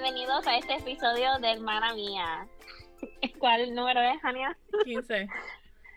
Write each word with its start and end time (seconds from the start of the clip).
Bienvenidos 0.00 0.46
a 0.46 0.56
este 0.56 0.74
episodio 0.74 1.38
de 1.40 1.54
Hermana 1.54 1.92
Mía. 1.92 2.46
¿Cuál 3.40 3.74
número 3.74 4.00
es, 4.00 4.20
Jania? 4.22 4.56
15. 4.84 5.28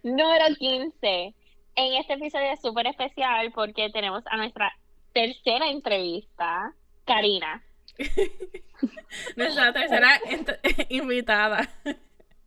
Número 0.01 0.55
15. 0.57 1.35
En 1.75 1.93
este 1.93 2.13
episodio 2.13 2.51
es 2.51 2.59
súper 2.61 2.87
especial 2.87 3.51
porque 3.51 3.91
tenemos 3.91 4.23
a 4.25 4.37
nuestra 4.37 4.75
tercera 5.13 5.69
entrevista, 5.69 6.73
Karina. 7.05 7.63
Nuestra 9.35 9.71
tercera 9.71 10.19
invitada. 10.89 11.69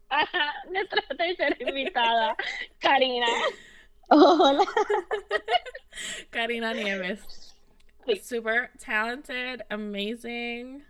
Ajá, 0.08 0.54
nuestra 0.72 1.02
tercera 1.16 1.56
invitada, 1.60 2.36
Karina. 2.80 3.28
Hola. 4.08 4.64
Karina 6.30 6.74
Nieves. 6.74 7.54
Sí. 8.06 8.16
Super 8.16 8.72
talented, 8.84 9.60
amazing. 9.70 10.84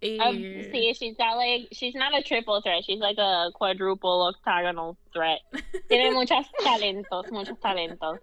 Y 0.00 0.18
Um, 0.20 0.36
sí, 0.70 0.94
she's 0.94 1.16
got 1.16 1.36
like, 1.36 1.68
she's 1.72 1.94
not 1.96 2.16
a 2.16 2.22
triple 2.22 2.60
threat, 2.62 2.84
she's 2.84 3.00
like 3.00 3.18
a 3.18 3.50
quadruple 3.54 4.28
octagonal 4.32 4.96
threat. 5.12 5.40
Tiene 5.88 6.10
muchos 6.14 6.46
talentos, 6.62 7.30
muchos 7.32 7.58
talentos. 7.58 8.18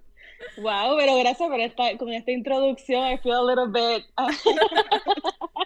Wow, 0.58 0.96
pero 0.98 1.18
gracias 1.20 1.50
por 1.50 1.60
esta, 1.60 1.98
con 1.98 2.10
esta 2.14 2.32
introducción. 2.32 3.04
I 3.06 3.18
feel 3.18 3.34
a 3.36 3.44
little 3.44 3.68
bit. 3.68 4.06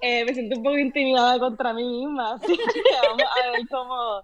eh, 0.00 0.24
me 0.24 0.34
siento 0.34 0.56
un 0.58 0.62
poco 0.62 0.78
intimidada 0.78 1.38
contra 1.38 1.72
mí 1.72 1.82
misma, 1.84 2.34
así 2.42 2.56
que 2.56 2.80
vamos 3.02 3.22
a 3.22 3.50
ver 3.50 3.68
cómo. 3.68 4.22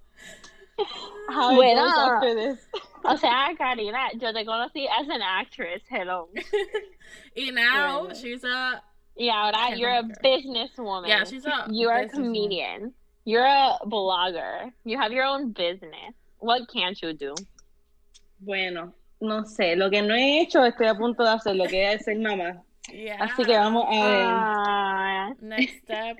how 1.28 1.54
Bueno. 1.54 1.82
goes 1.82 1.98
after 1.98 2.34
this. 2.34 2.68
O 3.04 3.16
sea, 3.16 3.52
Karina, 3.58 4.10
yo 4.14 4.32
te 4.32 4.44
conocí 4.44 4.86
as 4.88 5.08
an 5.08 5.22
actress, 5.22 5.82
hello. 5.90 6.28
y 7.34 7.50
now 7.50 8.04
Bueno. 8.04 8.14
she's 8.14 8.44
a 8.44 8.82
Y 9.16 9.28
ahora 9.28 9.68
Qué 9.70 9.78
you're 9.78 9.90
a 9.92 10.02
loca. 10.02 10.14
businesswoman. 10.22 11.08
yeah, 11.08 11.24
she's 11.24 11.44
a 11.46 11.66
you 11.70 11.88
are 11.88 12.00
a 12.02 12.06
businesswoman. 12.06 12.12
comedian. 12.12 12.94
You're 13.24 13.44
a 13.46 13.78
blogger. 13.86 14.72
You 14.84 14.98
have 14.98 15.12
your 15.12 15.24
own 15.24 15.52
business. 15.52 16.14
What 16.38 16.62
can't 16.72 17.00
you 17.02 17.12
do? 17.12 17.34
Bueno, 18.40 18.92
no 19.20 19.42
sé, 19.44 19.76
lo 19.76 19.88
que 19.90 20.02
no 20.02 20.14
he 20.14 20.40
hecho 20.40 20.64
estoy 20.64 20.88
a 20.88 20.94
punto 20.96 21.22
de 21.22 21.30
hacer, 21.30 21.54
lo 21.56 21.66
que 21.66 21.92
es 21.92 22.04
ser 22.04 22.16
mamá. 22.18 22.62
Yeah. 22.92 23.18
Así 23.22 23.44
que 23.44 23.56
vamos 23.56 23.84
a 23.86 23.90
ver. 23.90 24.24
Ah, 24.26 25.30
Next 25.40 25.84
step. 25.84 26.16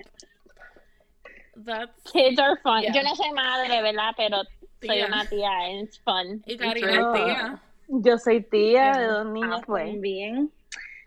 That's 1.55 1.91
kids 2.11 2.39
are 2.39 2.57
fun. 2.63 2.83
Yeah. 2.83 2.93
Yo 2.93 3.01
no 3.03 3.15
soy 3.15 3.31
madre, 3.31 3.81
¿verdad? 3.81 4.13
Pero 4.17 4.37
soy 4.81 4.95
Tía. 4.97 5.05
una 5.07 5.25
tía 5.25 5.49
and 5.69 5.87
it's 5.87 5.97
fun. 5.97 6.41
y 6.45 6.53
It's 6.53 6.61
Karina 6.63 6.87
really 6.87 7.03
es 7.03 7.13
tía. 7.25 7.61
Yo 7.89 8.17
soy 8.17 8.41
tía 8.43 8.71
Yeah. 8.93 8.97
de 8.99 9.07
dos 9.07 9.25
niñas 9.27 9.59
Ah, 9.61 9.63
pues. 9.65 9.85
también. 9.91 10.51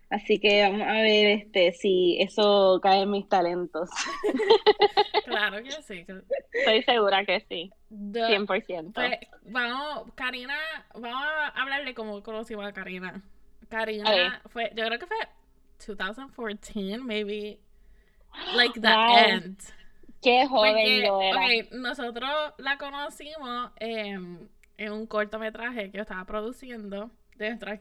Así 0.09 0.39
que 0.39 0.63
vamos 0.63 0.87
a 0.87 0.93
ver 0.93 1.27
este 1.39 1.73
si 1.73 2.17
eso 2.21 2.79
cae 2.83 3.03
en 3.03 3.11
mis 3.11 3.29
talentos. 3.29 3.91
Claro 5.25 5.61
que 5.63 5.73
sí. 5.83 6.07
Estoy 6.53 6.83
segura 6.85 7.25
que 7.25 7.41
sí. 7.49 7.71
The- 7.91 8.39
100%. 8.39 8.93
Pues, 8.95 9.19
vamos, 9.43 10.05
Karina, 10.15 10.55
vamos 10.95 11.21
a 11.21 11.49
hablarle 11.49 11.95
cómo 11.95 12.23
conocimos 12.23 12.65
a 12.65 12.73
Karina. 12.73 13.23
Karina 13.69 14.41
fue, 14.51 14.71
yo 14.77 14.87
creo 14.87 14.99
que 15.01 15.07
fue 15.07 15.17
2014, 15.85 16.99
maybe, 16.99 17.59
like 18.55 18.81
the 18.81 18.87
Wow. 18.89 19.17
end. 19.19 19.59
Qué 20.23 20.47
joven 20.47 20.75
Porque, 20.75 21.05
yo 21.05 21.21
era. 21.21 21.41
nosotros 21.73 22.31
la 22.59 22.79
conocimos 22.79 23.73
en 23.81 24.49
un 24.93 25.07
cortometraje 25.07 25.91
que 25.91 25.97
yo 25.99 26.03
estaba 26.03 26.25
produciendo 26.25 27.11
de 27.37 27.49
nuestro 27.57 27.73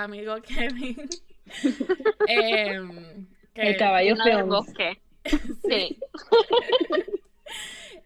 amigo 0.00 0.36
Kevin. 0.42 1.08
Em, 2.28 3.26
que- 3.54 3.62
El 3.70 3.76
caballo 3.76 4.16
Films. 4.16 4.48
bosque. 4.48 5.00
Sí. 5.68 5.98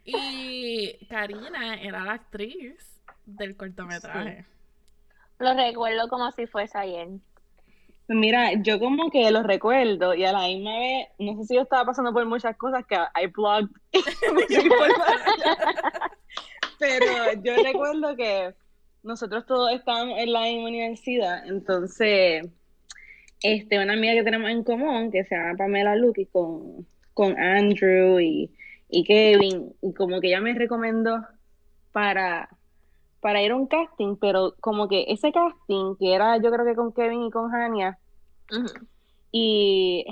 Y 0.04 1.06
Karina 1.08 1.74
era 1.82 2.02
la 2.02 2.12
actriz 2.14 2.76
del 3.26 3.56
cortometraje. 3.56 4.46
Lo 5.38 5.52
recuerdo 5.54 6.08
como 6.08 6.30
si 6.32 6.46
fuese 6.46 6.78
ayer. 6.78 7.08
Pues 8.06 8.18
Mira, 8.18 8.54
yo 8.54 8.78
como 8.78 9.10
que 9.10 9.30
lo 9.30 9.42
recuerdo 9.42 10.14
y 10.14 10.24
a 10.24 10.32
la 10.32 10.46
misma 10.46 10.78
vez, 10.78 11.08
no 11.18 11.36
sé 11.36 11.44
si 11.48 11.54
yo 11.56 11.60
estaba 11.62 11.84
pasando 11.84 12.12
por 12.14 12.24
muchas 12.24 12.56
cosas 12.56 12.86
que 12.86 12.94
I 12.94 13.26
blogged 13.26 13.68
mucha 14.32 14.62
información. 14.62 15.56
Pero 16.78 17.32
yo 17.42 17.62
recuerdo 17.62 18.16
que 18.16 18.54
nosotros 19.02 19.44
todos 19.44 19.72
estábamos 19.72 20.18
en 20.18 20.32
la 20.32 20.42
misma 20.44 20.68
universidad, 20.68 21.46
entonces 21.46 22.46
este, 23.42 23.78
una 23.82 23.92
amiga 23.94 24.14
que 24.14 24.22
tenemos 24.24 24.50
en 24.50 24.64
común 24.64 25.10
que 25.10 25.24
se 25.24 25.34
llama 25.36 25.56
Pamela 25.56 25.94
Lucky 25.96 26.26
con, 26.26 26.86
con 27.14 27.38
Andrew 27.38 28.18
y, 28.20 28.50
y 28.88 29.04
Kevin, 29.04 29.72
y 29.82 29.92
como 29.94 30.20
que 30.20 30.28
ella 30.28 30.40
me 30.40 30.54
recomendó 30.54 31.20
para, 31.92 32.48
para 33.20 33.42
ir 33.42 33.52
a 33.52 33.56
un 33.56 33.66
casting, 33.66 34.16
pero 34.20 34.54
como 34.60 34.88
que 34.88 35.04
ese 35.08 35.30
casting, 35.32 35.94
que 35.98 36.14
era 36.14 36.36
yo 36.38 36.50
creo 36.50 36.64
que 36.66 36.74
con 36.74 36.92
Kevin 36.92 37.24
y 37.24 37.30
con 37.30 37.54
Hania 37.54 37.98
y 39.32 40.04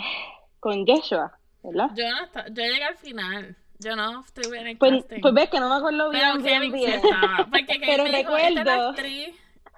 con 0.61 0.85
Yeshua, 0.85 1.39
¿verdad? 1.63 1.91
Yo, 1.97 2.05
no 2.11 2.47
yo 2.49 2.63
llegué 2.65 2.85
al 2.85 2.97
final. 2.97 3.57
Yo 3.79 3.95
no 3.95 4.21
estuve 4.21 4.59
en 4.61 4.67
el 4.69 4.79
Pues, 4.79 5.03
casting. 5.03 5.21
pues 5.21 5.35
ves 5.35 5.51
que 5.51 5.61
no 5.61 5.69
me 5.69 5.75
acuerdo 5.77 6.09
bien, 6.11 6.23
Pero 6.23 6.43
bien, 6.43 6.55
Kevin 6.55 6.73
sí 6.73 6.79
bien. 6.87 6.93
estaba. 6.95 7.37
Porque 7.51 7.67
Kevin 7.67 7.87
Pero 7.87 8.05
me 8.05 8.19
dijo, 8.19 8.37
esta 8.37 8.63
recuerdo- 8.65 8.89
actriz 8.91 9.29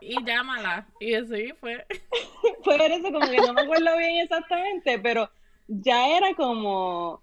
y 0.00 0.25
llámala. 0.25 0.86
Y 1.00 1.14
así 1.14 1.53
fue. 1.60 1.84
Fue 2.62 2.76
eso, 2.86 3.12
como 3.12 3.20
que 3.20 3.36
no 3.38 3.53
me 3.53 3.62
acuerdo 3.62 3.97
bien 3.97 4.20
exactamente, 4.22 4.98
pero 4.98 5.28
ya 5.66 6.16
era 6.16 6.34
como, 6.34 7.20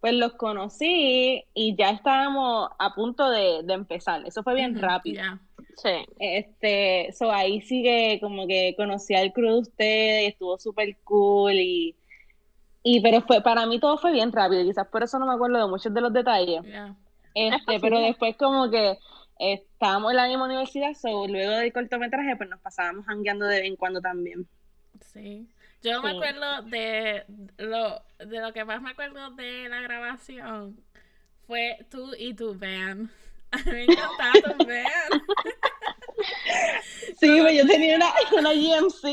pues 0.00 0.14
los 0.14 0.32
conocí 0.34 1.44
y 1.54 1.76
ya 1.76 1.90
estábamos 1.90 2.70
a 2.78 2.94
punto 2.94 3.30
de, 3.30 3.62
de 3.62 3.74
empezar. 3.74 4.26
Eso 4.26 4.42
fue 4.42 4.54
bien 4.54 4.80
rápido. 4.80 5.22
ya. 5.22 5.40
Sí. 5.76 6.06
Este, 6.18 7.12
so 7.12 7.30
ahí 7.30 7.60
sí 7.62 7.82
que 7.82 8.18
como 8.20 8.46
que 8.46 8.74
conocí 8.76 9.14
al 9.14 9.32
crew 9.32 9.54
de 9.54 9.60
ustedes 9.60 10.22
y 10.22 10.26
estuvo 10.26 10.58
súper 10.58 10.96
cool 11.04 11.54
y, 11.54 11.96
y 12.82 13.00
pero 13.00 13.22
fue, 13.22 13.40
para 13.40 13.66
mí 13.66 13.78
todo 13.80 13.96
fue 13.96 14.12
bien 14.12 14.32
rápido, 14.32 14.62
quizás 14.64 14.86
por 14.88 15.02
eso 15.02 15.18
no 15.18 15.26
me 15.26 15.34
acuerdo 15.34 15.58
de 15.58 15.70
muchos 15.70 15.94
de 15.94 16.00
los 16.00 16.12
detalles. 16.12 16.62
ya. 16.64 16.94
Este, 17.34 17.78
pero 17.80 18.00
después 18.00 18.36
como 18.36 18.70
que 18.70 18.98
estábamos 19.40 20.10
en 20.10 20.16
la 20.18 20.28
misma 20.28 20.44
universidad, 20.44 20.92
so 20.94 21.26
luego 21.26 21.52
del 21.52 21.72
cortometraje 21.72 22.36
pues 22.36 22.48
nos 22.48 22.60
pasábamos 22.60 23.06
jangueando 23.06 23.46
de 23.46 23.60
vez 23.60 23.68
en 23.68 23.76
cuando 23.76 24.00
también. 24.00 24.46
Sí. 25.12 25.48
Yo 25.82 26.02
me 26.02 26.10
acuerdo 26.10 26.62
de 26.62 27.24
lo, 27.56 28.02
de 28.18 28.40
lo 28.40 28.52
que 28.52 28.64
más 28.66 28.82
me 28.82 28.90
acuerdo 28.90 29.30
de 29.30 29.68
la 29.70 29.80
grabación 29.80 30.78
fue 31.46 31.78
tú 31.90 32.12
y 32.18 32.34
tu 32.34 32.54
van. 32.54 33.10
A 33.50 33.56
mí 33.58 33.72
me 33.72 33.82
encantaba 33.84 34.56
tu 34.56 34.66
van. 34.66 35.22
Sí, 37.18 37.40
pues 37.40 37.56
yo 37.56 37.66
tenía 37.66 37.96
una, 37.96 38.12
una 38.38 38.52
GMC. 38.52 39.04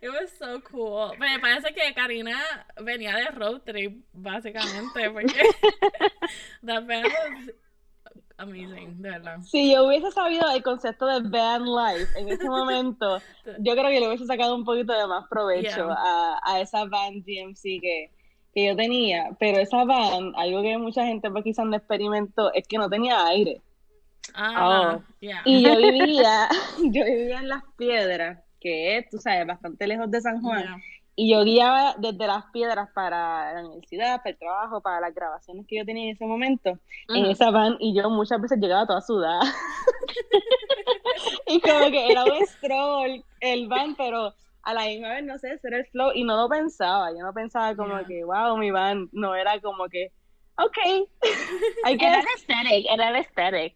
It 0.00 0.08
was 0.08 0.32
so 0.38 0.62
cool. 0.70 1.16
Me 1.18 1.38
parece 1.40 1.74
que 1.74 1.94
Karina 1.94 2.66
venía 2.80 3.14
de 3.16 3.26
road 3.26 3.60
trip, 3.62 4.02
básicamente, 4.12 5.10
porque 5.10 5.42
van 6.62 6.86
was 6.86 7.54
amazing, 8.38 9.00
de 9.02 9.10
verdad. 9.10 9.38
Si 9.42 9.72
yo 9.72 9.86
hubiese 9.86 10.10
sabido 10.12 10.48
el 10.50 10.62
concepto 10.62 11.06
de 11.06 11.28
van 11.28 11.64
life 11.64 12.18
en 12.18 12.28
ese 12.28 12.48
momento, 12.48 13.18
yo 13.60 13.72
creo 13.72 13.88
que 13.88 14.00
le 14.00 14.08
hubiese 14.08 14.26
sacado 14.26 14.54
un 14.54 14.64
poquito 14.64 14.92
de 14.92 15.06
más 15.06 15.26
provecho 15.28 15.86
Yeah. 15.86 15.96
a, 15.96 16.40
a 16.42 16.60
esa 16.60 16.84
van 16.84 17.20
GMC 17.20 17.62
que, 17.80 18.10
que 18.54 18.66
yo 18.66 18.76
tenía. 18.76 19.30
Pero 19.38 19.58
esa 19.58 19.84
van, 19.84 20.32
algo 20.36 20.62
que 20.62 20.76
mucha 20.78 21.04
gente 21.06 21.30
pues 21.30 21.44
quizás 21.44 21.66
no 21.66 21.76
experimentó, 21.76 22.52
es 22.52 22.66
que 22.68 22.78
no 22.78 22.88
tenía 22.90 23.26
aire. 23.26 23.60
Ah, 24.34 24.96
Oh. 24.98 25.02
yeah. 25.20 25.40
Y 25.44 25.62
yo 25.62 25.76
vivía, 25.78 26.48
yo 26.78 27.04
vivía 27.04 27.38
en 27.38 27.48
Las 27.48 27.62
Piedras, 27.76 28.40
que 28.60 28.98
es, 28.98 29.08
tú 29.08 29.18
sabes, 29.18 29.46
bastante 29.46 29.86
lejos 29.86 30.10
de 30.10 30.20
San 30.20 30.42
Juan. 30.42 30.62
Yeah. 30.62 30.76
Y 31.18 31.30
yo 31.32 31.44
guiaba 31.44 31.94
desde 31.98 32.26
Las 32.26 32.44
Piedras 32.52 32.90
para 32.94 33.54
la 33.54 33.60
universidad, 33.66 34.18
para 34.18 34.30
el 34.30 34.38
trabajo, 34.38 34.82
para 34.82 35.00
las 35.00 35.14
grabaciones 35.14 35.64
que 35.66 35.78
yo 35.78 35.84
tenía 35.86 36.04
en 36.10 36.14
ese 36.14 36.26
momento, 36.26 36.78
en 37.08 37.24
esa 37.26 37.50
van, 37.50 37.76
y 37.80 37.94
yo 37.96 38.10
muchas 38.10 38.38
veces 38.40 38.58
llegaba 38.60 38.86
toda 38.86 39.00
sudada. 39.00 39.40
y 41.46 41.60
como 41.60 41.90
que 41.90 42.10
era 42.10 42.24
un 42.24 42.46
stroll 42.46 43.24
el 43.40 43.68
van, 43.68 43.94
pero 43.96 44.34
a 44.62 44.74
la 44.74 44.86
misma 44.86 45.10
vez, 45.10 45.24
no 45.24 45.38
sé, 45.38 45.52
ese 45.54 45.68
era 45.68 45.78
el 45.78 45.86
flow, 45.86 46.10
y 46.14 46.24
no 46.24 46.36
lo 46.36 46.48
pensaba, 46.48 47.10
yo 47.12 47.18
no 47.24 47.32
pensaba 47.32 47.74
como 47.76 47.98
Yeah. 47.98 48.06
que, 48.06 48.24
wow, 48.24 48.56
mi 48.58 48.70
van, 48.70 49.08
no 49.12 49.34
era 49.34 49.60
como 49.60 49.88
que, 49.88 50.12
ok, 50.58 50.76
I 51.88 51.94
Era 51.94 52.20
el 52.20 52.26
aesthetic, 52.34 52.86
era 52.90 53.08
el 53.10 53.16
aesthetic 53.16 53.74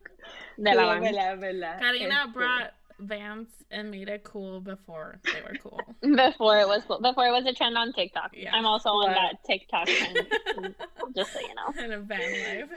de 0.56 0.70
Sí, 0.70 0.76
la 0.76 0.86
banda. 0.86 1.10
verdad, 1.10 1.38
verdad. 1.38 1.78
Karina 1.78 2.24
Este, 2.26 2.38
brought 2.38 2.72
Vans 3.00 3.48
and 3.70 3.90
made 3.90 4.08
it 4.08 4.22
cool 4.24 4.60
before 4.60 5.20
they 5.32 5.40
were 5.42 5.56
cool. 5.62 5.80
Before 6.16 6.58
it 6.60 6.68
was 6.68 6.82
before 7.00 7.26
it 7.26 7.32
was 7.32 7.46
a 7.46 7.52
trend 7.52 7.76
on 7.78 7.92
TikTok. 7.92 8.30
Yeah. 8.34 8.54
I'm 8.54 8.66
also 8.66 8.90
on 8.90 9.12
that 9.12 9.42
TikTok 9.46 9.86
trend. 9.86 10.26
just 11.16 11.32
so 11.32 11.40
you 11.40 11.54
know. 11.54 11.72
And 11.82 11.92
a 11.92 11.98
van 12.00 12.20
life. 12.20 12.70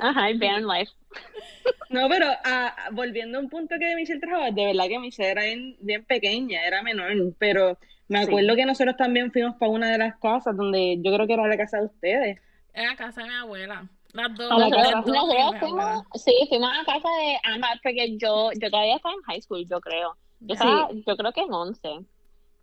Ajá, 0.00 0.38
van 0.38 0.66
life. 0.66 0.90
No, 1.90 2.06
pero 2.08 2.26
ah, 2.44 2.74
volviendo 2.92 3.38
a 3.38 3.40
un 3.40 3.48
punto 3.48 3.76
que 3.78 3.86
de 3.86 3.94
Michelle 3.96 4.20
trabajaba, 4.20 4.50
de 4.50 4.66
verdad 4.66 4.88
que 4.88 4.98
Michelle 4.98 5.30
era 5.30 5.42
bien, 5.44 5.76
bien 5.80 6.04
pequeña, 6.04 6.62
era 6.66 6.82
menor, 6.82 7.12
pero 7.38 7.78
Me 8.08 8.18
Sí. 8.24 8.28
acuerdo 8.28 8.56
que 8.56 8.64
nosotros 8.66 8.96
también 8.96 9.30
fuimos 9.32 9.56
para 9.56 9.70
una 9.70 9.90
de 9.90 9.98
las 9.98 10.16
casas 10.18 10.56
donde 10.56 10.96
yo 11.02 11.12
creo 11.14 11.26
que 11.26 11.34
era 11.34 11.46
la 11.46 11.56
casa 11.58 11.78
de 11.78 11.86
ustedes. 11.86 12.38
Era 12.74 12.94
casa 12.96 13.22
de 13.22 13.28
mi 13.28 13.34
abuela. 13.34 13.88
Las 14.18 14.36
dos. 14.36 14.58
Las 14.58 15.60
fuimos, 15.60 16.02
sí, 16.14 16.34
fuimos 16.48 16.70
a 16.72 16.84
casa 16.84 17.08
de 17.08 17.38
ambas, 17.44 17.78
porque 17.82 18.16
yo, 18.18 18.50
yo 18.60 18.70
todavía 18.70 18.96
estaba 18.96 19.14
en 19.14 19.22
high 19.22 19.40
school, 19.42 19.64
yo 19.68 19.80
creo. 19.80 20.16
Yo, 20.40 20.46
Ya, 20.48 20.54
estaba, 20.54 20.88
yo 21.06 21.16
creo 21.16 21.32
que 21.32 21.40
en 21.42 21.52
11. 21.52 22.00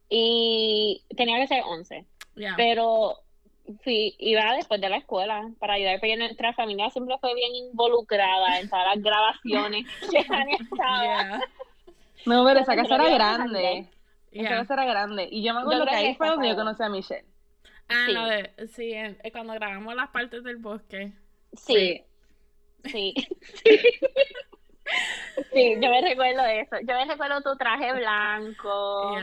Y 0.10 1.02
tenía 1.16 1.38
que 1.40 1.48
ser 1.48 1.64
11. 1.66 2.06
ya. 2.36 2.54
Pero 2.58 3.16
fui, 3.84 4.16
iba 4.20 4.54
después 4.56 4.80
de 4.80 4.90
la 4.90 4.98
escuela 4.98 5.50
para 5.60 5.74
ayudar, 5.74 6.00
porque 6.00 6.18
nuestra 6.18 6.54
familia 6.54 6.90
siempre 6.92 7.16
fue 7.20 7.34
bien 7.34 7.56
involucrada 7.56 8.60
en 8.60 8.70
todas 8.70 8.86
las 8.96 9.04
grabaciones 9.04 9.86
que 10.12 10.18
estaba. 10.20 11.04
Ya, 11.06 11.40
No, 12.26 12.46
pero 12.46 12.60
esa 12.60 12.76
casa 12.76 12.96
era 12.96 13.10
grande. 13.10 13.88
Esa 14.32 14.50
casa 14.50 14.74
era 14.74 14.86
grande. 14.86 15.28
Y 15.32 15.42
yo 15.44 15.54
me 15.54 15.62
acuerdo 15.62 15.86
Yo 15.86 15.90
que 15.90 15.96
ahí 15.96 16.16
fue 16.16 16.28
donde 16.28 16.50
yo 16.50 16.56
conocí 16.56 16.84
a 16.84 16.90
Michelle. 16.90 17.26
Ah, 17.88 18.06
Sí. 18.08 18.14
de, 18.16 18.68
sí, 18.68 18.94
en- 18.94 19.18
eh, 19.24 19.32
cuando 19.32 19.54
grabamos 19.54 19.96
las 19.96 20.10
partes 20.10 20.44
del 20.44 20.58
bosque. 20.58 21.14
Sí, 21.58 22.04
sí. 22.86 23.14
Sí, 25.52 25.76
yo 25.82 25.90
me 25.90 26.02
recuerdo 26.02 26.44
de 26.44 26.62
eso. 26.62 26.78
Yo 26.82 26.94
me 26.94 27.06
recuerdo 27.06 27.42
tu 27.42 27.56
traje 27.58 27.92
blanco, 27.94 29.18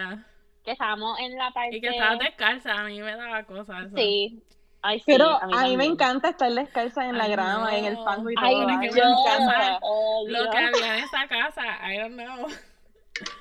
que 0.65 0.73
estábamos 0.73 1.19
en 1.21 1.37
la 1.37 1.51
parte... 1.53 1.77
Y 1.77 1.81
que 1.81 1.89
estabas 1.89 2.19
descalza, 2.19 2.73
a 2.73 2.85
mí 2.85 3.01
me 3.01 3.17
daba 3.17 3.45
cosas 3.45 3.87
eso. 3.87 3.97
Sí. 3.97 4.43
Ay, 4.85 4.99
sí, 4.99 5.05
Pero 5.07 5.29
a 5.41 5.47
mí, 5.69 5.77
me 5.77 5.85
encanta 5.85 6.31
estar 6.31 6.51
descalza 6.51 7.07
en 7.07 7.17
la 7.17 7.25
Ay, 7.25 7.31
grama, 7.31 7.77
en 7.77 7.85
el 7.85 7.95
no. 7.95 8.05
fango 8.05 8.31
y 8.31 8.35
todo. 8.35 8.45
Ay, 8.45 8.57
mí 8.57 8.77
me 8.77 8.87
encanta. 8.87 9.79
Lo 10.27 10.51
que 10.51 10.59
había 10.59 10.99
en 10.99 11.05
esa 11.05 11.29
casa, 11.29 11.63
I 11.89 11.99
don't 11.99 12.15
know. 12.15 12.49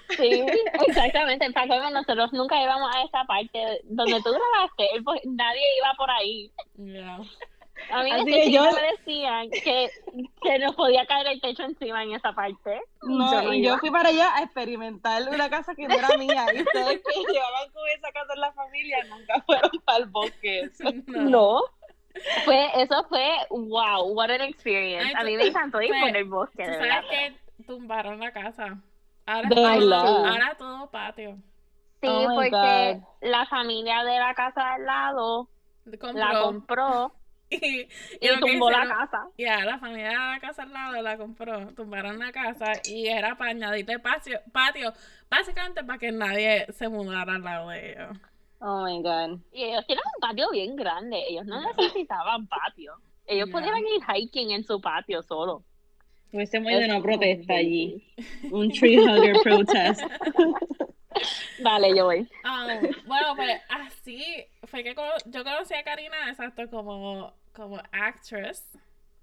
Sí, 0.09 0.45
exactamente. 0.87 1.51
Colmo, 1.53 1.89
nosotros 1.89 2.31
nunca 2.33 2.61
íbamos 2.61 2.95
a 2.95 3.01
esa 3.03 3.23
parte 3.25 3.81
donde 3.85 4.21
tú 4.21 4.29
grabaste. 4.29 4.85
él, 4.93 5.03
pues, 5.03 5.21
nadie 5.25 5.61
iba 5.79 5.93
por 5.97 6.11
ahí. 6.11 6.51
Ya. 6.75 7.19
A 7.89 8.03
mí 8.03 8.11
Así 8.11 8.25
desde 8.25 8.41
que 8.43 8.51
yo- 8.51 8.63
me 8.71 8.81
decían 8.97 9.49
que 9.49 9.89
se 10.43 10.59
nos 10.59 10.75
podía 10.75 11.05
caer 11.05 11.27
el 11.27 11.41
techo 11.41 11.63
encima 11.63 12.03
en 12.03 12.13
esa 12.13 12.33
parte. 12.33 12.81
No, 13.01 13.31
Yo 13.33 13.41
no 13.43 13.53
y 13.53 13.63
yo 13.63 13.77
fui 13.79 13.89
para 13.91 14.09
allá 14.09 14.35
a 14.35 14.43
experimentar 14.43 15.23
una 15.29 15.49
casa 15.49 15.73
que 15.75 15.87
no 15.87 15.95
era 15.95 16.15
mía. 16.17 16.45
Y 16.53 16.61
ustedes 16.61 17.01
que 17.01 17.13
llevaban 17.33 17.71
con 17.71 17.83
esa 17.97 18.11
casa 18.11 18.33
en 18.33 18.41
la 18.41 18.51
familia 18.53 18.97
nunca 19.09 19.41
fueron 19.45 19.71
para 19.85 19.97
el 19.99 20.05
bosque. 20.07 20.59
Eso. 20.61 20.83
No. 21.07 21.61
Fue, 22.43 22.67
eso 22.81 23.05
fue, 23.07 23.29
wow, 23.49 24.03
what 24.13 24.29
an 24.29 24.41
experience. 24.41 25.05
Ay, 25.07 25.13
a 25.17 25.23
mí 25.23 25.37
me 25.37 25.47
encantó 25.47 25.81
ir 25.81 25.91
por 25.97 26.15
el 26.15 26.25
bosque, 26.25 26.63
Tú 26.65 26.69
de 26.71 26.77
sabes 26.77 26.81
verdad. 26.81 27.03
que 27.09 27.63
tumbaron 27.63 28.19
la 28.19 28.31
casa. 28.33 28.77
Ahora, 29.25 30.55
todo 30.57 30.89
patio. 30.91 31.37
Sí, 32.01 32.07
Oh 32.09 32.35
porque 32.35 32.49
God. 32.99 33.03
la 33.29 33.45
familia 33.45 34.03
de 34.03 34.19
la 34.19 34.33
casa 34.33 34.61
de 34.61 34.69
al 34.71 34.85
lado 34.85 35.47
Compró. 35.99 36.13
la 36.13 36.41
compró 36.41 37.11
y, 37.51 37.81
y 37.81 37.87
y 38.21 38.27
lo 38.27 38.35
que 38.45 38.51
tumbó 38.51 38.71
la 38.71 38.79
hicieron- 38.79 38.97
casa. 38.97 39.27
Ya, 39.37 39.65
la 39.65 39.77
familia 39.79 40.09
de 40.09 40.15
la 40.15 40.39
casa 40.39 40.63
al 40.63 40.73
lado 40.73 41.01
la 41.01 41.17
compró, 41.17 41.67
tumbaron 41.75 42.17
la 42.19 42.31
casa 42.31 42.73
y 42.85 43.07
era 43.07 43.35
para 43.37 43.51
añadirle 43.51 43.99
patio, 43.99 44.39
patio, 44.51 44.93
básicamente 45.29 45.83
para 45.83 45.99
que 45.99 46.11
nadie 46.11 46.65
se 46.73 46.87
mudara 46.89 47.35
al 47.35 47.43
lado 47.43 47.69
de 47.69 47.91
ellos. 47.91 48.17
Oh 48.59 48.83
my 48.85 49.01
God. 49.01 49.39
Y 49.51 49.63
ellos 49.63 49.85
tienen 49.87 50.03
un 50.15 50.21
patio 50.29 50.49
bien 50.51 50.75
grande. 50.75 51.17
Ellos 51.29 51.45
no 51.45 51.61
necesitaban 51.77 52.47
patio. 52.47 52.93
Ellos 53.25 53.49
pudieran 53.49 53.79
ir 53.79 54.01
hiking 54.15 54.51
en 54.51 54.63
su 54.63 54.79
patio 54.79 55.21
solo. 55.23 55.63
Hubiésemos 56.31 56.71
ido 56.71 56.81
a 56.81 56.85
una 56.85 56.97
Es 56.97 57.03
protesta 57.03 57.53
allí. 57.55 58.13
Un 58.51 58.71
tree 58.71 58.99
hugger 58.99 59.35
protest. 59.43 60.01
Dale, 61.59 61.95
yo 61.95 62.05
voy. 62.05 62.19
Um, 62.19 62.89
bueno, 63.07 63.35
pues 63.35 63.61
así 63.69 64.23
fue 64.63 64.83
que 64.83 64.95
yo 65.25 65.43
conocí 65.43 65.73
a 65.73 65.83
Karina, 65.83 66.29
exacto, 66.29 66.69
como, 66.69 67.33
como 67.53 67.81
actress. 67.91 68.65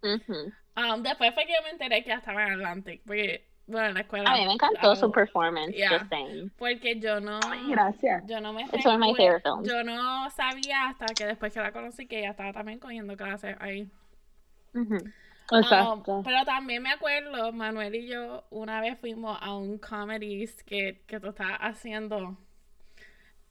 Ujú. 0.03 0.53
Um, 0.77 1.03
después 1.03 1.35
fue 1.35 1.45
que 1.45 1.53
yo 1.53 1.63
me 1.65 1.71
enteré 1.71 2.03
que 2.03 2.11
ya 2.11 2.17
estaba 2.17 2.47
en 2.47 2.53
Atlantic, 2.53 3.03
porque, 3.05 3.49
bueno, 3.67 3.89
en 3.89 3.95
la 3.95 4.01
escuela. 4.01 4.31
A 4.31 4.37
mí 4.37 4.47
me 4.47 4.53
encantó 4.53 4.91
um, 4.91 4.97
su 4.97 5.11
performance. 5.11 5.75
Yeah. 5.75 5.99
just 5.99 6.11
saying. 6.11 6.53
Porque 6.57 7.01
yo 7.01 7.21
no. 7.21 7.41
Gracias. 7.69 8.25
Yo 8.27 8.41
no 8.41 8.53
me 8.53 8.63
It's 8.73 8.87
one 8.87 8.95
of 8.95 9.01
my 9.01 9.15
favorite 9.15 9.43
films. 9.43 9.69
Yo 9.69 9.83
no 9.83 10.31
sabía 10.31 10.89
hasta 10.89 11.07
que 11.07 11.27
después 11.27 11.53
que 11.53 11.61
la 11.61 11.73
conocí 11.73 12.07
que 12.07 12.21
ella 12.21 12.31
estaba 12.31 12.53
también 12.53 12.79
cogiendo 12.79 13.17
clases 13.17 13.57
ahí. 13.61 13.91
Ujú. 14.75 14.99
Exacto. 15.51 16.19
Um, 16.19 16.23
pero 16.23 16.45
también 16.45 16.83
me 16.83 16.91
acuerdo, 16.91 17.53
Manuel 17.53 17.95
y 17.95 18.07
yo 18.07 18.45
una 18.51 18.81
vez 18.81 18.99
fuimos 19.01 19.39
a 19.41 19.57
un 19.57 19.79
comedy 19.79 20.47
skit 20.47 21.07
que 21.07 21.19
tú 21.21 21.29
estabas 21.29 21.59
haciendo. 21.61 22.37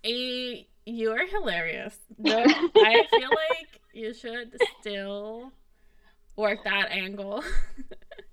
Y 0.04 0.70
you 0.86 1.12
are 1.12 1.26
hilarious. 1.26 2.00
Yo, 2.18 2.38
I 2.76 3.08
feel 3.10 3.30
like 3.30 3.82
you 3.98 4.14
should 4.14 4.56
still 4.80 5.52
work 6.36 6.64
that 6.64 6.92
angle. 6.92 7.42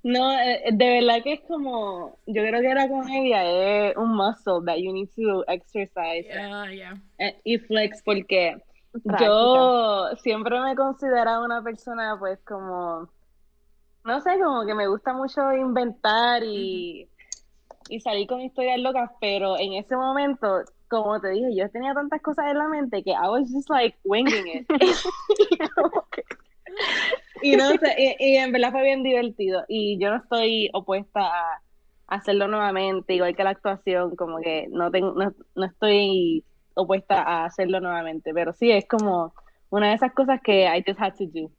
No, 0.06 0.31
eh, 0.38 0.64
de 0.70 1.00
verdad 1.00 1.22
que 1.22 1.32
es 1.32 1.40
como, 1.49 2.19
yo 2.26 2.43
creo 2.43 2.61
que 2.61 2.75
la 2.75 2.88
comedia 2.90 3.43
es 3.88 3.96
un 3.96 4.14
muscle 4.14 4.61
that 4.66 4.76
you 4.76 4.93
need 4.93 5.08
to 5.16 5.43
exercise 5.49 6.26
Yeah, 6.26 6.70
yeah. 6.70 6.94
eh, 7.19 7.40
y 7.43 7.56
flex 7.56 8.02
porque 8.05 8.58
Práctica. 9.02 9.25
yo 9.25 10.11
siempre 10.22 10.61
me 10.61 10.72
he 10.72 10.76
considerado 10.76 11.43
una 11.43 11.62
persona 11.62 12.16
pues 12.19 12.38
como, 12.40 13.08
no 14.05 14.20
sé, 14.20 14.38
como 14.38 14.66
que 14.66 14.75
me 14.75 14.88
gusta 14.88 15.14
mucho 15.14 15.55
inventar 15.55 16.44
y, 16.44 17.08
y 17.88 18.00
salir 18.00 18.26
con 18.26 18.43
historias 18.43 18.81
locas, 18.81 19.11
pero 19.22 19.56
en 19.58 19.72
ese 19.72 19.96
momento, 19.96 20.64
como 20.88 21.20
te 21.20 21.31
dije, 21.31 21.54
yo 21.56 21.70
tenía 21.70 21.94
tantas 21.94 22.20
cosas 22.22 22.46
en 22.50 22.58
la 22.58 22.69
mente 22.69 23.02
que 23.02 23.10
I 23.10 23.28
was 23.28 23.50
just 23.52 23.70
like 23.70 23.96
winging 24.04 24.46
it. 24.48 24.69
Y 27.42 27.56
no 27.56 27.69
sé, 27.72 27.94
y, 27.98 28.16
y 28.32 28.36
en 28.36 28.52
verdad 28.52 28.70
fue 28.72 28.82
bien 28.82 29.02
divertido. 29.02 29.64
Y 29.69 29.98
yo 30.00 30.10
no 30.10 30.16
estoy 30.16 30.70
opuesta 30.72 31.20
a 31.20 31.60
hacerlo 32.06 32.48
nuevamente, 32.48 33.14
igual 33.14 33.36
que 33.36 33.44
la 33.44 33.50
actuación, 33.50 34.16
como 34.16 34.38
que 34.40 34.66
no, 34.70 34.90
tengo, 34.90 35.12
no, 35.12 35.34
no 35.54 35.66
estoy 35.66 36.44
opuesta 36.75 37.22
a 37.22 37.44
hacerlo 37.44 37.80
nuevamente, 37.80 38.32
pero 38.32 38.52
sí 38.52 38.70
es 38.70 38.87
como 38.88 39.35
una 39.70 39.88
de 39.88 39.94
esas 39.94 40.12
cosas 40.12 40.40
que 40.42 40.64
I 40.64 40.82
just 40.87 41.00
had 41.00 41.14
to 41.16 41.25
do. 41.26 41.50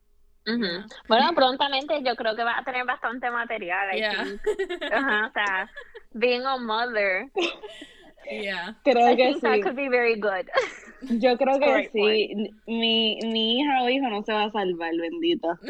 Ujú. 0.47 0.87
Bueno, 1.07 1.33
prontamente 1.35 2.01
yo 2.03 2.15
creo 2.15 2.35
que 2.35 2.43
va 2.43 2.59
a 2.59 2.63
tener 2.63 2.85
bastante 2.85 3.29
material. 3.31 3.95
I 3.95 3.99
Yeah. 3.99 4.23
think. 4.23 4.41
Ajá, 4.91 5.27
o 5.27 5.31
sea, 5.33 5.69
being 6.13 6.45
a 6.45 6.57
mother, 6.57 7.31
Yeah. 8.31 8.73
Creo 8.83 9.07
I 9.11 9.15
que 9.15 9.23
think 9.31 9.41
that 9.41 9.57
sí. 9.59 9.63
could 9.63 9.75
be 9.75 9.87
very 9.89 10.15
good. 10.19 10.47
Yo 11.19 11.37
creo 11.37 11.59
que 11.59 11.89
sí. 11.93 12.51
Mi, 12.67 13.19
mi 13.23 13.59
hija 13.59 13.83
o 13.83 13.89
hijo 13.89 14.09
no 14.09 14.23
se 14.23 14.33
va 14.33 14.45
a 14.45 14.51
salvar, 14.51 14.93
bendito. 14.95 15.57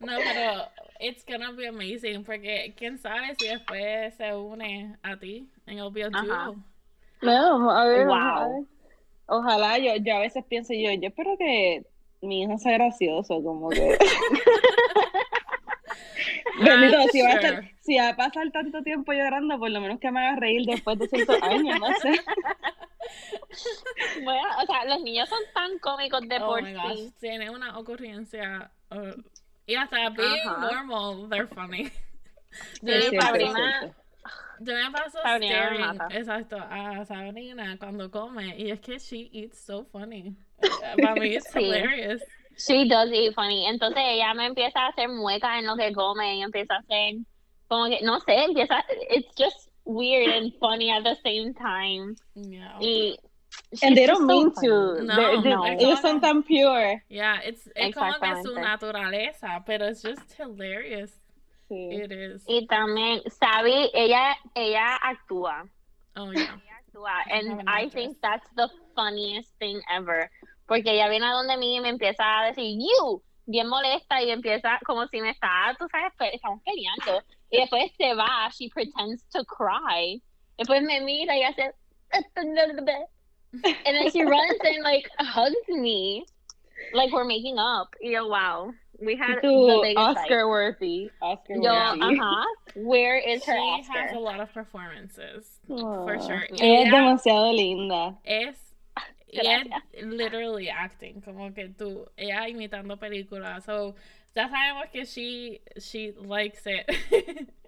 No, 0.00 0.16
pero 0.16 0.62
it's 0.98 1.24
gonna 1.26 1.52
be 1.52 1.66
amazing 1.66 2.24
porque 2.24 2.72
quién 2.74 2.96
sabe 2.98 3.34
si 3.38 3.48
después 3.48 4.14
se 4.16 4.34
une 4.34 4.96
a 5.02 5.16
ti 5.18 5.46
en 5.66 5.78
Ajá. 5.78 6.46
Duo. 6.46 6.56
No, 7.20 7.70
a 7.70 7.84
ver, 7.84 8.06
Wow. 8.06 8.14
ojalá. 8.16 8.64
Ojalá, 9.26 9.78
yo, 9.78 9.96
yo 9.96 10.16
a 10.16 10.20
veces 10.20 10.42
pienso 10.48 10.72
yo, 10.72 10.90
yo 10.92 11.08
espero 11.08 11.36
que 11.36 11.84
mi 12.22 12.42
hijo 12.42 12.56
sea 12.58 12.72
gracioso, 12.72 13.42
como 13.42 13.68
que... 13.68 13.98
Bendito, 16.64 17.02
si 17.12 17.22
va, 17.22 17.28
a 17.28 17.34
estar- 17.34 17.70
si 17.80 17.96
va 17.96 18.08
a 18.10 18.16
pasar 18.16 18.50
tanto 18.50 18.82
tiempo 18.82 19.12
llorando, 19.12 19.58
por 19.58 19.70
lo 19.70 19.80
menos 19.80 19.98
que 20.00 20.10
me 20.10 20.20
haga 20.26 20.36
reír 20.40 20.66
después 20.66 20.98
de 20.98 21.08
ciertos 21.08 21.40
años, 21.42 21.78
no 21.80 21.86
sé. 21.98 22.20
Bueno, 24.22 24.42
o 24.62 24.66
sea, 24.66 24.84
los 24.84 25.00
niños 25.02 25.28
son 25.28 25.38
tan 25.54 25.78
cómicos 25.78 26.20
de 26.28 26.36
Oh 26.36 26.46
por 26.46 26.64
sí. 26.64 27.12
tiene 27.18 27.50
una 27.50 27.76
ocurrencia 27.78 28.70
uh, 28.90 29.20
y 29.66 29.74
hasta 29.74 30.10
being 30.10 30.40
Ajá. 30.46 30.70
normal, 30.72 31.28
they're 31.28 31.46
funny. 31.48 31.84
Yo 32.82 32.92
Sí, 33.00 33.16
es 33.16 33.22
Sabrina- 33.24 33.94
yo 34.60 34.74
me 34.74 34.90
paso 34.92 35.18
staring, 35.20 36.00
exacto, 36.10 36.56
a 36.58 37.04
Sabrina 37.06 37.76
cuando 37.78 38.10
come 38.10 38.54
y 38.58 38.70
es 38.70 38.80
que 38.80 38.98
she 38.98 39.28
eats 39.32 39.58
so 39.64 39.84
funny. 39.86 40.36
Para 41.00 41.14
mí 41.14 41.38
Sí. 41.40 41.58
hilarious. 41.60 42.22
She 42.56 42.88
does 42.88 43.10
eat 43.12 43.34
funny. 43.34 43.66
Entonces 43.66 44.02
ella 44.04 44.34
me 44.34 44.46
empieza 44.46 44.80
a 44.80 44.88
hacer 44.88 45.08
muecas 45.08 45.58
en 45.58 45.66
lo 45.66 45.76
que 45.76 45.92
come 45.92 46.36
y 46.36 46.42
empieza 46.42 46.74
a 46.74 46.78
hacer 46.80 47.14
como 47.68 47.86
que, 47.88 48.00
no 48.02 48.18
sé, 48.20 48.44
empieza, 48.44 48.82
it's 49.10 49.28
just 49.38 49.70
weird 49.84 50.28
and 50.28 50.52
funny 50.58 50.90
at 50.90 51.04
the 51.04 51.16
same 51.24 51.54
time. 51.54 52.16
Yeah. 52.34 52.76
Y 52.80 53.16
And 53.82 53.96
they 53.96 54.06
don't 54.06 54.18
so 54.18 54.26
mean 54.26 54.50
funny. 54.52 54.68
to. 54.68 55.02
No, 55.04 55.16
They're 55.16 55.34
just- 55.36 55.46
no. 55.46 55.64
Ellos 55.64 56.00
son 56.00 56.20
tan 56.20 56.42
pure. 56.42 57.02
Yeah, 57.08 57.38
it's, 57.44 57.68
es 57.76 57.94
como 57.94 58.12
que 58.20 58.42
su 58.42 58.54
naturaleza, 58.54 59.64
pero 59.64 59.86
it's 59.88 60.02
just 60.02 60.32
hilarious. 60.38 61.12
Sí. 61.70 61.92
It 62.02 62.10
is. 62.12 62.44
Y 62.48 62.66
también, 62.66 63.22
Sabi, 63.30 63.90
ella, 63.94 64.34
ella 64.56 64.96
actúa. 65.02 65.68
Oh, 66.16 66.32
yeah. 66.32 66.42
Ella 66.42 66.80
actúa. 66.84 67.12
And 67.30 67.60
an 67.60 67.68
I 67.68 67.88
think 67.88 68.16
that's 68.20 68.48
the 68.56 68.68
funniest 68.96 69.50
thing 69.60 69.80
ever. 69.88 70.28
Porque 70.70 70.92
ella 70.92 71.08
viene 71.08 71.26
a 71.26 71.32
donde 71.32 71.56
mí 71.56 71.76
y 71.76 71.80
me 71.80 71.88
empieza 71.88 72.22
a 72.22 72.46
decir, 72.46 72.78
you, 72.78 73.20
bien 73.46 73.66
molesta 73.66 74.22
y 74.22 74.30
empieza 74.30 74.78
como 74.86 75.04
si 75.08 75.20
me 75.20 75.30
está, 75.30 75.74
tú 75.80 75.86
sabes, 75.90 76.12
estamos 76.32 76.60
peleando. 76.64 77.26
Y 77.50 77.56
después 77.58 77.90
se 77.98 78.14
va, 78.14 78.48
she 78.56 78.68
pretends 78.72 79.24
to 79.30 79.44
cry. 79.44 80.22
Después 80.56 80.80
me 80.84 81.00
mira 81.00 81.36
y 81.36 81.42
hace, 81.42 81.72
and 82.12 83.96
then 83.96 84.10
she 84.12 84.22
runs 84.22 84.58
and 84.62 84.84
like 84.84 85.10
hugs 85.18 85.56
me, 85.68 86.24
like 86.94 87.12
we're 87.12 87.24
making 87.24 87.58
up. 87.58 87.88
Yo, 88.00 88.28
wow, 88.28 88.70
we 89.00 89.16
had 89.16 89.38
the 89.42 89.48
Tú, 89.48 89.82
biggest 89.82 89.98
Oscar 89.98 90.42
fight. 90.42 90.48
worthy. 90.48 91.10
Oscar 91.20 91.54
Yo, 91.56 91.72
worthy. 91.72 92.00
uh 92.00 92.22
huh. 92.22 92.46
Where 92.76 93.18
is 93.18 93.44
her 93.44 93.56
She 93.56 93.82
has 93.92 94.06
Oscar? 94.06 94.16
a 94.16 94.20
lot 94.20 94.38
of 94.38 94.52
performances. 94.54 95.58
Aw. 95.68 96.04
For 96.06 96.20
sure. 96.20 96.44
Es 96.52 96.60
Ella- 96.60 96.90
demasiado 96.92 97.52
linda. 97.56 98.16
Es 98.24 98.56
y 99.32 99.38
es 99.38 99.64
Gracias. 99.64 99.82
literally 100.02 100.68
acting, 100.68 101.20
como 101.20 101.52
que 101.52 101.68
tú, 101.68 102.06
ella 102.16 102.48
imitando 102.48 102.96
películas. 102.98 103.64
So, 103.64 103.94
ya 104.34 104.48
sabemos 104.48 104.90
que 104.90 105.04
she, 105.04 105.60
she 105.78 106.12
likes 106.12 106.66
it. 106.66 106.86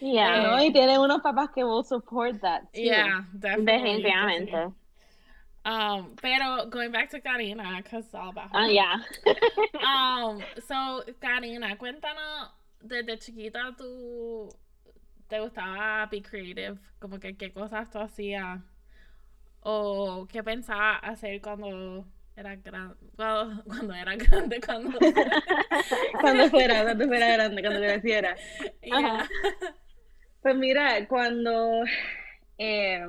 Yeah, 0.00 0.42
¿no? 0.42 0.62
Y 0.62 0.72
tiene 0.72 0.98
unos 0.98 1.20
papás 1.20 1.50
que 1.52 1.64
will 1.64 1.84
support 1.84 2.40
that. 2.40 2.72
too. 2.72 2.80
yeah, 2.80 3.24
definitely. 3.38 4.02
definitivamente. 4.02 4.72
Um, 5.64 6.14
pero 6.22 6.66
going 6.70 6.92
back 6.92 7.10
to 7.10 7.20
Karina, 7.20 7.82
because 7.82 8.06
it's 8.06 8.14
all 8.14 8.30
about 8.30 8.44
her. 8.44 8.50
Ah, 8.54 8.66
yeah. 8.68 8.96
Um, 9.84 10.40
so, 10.66 11.02
Karina, 11.20 11.76
cuéntanos, 11.76 12.50
desde 12.82 13.18
chiquita 13.18 13.74
tú 13.76 14.48
te 15.28 15.38
gustaba 15.40 16.08
be 16.10 16.20
creative, 16.20 16.78
como 17.00 17.18
que 17.18 17.34
qué 17.34 17.52
cosas 17.52 17.90
tú 17.90 17.98
hacías 17.98 18.60
o 19.60 20.26
qué 20.30 20.42
pensabas 20.42 21.00
hacer 21.02 21.40
cuando 21.42 22.04
era 22.36 22.54
grande, 22.56 22.96
cuando, 23.16 23.62
cuando 23.64 23.94
era 23.94 24.14
grande, 24.16 24.60
cuando 24.64 24.98
Cuando 26.20 26.48
fuera, 26.50 26.82
cuando 26.84 27.06
fuera 27.06 27.32
grande, 27.32 27.62
cuando 27.62 27.80
creciera. 27.80 28.36
Yeah. 28.82 29.28
Pues 30.40 30.56
mira, 30.56 31.06
cuando 31.08 31.82
eh, 32.58 33.04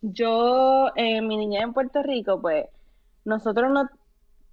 yo 0.00 0.90
en 0.96 1.26
mi 1.28 1.36
niñez 1.36 1.62
en 1.62 1.72
Puerto 1.72 2.02
Rico, 2.02 2.40
pues 2.40 2.66
nosotros 3.24 3.70
no 3.70 3.88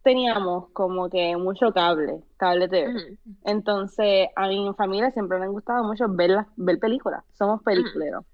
teníamos 0.03 0.69
como 0.71 1.09
que 1.09 1.35
mucho 1.37 1.71
cable, 1.73 2.19
cable 2.37 2.67
TV. 2.67 2.89
Ujú. 2.89 3.17
Entonces, 3.45 4.29
a 4.35 4.47
mi 4.47 4.71
familia 4.77 5.11
siempre 5.11 5.37
me 5.39 5.45
han 5.45 5.51
gustado 5.51 5.83
mucho 5.83 6.05
ver, 6.09 6.31
las- 6.31 6.47
ver 6.55 6.79
películas. 6.79 7.23
Somos 7.33 7.61
peliculeros. 7.63 8.25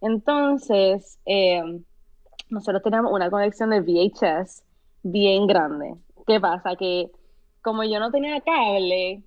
Entonces, 0.00 1.18
eh, 1.26 1.62
nosotros 2.50 2.82
teníamos 2.82 3.12
una 3.12 3.30
colección 3.30 3.70
de 3.70 3.80
VHS 3.80 4.62
bien 5.02 5.46
grande. 5.46 5.94
¿Qué 6.26 6.40
pasa? 6.40 6.76
Que 6.76 7.10
como 7.62 7.84
yo 7.84 8.00
no 8.00 8.10
tenía 8.10 8.40
cable, 8.40 9.22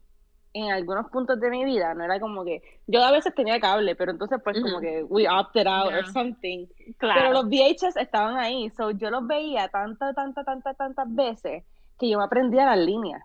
en 0.53 0.69
algunos 0.71 1.09
puntos 1.09 1.39
de 1.39 1.49
mi 1.49 1.63
vida, 1.63 1.93
no 1.93 2.03
era 2.03 2.19
como 2.19 2.43
que, 2.43 2.61
yo 2.85 3.01
a 3.03 3.11
veces 3.11 3.33
tenía 3.33 3.59
cable, 3.59 3.95
pero 3.95 4.11
entonces 4.11 4.39
pues 4.43 4.59
como 4.61 4.81
que 4.81 5.03
we 5.03 5.27
opted 5.29 5.65
out 5.67 5.87
or 5.93 6.03
Yeah. 6.03 6.11
something. 6.11 6.67
Pero 6.77 6.95
Claro. 6.97 7.31
los 7.33 7.45
VHS 7.45 7.95
estaban 7.97 8.37
ahí, 8.37 8.69
so 8.71 8.91
yo 8.91 9.09
los 9.09 9.25
veía 9.27 9.69
tantas, 9.69 10.13
tantas, 10.13 10.45
tantas, 10.45 10.75
tantas 10.77 11.15
veces 11.15 11.63
que 11.97 12.09
yo 12.09 12.17
me 12.17 12.25
aprendía 12.25 12.65
las 12.65 12.79
líneas. 12.79 13.21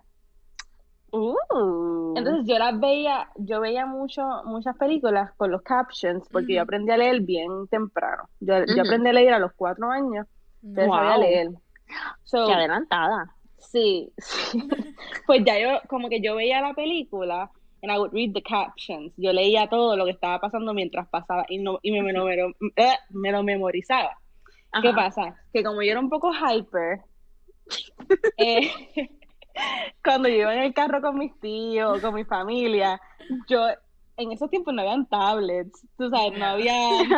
Uh. 1.16 2.14
Entonces 2.16 2.44
yo 2.46 2.58
las 2.58 2.78
veía, 2.78 3.28
yo 3.36 3.60
veía 3.60 3.86
mucho, 3.86 4.22
muchas 4.44 4.76
películas 4.76 5.30
con 5.36 5.50
los 5.50 5.62
captions 5.62 6.28
porque 6.30 6.54
yo 6.54 6.60
Ujú. 6.60 6.64
aprendí 6.64 6.92
a 6.92 6.96
leer 6.96 7.20
bien 7.22 7.68
temprano. 7.68 8.28
Yo, 8.40 8.54
yo 8.74 8.82
aprendí 8.82 9.08
a 9.10 9.12
leer 9.12 9.34
a 9.34 9.38
los 9.38 9.52
cuatro 9.54 9.90
años, 9.90 10.26
pero 10.74 10.88
Wow. 10.88 10.96
sabía 10.96 11.18
leer. 11.18 11.48
So, 12.24 12.46
Qué 12.46 12.52
adelantada. 12.52 13.34
sí, 13.58 14.12
sí. 14.18 14.68
Pues 15.26 15.42
ya 15.44 15.58
yo, 15.58 15.80
como 15.88 16.08
que 16.08 16.20
yo 16.20 16.36
veía 16.36 16.60
la 16.60 16.74
película 16.74 17.50
and 17.82 17.92
I 17.92 17.98
would 17.98 18.12
read 18.12 18.32
the 18.32 18.42
captions. 18.42 19.12
Yo 19.16 19.32
leía 19.32 19.68
todo 19.68 19.96
lo 19.96 20.04
que 20.04 20.12
estaba 20.12 20.40
pasando 20.40 20.72
mientras 20.74 21.08
pasaba 21.08 21.44
y, 21.48 21.58
no, 21.58 21.78
y 21.82 21.90
me, 21.92 22.12
eh, 22.76 22.94
me 23.10 23.32
lo 23.32 23.42
memorizaba. 23.42 24.16
¿Qué 24.82 24.92
pasa? 24.92 25.36
Que 25.52 25.62
como 25.62 25.82
yo 25.82 25.92
era 25.92 26.00
un 26.00 26.10
poco 26.10 26.32
hyper, 26.32 27.00
eh, 28.38 28.70
cuando 30.04 30.28
yo 30.28 30.36
iba 30.36 30.54
en 30.54 30.62
el 30.62 30.74
carro 30.74 31.00
con 31.00 31.18
mis 31.18 31.38
tíos, 31.40 32.00
con 32.00 32.14
mi 32.14 32.24
familia, 32.24 33.00
yo 33.48 33.66
en 34.16 34.32
esos 34.32 34.50
tiempos 34.50 34.72
no 34.74 34.82
habían 34.82 35.06
tablets, 35.08 35.86
tú 35.98 36.08
sabes, 36.10 36.38
no 36.38 36.46
había 36.46 36.74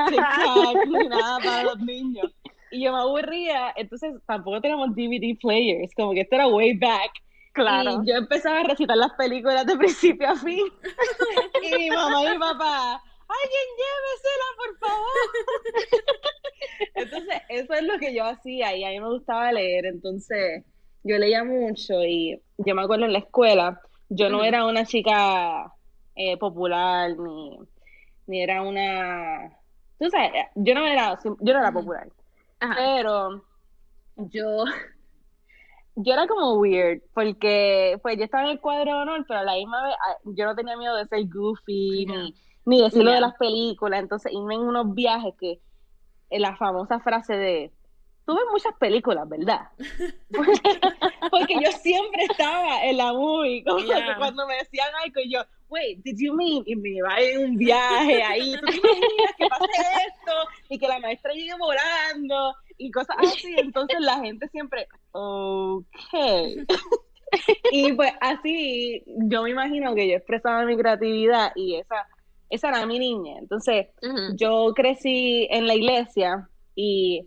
TikTok 0.09 0.87
ni 0.87 1.09
nada 1.09 1.39
para 1.39 1.63
los 1.65 1.79
niños. 1.81 2.35
Y 2.71 2.85
yo 2.85 2.93
me 2.93 2.99
aburría, 2.99 3.73
entonces 3.77 4.15
tampoco 4.27 4.61
teníamos 4.61 4.95
DVD 4.95 5.39
players, 5.41 5.95
como 5.95 6.13
que 6.13 6.21
esto 6.21 6.37
era 6.37 6.49
way 6.49 6.77
back. 6.77 7.11
Claro. 7.53 8.03
Y 8.03 8.11
yo 8.11 8.17
empezaba 8.17 8.61
a 8.61 8.65
recitar 8.65 8.97
las 8.97 9.13
películas 9.15 9.67
de 9.67 9.77
principio 9.77 10.29
a 10.29 10.37
fin. 10.37 10.67
y 11.63 11.75
mi 11.75 11.91
mamá 11.91 12.25
y 12.25 12.31
mi 12.31 12.39
papá, 12.39 13.03
alguien 13.29 13.67
llévesela, 13.79 14.49
por 14.57 14.79
favor. 14.79 15.19
Entonces, 16.95 17.43
eso 17.49 17.73
es 17.75 17.83
lo 17.83 17.99
que 17.99 18.15
yo 18.15 18.25
hacía 18.25 18.77
y 18.77 18.85
a 18.85 18.91
mí 18.91 19.01
me 19.01 19.09
gustaba 19.09 19.53
leer. 19.53 19.87
Entonces, 19.87 20.65
yo 21.03 21.19
leía 21.19 21.45
mucho 21.45 22.05
y 22.05 22.41
yo 22.59 22.75
me 22.75 22.83
acuerdo 22.83 23.05
en 23.07 23.13
la 23.13 23.21
escuela, 23.21 23.81
yo 24.09 24.29
no 24.31 24.43
era 24.45 24.67
una 24.67 24.85
chica 24.85 25.73
eh, 26.15 26.37
popular 26.39 27.17
ni, 27.19 27.59
ni 28.27 28.43
era 28.43 28.63
una... 28.63 29.53
Tú 29.99 30.09
sabes, 30.11 30.33
yo 30.55 30.75
no 30.75 30.87
era, 30.87 31.19
yo 31.25 31.37
no 31.53 31.59
era 31.61 31.73
popular. 31.73 32.09
Ajá. 32.61 32.75
Pero 32.77 33.45
yo, 34.17 34.65
yo 35.97 36.13
era 36.13 36.27
como 36.27 36.55
weird, 36.55 37.03
porque 37.15 37.99
pues 38.03 38.17
yo 38.19 38.25
estaba 38.25 38.45
en 38.45 38.51
el 38.51 38.61
cuadro 38.61 38.85
de 38.85 39.03
honor, 39.03 39.25
pero 39.27 39.41
a 39.41 39.45
la 39.45 39.55
misma 39.55 39.83
vez 39.85 39.95
ah, 40.01 40.17
yo 40.25 40.45
no 40.47 40.55
tenía 40.55 40.77
miedo 40.77 40.97
de 40.97 41.07
ser 41.07 41.27
goofy, 41.27 42.07
ni, 42.07 42.35
ni 42.65 42.83
decirlo 42.83 43.11
de 43.11 43.17
Ya. 43.17 43.21
las 43.21 43.35
películas, 43.35 44.01
entonces 44.01 44.33
irme 44.33 44.55
en 44.55 44.61
unos 44.61 44.95
viajes 44.95 45.35
que 45.39 45.61
la 46.31 46.57
famosa 46.57 47.01
frase 47.01 47.37
de 47.37 47.73
tú 48.29 48.35
ves 48.35 48.45
muchas 48.53 48.75
películas, 48.79 49.27
¿verdad? 49.27 49.71
Porque 51.31 51.55
yo 51.65 51.73
siempre 51.73 52.25
estaba 52.25 52.85
en 52.85 52.99
la 52.99 53.15
movie, 53.15 53.65
como 53.65 53.79
Yeah. 53.79 54.05
que 54.05 54.19
cuando 54.19 54.47
me 54.47 54.57
decían 54.57 54.89
algo, 55.03 55.19
y 55.25 55.33
yo, 55.33 55.41
wait, 55.71 56.01
did 56.05 56.17
you 56.19 56.35
mean? 56.35 56.63
Y 56.67 56.77
me 56.77 56.91
iba 56.91 57.19
en 57.19 57.39
un 57.39 57.57
viaje 57.57 58.23
ahí, 58.23 58.53
tú 58.61 58.67
imaginas 58.67 59.35
que 59.39 59.47
pase 59.47 59.65
esto, 60.09 60.33
y 60.69 60.79
que 60.79 60.87
la 60.87 60.99
maestra 60.99 61.33
llegue 61.33 61.55
volando, 61.59 62.55
y 62.77 62.91
cosas 62.91 63.17
así, 63.19 63.55
entonces 63.57 63.99
la 64.01 64.21
gente 64.21 64.47
siempre, 64.49 64.89
ok. 65.13 65.87
Y 67.73 67.93
pues 67.95 68.13
así, 68.21 69.05
yo 69.07 69.43
me 69.43 69.51
imagino 69.51 69.95
que 69.95 70.07
yo 70.07 70.17
expresaba 70.17 70.67
mi 70.67 70.77
creatividad, 70.77 71.53
y 71.55 71.77
esa, 71.77 72.07
esa 72.51 72.69
era 72.69 72.85
mi 72.85 72.99
niña, 72.99 73.39
entonces 73.39 73.87
yo 74.35 74.75
crecí 74.75 75.49
en 75.51 75.67
la 75.67 75.75
iglesia 75.75 76.51
y 76.75 77.27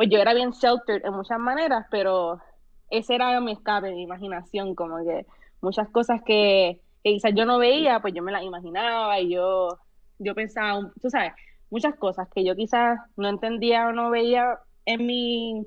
pues 0.00 0.08
yo 0.08 0.18
era 0.18 0.32
bien 0.32 0.52
sheltered 0.52 1.04
en 1.04 1.12
muchas 1.12 1.38
maneras, 1.38 1.84
pero 1.90 2.40
ese 2.88 3.16
era 3.16 3.38
mi 3.38 3.52
escape, 3.52 3.92
mi 3.92 4.00
imaginación, 4.00 4.74
como 4.74 4.96
que 5.04 5.26
muchas 5.60 5.90
cosas 5.90 6.22
que, 6.24 6.80
que 7.04 7.10
quizás 7.10 7.34
yo 7.34 7.44
no 7.44 7.58
veía, 7.58 8.00
pues 8.00 8.14
yo 8.14 8.22
me 8.22 8.32
las 8.32 8.42
imaginaba 8.42 9.20
y 9.20 9.34
yo, 9.34 9.78
yo 10.18 10.34
pensaba, 10.34 10.90
tú 11.02 11.10
sabes, 11.10 11.34
muchas 11.68 11.96
cosas 11.96 12.28
que 12.34 12.42
yo 12.42 12.56
quizás 12.56 12.98
no 13.18 13.28
entendía 13.28 13.88
o 13.88 13.92
no 13.92 14.08
veía 14.08 14.60
en 14.86 15.04
mi, 15.04 15.66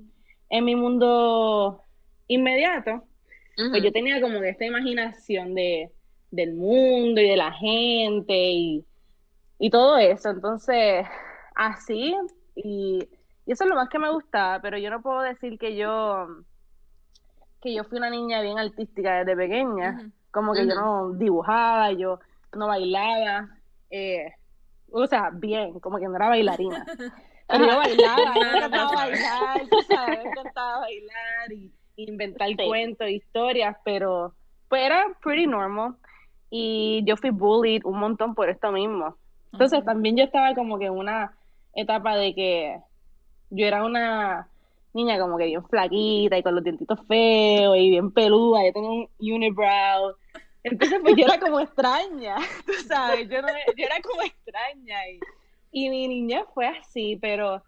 en 0.50 0.66
mi 0.66 0.76
mundo 0.76 1.84
inmediato, 2.28 3.04
pues 3.70 3.84
yo 3.84 3.92
tenía 3.92 4.20
como 4.20 4.42
que 4.42 4.50
esta 4.50 4.66
imaginación 4.66 5.54
de, 5.54 5.92
del 6.32 6.56
mundo 6.56 7.22
y 7.22 7.30
de 7.30 7.38
la 7.38 7.52
gente 7.52 8.34
y, 8.34 8.84
y 9.60 9.70
todo 9.70 10.00
eso. 10.00 10.32
Entonces, 10.32 11.06
así, 11.54 12.16
y, 12.56 13.08
y 13.46 13.52
eso 13.52 13.64
es 13.64 13.70
lo 13.70 13.76
más 13.76 13.90
que 13.90 14.00
me 14.00 14.12
gustaba, 14.12 14.60
pero 14.62 14.78
yo 14.78 14.90
no 14.90 15.02
puedo 15.02 15.22
decir 15.22 15.58
que 15.58 15.76
yo, 15.76 16.28
que 17.62 17.74
yo 17.74 17.84
fui 17.84 17.98
una 17.98 18.10
niña 18.10 18.42
bien 18.42 18.58
artística 18.58 19.20
desde 19.20 19.36
pequeña, 19.36 20.12
como 20.32 20.54
que 20.54 20.66
yo 20.68 20.76
no 20.76 21.14
dibujaba, 21.14 21.92
yo 21.92 22.20
no 22.54 22.68
bailaba, 22.68 23.50
eh, 23.90 24.34
o 24.92 25.08
sea, 25.08 25.32
bien, 25.34 25.80
como 25.80 25.98
que 25.98 26.08
no 26.08 26.16
era 26.16 26.30
bailarina. 26.30 26.86
Pero 27.48 27.66
yo 27.68 27.78
bailaba, 27.78 28.36
yo 28.36 28.58
encantaba 28.58 28.96
bailar, 28.96 29.68
tú 29.70 29.82
sabes, 29.82 30.24
me 30.24 30.30
encantaba 30.30 30.80
bailar 30.80 31.52
y, 31.52 31.72
inventar 31.96 32.48
Sí. 32.48 32.56
cuentos, 32.68 33.08
historias, 33.08 33.78
pero 33.86 34.34
pues 34.68 34.82
era 34.82 35.06
pretty 35.22 35.46
normal. 35.46 35.96
Y 36.50 37.04
yo 37.06 37.18
fui 37.18 37.30
bullied 37.30 37.82
un 37.86 38.00
montón 38.00 38.34
por 38.34 38.50
esto 38.50 38.72
mismo. 38.72 39.16
Entonces 39.52 39.86
también 39.86 40.18
yo 40.18 40.24
estaba 40.24 40.56
como 40.56 40.80
que 40.80 40.86
en 40.86 40.94
una 40.94 41.38
etapa 41.76 42.16
de 42.16 42.34
que 42.34 42.80
yo 43.54 43.66
era 43.66 43.84
una 43.86 44.50
niña 44.94 45.20
como 45.20 45.38
que 45.38 45.46
bien 45.46 45.66
flaquita 45.68 46.38
y 46.38 46.44
con 46.44 46.56
los 46.56 46.64
dientitos 46.64 47.00
feos 47.08 47.78
y 47.78 47.90
bien 47.90 48.12
peluda, 48.12 48.66
yo 48.66 48.74
tenía 48.74 48.90
un 48.90 49.10
unibrow. 49.20 50.16
Entonces 50.64 51.00
pues 51.02 51.16
yo 51.18 51.26
era 51.26 51.40
como 51.40 51.60
extraña, 51.60 52.36
tú 52.66 52.74
sabes, 52.88 53.28
yo, 53.30 53.42
no, 53.42 53.48
yo 53.50 53.86
era 53.86 54.00
como 54.02 54.22
extraña 54.22 55.10
y, 55.10 55.20
y 55.72 55.90
mi 55.90 56.08
niñez 56.08 56.46
fue 56.54 56.68
así, 56.68 57.18
pero 57.22 57.64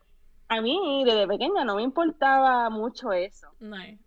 a 0.48 0.62
mí 0.62 1.04
desde 1.06 1.28
pequeña 1.28 1.66
no 1.66 1.76
me 1.76 1.84
importaba 1.84 2.70
mucho 2.70 3.12
eso. 3.12 3.48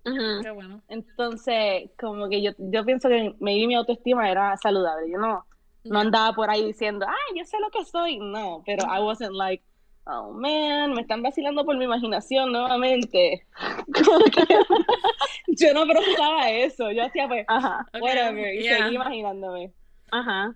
Ujú. 0.04 0.42
Qué 0.42 0.50
bueno. 0.50 0.82
Entonces, 0.88 1.90
como 1.98 2.28
que 2.28 2.40
yo, 2.40 2.52
yo 2.58 2.84
pienso 2.84 3.08
que 3.08 3.34
maybe 3.40 3.66
mi 3.66 3.74
autoestima 3.74 4.30
era 4.30 4.56
saludable. 4.56 5.10
Yo 5.10 5.18
no, 5.18 5.46
no 5.84 5.98
andaba 5.98 6.32
por 6.34 6.48
ahí 6.48 6.64
diciendo, 6.64 7.06
ah, 7.08 7.34
yo 7.36 7.44
sé 7.44 7.58
lo 7.60 7.70
que 7.70 7.84
soy. 7.84 8.18
No, 8.18 8.62
pero 8.64 8.84
I 8.84 9.00
wasn't 9.00 9.32
like, 9.32 9.64
oh 10.08 10.32
man, 10.32 10.94
me 10.94 11.02
están 11.02 11.22
vacilando 11.22 11.64
por 11.64 11.76
mi 11.76 11.84
imaginación 11.84 12.50
nuevamente. 12.50 13.46
yo 15.48 15.74
no 15.74 15.86
procesaba 15.86 16.50
eso, 16.50 16.90
yo 16.90 17.04
hacía 17.04 17.28
pues, 17.28 17.44
Ajá. 17.46 17.86
Whatever, 18.00 18.54
y 18.54 18.62
yeah. 18.62 18.78
seguí 18.78 18.94
imaginándome. 18.96 19.72
Ajá. 20.10 20.54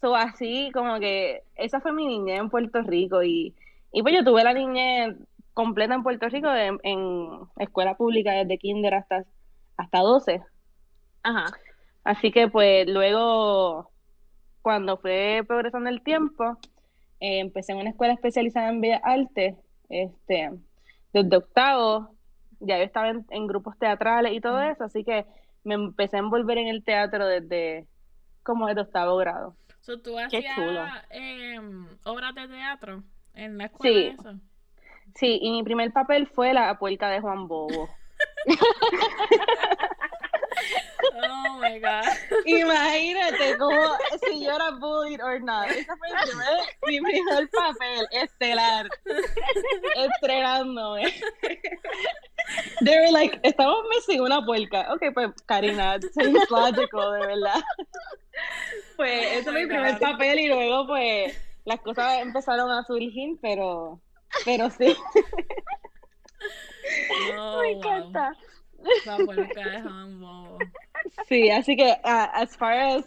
So, 0.00 0.16
así 0.16 0.70
como 0.72 0.98
que 0.98 1.42
esa 1.56 1.80
fue 1.80 1.92
mi 1.92 2.06
niñez 2.06 2.40
en 2.40 2.50
Puerto 2.50 2.82
Rico 2.82 3.22
y, 3.22 3.54
y 3.92 4.02
pues 4.02 4.14
yo 4.14 4.24
tuve 4.24 4.42
la 4.42 4.54
niñez 4.54 5.16
completa 5.52 5.94
en 5.94 6.02
Puerto 6.02 6.28
Rico 6.28 6.52
en, 6.52 6.78
en 6.82 7.28
escuela 7.58 7.96
pública 7.96 8.32
desde 8.32 8.58
kinder 8.58 8.94
hasta, 8.94 9.24
hasta 9.76 9.98
12. 10.00 10.42
Ajá. 11.22 11.46
Así 12.04 12.32
que 12.32 12.48
pues 12.48 12.86
luego, 12.86 13.90
cuando 14.62 14.98
fue 14.98 15.42
progresando 15.46 15.88
el 15.88 16.02
tiempo, 16.02 16.58
eh, 17.24 17.38
empecé 17.38 17.72
en 17.72 17.78
una 17.78 17.88
escuela 17.88 18.12
especializada 18.12 18.68
en 18.68 18.82
Bellas 18.82 19.00
Artes, 19.02 19.56
este, 19.88 20.50
desde 21.10 21.36
octavo, 21.38 22.14
ya 22.60 22.76
yo 22.76 22.84
estaba 22.84 23.08
en, 23.08 23.24
en 23.30 23.46
grupos 23.46 23.78
teatrales 23.78 24.34
y 24.34 24.42
todo 24.42 24.60
eso, 24.60 24.84
así 24.84 25.04
que 25.04 25.24
me 25.62 25.72
empecé 25.72 26.16
a 26.16 26.20
envolver 26.20 26.58
en 26.58 26.68
el 26.68 26.84
teatro 26.84 27.26
desde 27.26 27.86
como 28.42 28.66
desde 28.66 28.82
octavo 28.82 29.16
grado. 29.16 29.56
So, 29.80 29.98
¿Tú 30.02 30.16
Qué 30.16 30.36
hacías 30.36 30.54
chulo. 30.54 30.84
em, 31.08 31.88
obras 32.04 32.34
de 32.34 32.46
teatro 32.46 33.02
en 33.32 33.56
la 33.56 33.64
escuela? 33.66 33.94
Sí. 33.94 34.06
eso? 34.20 34.34
Sí, 35.14 35.38
y 35.40 35.50
mi 35.50 35.62
primer 35.62 35.92
papel 35.92 36.26
fue 36.26 36.52
la 36.52 36.78
puerca 36.78 37.08
de 37.08 37.20
Juan 37.20 37.48
Bobo. 37.48 37.88
Oh 41.14 41.58
my 41.60 41.78
god. 41.78 42.04
Imagínate 42.44 43.56
como 43.58 43.96
si 44.26 44.44
yo 44.44 44.54
era 44.54 44.70
bullied 44.72 45.20
or 45.22 45.40
not. 45.40 45.70
Ese 45.70 45.84
fue 45.84 46.08
el 46.08 46.16
primer, 46.28 46.56
mi 46.86 47.00
primer 47.00 47.48
papel 47.50 48.06
estelar. 48.10 48.88
Estrenándome. 49.96 51.12
They 52.82 52.98
were 52.98 53.12
like, 53.12 53.38
estamos 53.42 53.84
missing 53.90 54.20
una 54.20 54.44
puerca. 54.44 54.92
Ok, 54.92 55.14
pues 55.14 55.30
Karina, 55.46 55.98
seems 56.12 56.50
logical, 56.50 57.12
de 57.12 57.26
verdad. 57.26 57.62
Pues 58.96 59.32
ese 59.32 59.50
Oh 59.50 59.52
fue 59.52 59.62
mi 59.62 59.66
primer 59.66 59.98
papel 59.98 60.40
y 60.40 60.48
luego 60.48 60.86
pues 60.86 61.36
las 61.64 61.80
cosas 61.80 62.20
empezaron 62.20 62.70
a 62.70 62.84
surgir, 62.84 63.38
pero, 63.40 64.00
pero 64.44 64.70
sí. 64.70 64.96
Oh, 67.38 67.62
Me 67.62 67.74
wow. 67.76 68.12
La 69.04 69.16
puerca 69.24 69.60
de. 69.70 69.82
Sí, 71.28 71.50
así 71.50 71.76
que 71.76 71.94
ah, 72.04 72.24
as 72.34 72.56
far 72.56 72.72
as, 72.78 73.04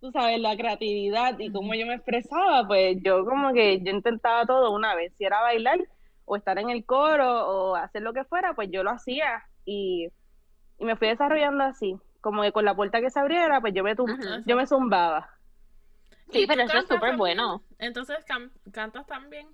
tú 0.00 0.10
sabes, 0.12 0.40
la 0.40 0.56
creatividad 0.56 1.38
y 1.38 1.50
cómo 1.52 1.74
yo 1.74 1.86
me 1.86 1.94
expresaba, 1.94 2.66
pues 2.66 2.96
yo 3.02 3.24
como 3.24 3.52
que 3.52 3.80
yo 3.82 3.90
intentaba 3.92 4.44
todo 4.46 4.72
una 4.72 4.94
vez, 4.94 5.12
si 5.16 5.24
era 5.24 5.40
bailar 5.40 5.78
o 6.24 6.36
estar 6.36 6.58
en 6.58 6.70
el 6.70 6.84
coro 6.84 7.46
o 7.48 7.76
hacer 7.76 8.02
lo 8.02 8.12
que 8.12 8.24
fuera, 8.24 8.54
pues 8.54 8.68
yo 8.70 8.82
lo 8.82 8.90
hacía 8.90 9.44
y, 9.64 10.08
y 10.78 10.84
me 10.84 10.96
fui 10.96 11.08
desarrollando 11.08 11.64
así, 11.64 11.96
como 12.20 12.42
que 12.42 12.52
con 12.52 12.64
la 12.64 12.74
puerta 12.74 13.00
que 13.00 13.10
se 13.10 13.20
abriera, 13.20 13.60
pues 13.60 13.74
yo 13.74 13.82
me, 13.84 13.94
tum- 13.96 14.06
yo 14.46 14.56
me 14.56 14.66
zumbaba. 14.66 15.28
Sí, 16.30 16.38
¿Y 16.40 16.46
tú 16.46 16.48
pero 16.48 16.62
eso 16.62 16.78
es 16.78 16.88
súper 16.88 17.16
bueno. 17.16 17.62
Entonces, 17.78 18.24
can- 18.24 18.52
¿cantas 18.72 19.06
también? 19.06 19.48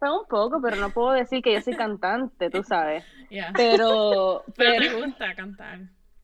Pues 0.00 0.10
un 0.12 0.26
poco, 0.28 0.60
pero 0.62 0.76
no 0.76 0.90
puedo 0.90 1.12
decir 1.12 1.42
que 1.42 1.52
yo 1.52 1.60
soy 1.60 1.74
cantante, 1.76 2.50
tú 2.50 2.62
sabes. 2.62 3.04
Pero, 3.54 3.54
Pero 3.54 4.44
pero 4.56 4.80
te 4.80 5.06
gusta 5.06 5.34
cantar. 5.36 5.78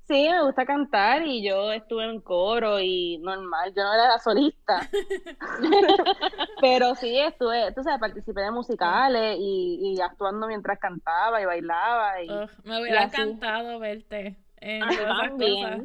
sí, 0.08 0.28
me 0.28 0.42
gusta 0.42 0.64
cantar 0.66 1.26
y 1.26 1.46
yo 1.48 1.70
estuve 1.72 2.04
en 2.04 2.20
coro 2.20 2.80
y 2.80 3.18
normal, 3.18 3.72
yo 3.76 3.82
no 3.84 3.92
era 3.94 4.08
la 4.08 4.18
solista. 4.18 4.88
Pero 6.60 6.94
sí, 6.94 7.18
estuve, 7.18 7.72
tú 7.74 7.82
sabes, 7.82 8.00
participé 8.00 8.40
de 8.42 8.50
musicales 8.50 9.36
y, 9.38 9.94
y 9.94 10.00
actuando 10.00 10.46
mientras 10.46 10.78
cantaba 10.78 11.40
y 11.40 11.44
bailaba. 11.44 12.22
Y... 12.22 12.28
Me 12.64 12.80
hubiera 12.80 13.04
así. 13.04 13.20
encantado 13.20 13.78
verte 13.78 14.36
en 14.60 14.82
A 14.82 14.86
mí 14.86 14.96
todas 14.96 15.18
esas 15.18 15.30
cosas. 15.38 15.80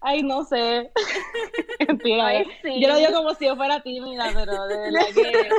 Ay, 0.00 0.22
no 0.22 0.44
sé. 0.44 0.90
Mentira, 1.88 2.26
Ay, 2.26 2.36
eh. 2.38 2.46
sí. 2.62 2.80
Yo 2.80 2.88
lo 2.88 2.96
digo 2.96 3.12
como 3.12 3.34
si 3.34 3.46
yo 3.46 3.56
fuera 3.56 3.80
tímida, 3.82 4.30
pero 4.34 4.66
de 4.66 4.78
verdad 4.78 5.06
que, 5.14 5.50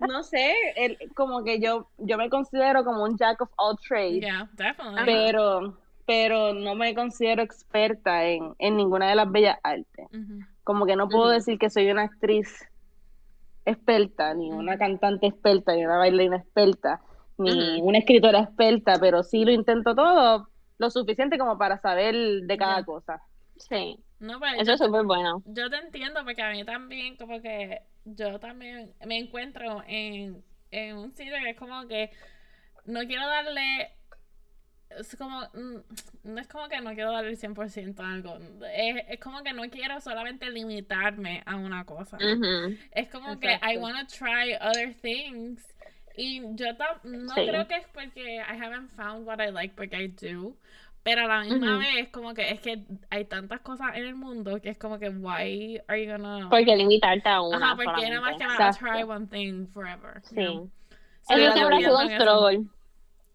no 0.00 0.22
sé, 0.22 0.52
el- 0.76 0.98
como 1.14 1.42
que 1.44 1.60
yo, 1.60 1.88
yo 1.98 2.16
me 2.18 2.28
considero 2.30 2.84
como 2.84 3.02
un 3.04 3.16
jack 3.16 3.40
of 3.40 3.50
all 3.56 3.76
trades, 3.86 4.22
Yeah, 4.22 4.48
definitely. 4.54 5.04
pero, 5.04 5.78
pero 6.06 6.52
no 6.54 6.74
me 6.74 6.94
considero 6.94 7.42
experta 7.42 8.24
en, 8.26 8.54
en 8.58 8.76
ninguna 8.76 9.08
de 9.08 9.16
las 9.16 9.30
bellas 9.30 9.58
artes. 9.62 10.06
Como 10.64 10.86
que 10.86 10.96
no 10.96 11.08
puedo 11.08 11.28
decir 11.28 11.58
que 11.58 11.70
soy 11.70 11.90
una 11.90 12.02
actriz 12.02 12.64
experta, 13.64 14.32
ni 14.34 14.50
una 14.52 14.78
cantante 14.78 15.26
experta, 15.26 15.74
ni 15.74 15.84
una 15.84 15.98
bailarina 15.98 16.36
experta, 16.36 17.00
ni 17.38 17.80
una 17.82 17.98
escritora 17.98 18.40
experta, 18.40 18.98
pero 19.00 19.22
sí 19.22 19.44
lo 19.44 19.50
intento 19.52 19.94
todo 19.94 20.48
lo 20.78 20.90
suficiente 20.90 21.38
como 21.38 21.56
para 21.58 21.78
saber 21.80 22.14
de 22.42 22.56
cada 22.56 22.84
cosa. 22.84 23.20
Sí, 23.58 23.98
No, 24.20 24.38
pero 24.40 24.60
eso 24.60 24.72
es 24.72 24.78
súper 24.80 25.04
bueno. 25.04 25.42
yo 25.46 25.68
te 25.70 25.76
entiendo 25.76 26.20
porque 26.24 26.42
a 26.42 26.50
mí 26.50 26.64
también, 26.64 27.16
como 27.16 27.40
que 27.40 27.80
yo 28.04 28.38
también 28.38 28.92
me 29.04 29.18
encuentro 29.18 29.82
en, 29.86 30.42
en 30.70 30.96
un 30.96 31.12
sitio 31.12 31.34
que 31.42 31.50
es 31.50 31.56
como 31.56 31.86
que 31.88 32.10
no 32.84 33.00
quiero 33.06 33.26
darle. 33.26 33.92
Es 34.90 35.16
como. 35.16 35.40
mm, 35.52 35.78
No 36.24 36.40
es 36.40 36.46
como 36.46 36.68
que 36.68 36.80
no 36.80 36.94
quiero 36.94 37.10
darle 37.12 37.30
el 37.30 37.36
100% 37.38 37.98
a 38.00 38.12
algo. 38.12 38.38
Es, 38.72 39.04
es 39.08 39.20
como 39.20 39.42
que 39.42 39.52
no 39.52 39.62
quiero 39.68 40.00
solamente 40.00 40.48
limitarme 40.50 41.42
a 41.44 41.56
una 41.56 41.84
cosa. 41.84 42.16
Es 42.92 43.08
como 43.08 43.38
que. 43.40 43.58
I 43.62 43.76
want 43.78 44.08
to 44.08 44.16
try 44.16 44.54
other 44.60 44.94
things. 44.94 45.66
Y 46.16 46.40
yo 46.54 46.66
no 47.04 47.34
Sí. 47.34 47.46
creo 47.46 47.66
que 47.66 47.74
es 47.74 47.86
porque 47.92 48.36
I 48.36 48.56
haven't 48.62 48.88
found 48.92 49.26
what 49.26 49.38
I 49.40 49.50
like, 49.50 49.74
porque 49.74 50.02
I 50.04 50.08
do. 50.08 50.56
Pero 51.06 51.22
a 51.22 51.28
la 51.28 51.40
misma 51.44 51.78
vez, 51.78 52.08
como 52.10 52.34
que 52.34 52.50
es 52.50 52.60
que 52.60 52.82
hay 53.10 53.26
tantas 53.26 53.60
cosas 53.60 53.94
en 53.94 54.06
el 54.06 54.16
mundo 54.16 54.60
que 54.60 54.70
es 54.70 54.76
como 54.76 54.98
que, 54.98 55.08
why 55.08 55.80
are 55.86 56.04
you 56.04 56.10
gonna. 56.10 56.48
Porque 56.50 56.74
limitarte 56.74 57.28
a 57.28 57.42
una 57.42 57.58
Ajá, 57.58 57.76
porque 57.76 58.08
nada 58.10 58.20
más 58.22 58.36
que 58.36 58.44
vas 58.44 58.58
a 58.60 58.68
Exacto. 58.70 58.86
try 58.92 59.02
one 59.04 59.26
thing 59.28 59.68
forever. 59.68 60.20
you 60.22 60.28
Sí. 60.30 60.34
know? 60.34 60.70
Eso 60.90 61.34
So, 61.34 61.38
yo 61.38 61.52
siempre 61.52 61.76
ha 61.76 61.78
entiendo 61.78 61.78
sido 61.78 61.96
un 61.98 62.10
en 62.10 62.10
eso. 62.10 62.22
struggle. 62.24 62.66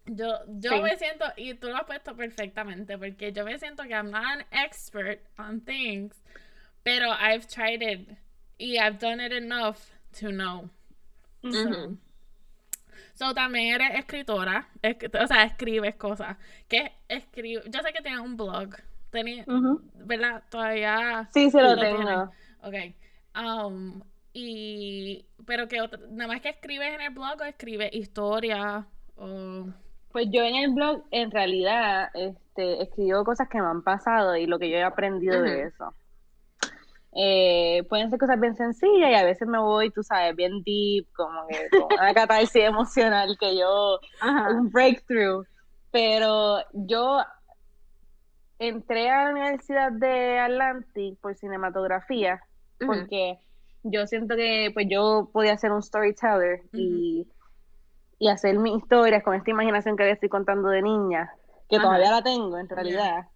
Yo, 0.04 0.26
yo 0.60 0.70
Sí. 0.70 0.82
me 0.82 0.96
siento, 0.98 1.24
y 1.38 1.54
tú 1.54 1.68
lo 1.68 1.76
has 1.76 1.84
puesto 1.84 2.14
perfectamente, 2.14 2.98
porque 2.98 3.32
yo 3.32 3.42
me 3.46 3.58
siento 3.58 3.84
que 3.84 3.94
I'm 3.94 4.10
not 4.10 4.22
an 4.22 4.44
expert 4.50 5.20
on 5.38 5.62
things, 5.62 6.22
pero 6.82 7.06
I've 7.10 7.46
tried 7.46 7.80
it 7.80 8.06
y 8.58 8.76
I've 8.78 8.98
done 8.98 9.18
it 9.24 9.32
enough 9.32 9.78
to 10.20 10.28
know. 10.30 10.68
So 11.50 11.96
también 13.34 13.80
eres 13.80 13.98
escritora, 13.98 14.68
es- 14.82 14.96
o 15.22 15.26
sea, 15.26 15.44
escribes 15.44 15.94
cosas. 15.96 16.36
¿Qué 16.68 16.92
escribe? 17.08 17.62
Yo 17.66 17.80
sé 17.80 17.92
que 17.92 18.02
tienes 18.02 18.20
un 18.20 18.36
blog, 18.36 18.70
tení- 19.12 19.44
Ujú. 19.46 19.80
¿verdad? 20.04 20.42
Todavía 20.50 21.28
Sí, 21.32 21.50
sí 21.50 21.56
lo 21.56 21.74
lo 21.74 21.80
tengo. 21.80 21.96
tienes. 21.98 22.28
Ok. 22.62 22.96
Um, 23.44 24.02
y, 24.34 25.24
pero 25.46 25.68
que 25.68 25.78
nada 26.10 26.28
más 26.28 26.40
que 26.40 26.50
escribes 26.50 26.94
en 26.94 27.00
el 27.00 27.10
blog 27.10 27.40
o 27.40 27.44
escribes 27.44 27.90
historias 27.92 28.84
o... 29.16 29.66
Pues 30.10 30.26
yo 30.30 30.42
en 30.42 30.56
el 30.56 30.74
blog, 30.74 31.04
en 31.10 31.30
realidad, 31.30 32.10
este, 32.14 32.82
escribo 32.82 33.24
cosas 33.24 33.48
que 33.48 33.58
me 33.60 33.66
han 33.66 33.82
pasado 33.82 34.36
y 34.36 34.46
lo 34.46 34.58
que 34.58 34.68
yo 34.70 34.76
he 34.76 34.82
aprendido 34.82 35.40
de 35.42 35.62
eso. 35.68 35.94
Eh, 37.14 37.84
pueden 37.90 38.08
ser 38.08 38.18
cosas 38.18 38.40
bien 38.40 38.56
sencillas 38.56 39.10
y 39.10 39.14
a 39.14 39.24
veces 39.24 39.46
me 39.46 39.58
voy, 39.58 39.90
tú 39.90 40.02
sabes, 40.02 40.34
bien 40.34 40.62
deep, 40.64 41.06
como 41.14 41.46
que 41.46 41.68
con 41.70 41.92
una 41.92 42.14
catarsis 42.14 42.64
emocional 42.64 43.36
que 43.38 43.56
yo, 43.56 44.00
Ajá. 44.20 44.50
un 44.50 44.70
breakthrough. 44.70 45.44
Pero 45.90 46.58
yo 46.72 47.18
entré 48.58 49.10
a 49.10 49.24
la 49.24 49.30
Universidad 49.32 49.92
de 49.92 50.38
Atlantic 50.38 51.18
por 51.20 51.34
cinematografía 51.34 52.42
porque 52.86 53.38
yo 53.82 54.06
siento 54.06 54.36
que 54.36 54.70
pues 54.72 54.86
yo 54.88 55.30
podía 55.32 55.56
ser 55.58 55.72
un 55.72 55.82
storyteller 55.82 56.62
y, 56.72 57.28
y 58.18 58.28
hacer 58.28 58.58
mis 58.58 58.78
historias 58.78 59.22
con 59.22 59.34
esta 59.34 59.50
imaginación 59.50 59.96
que 59.96 60.04
le 60.04 60.12
estoy 60.12 60.28
contando 60.28 60.68
de 60.68 60.82
niña, 60.82 61.32
que 61.68 61.76
Ajá. 61.76 61.84
todavía 61.84 62.10
la 62.10 62.22
tengo 62.22 62.56
en 62.58 62.68
realidad. 62.68 63.26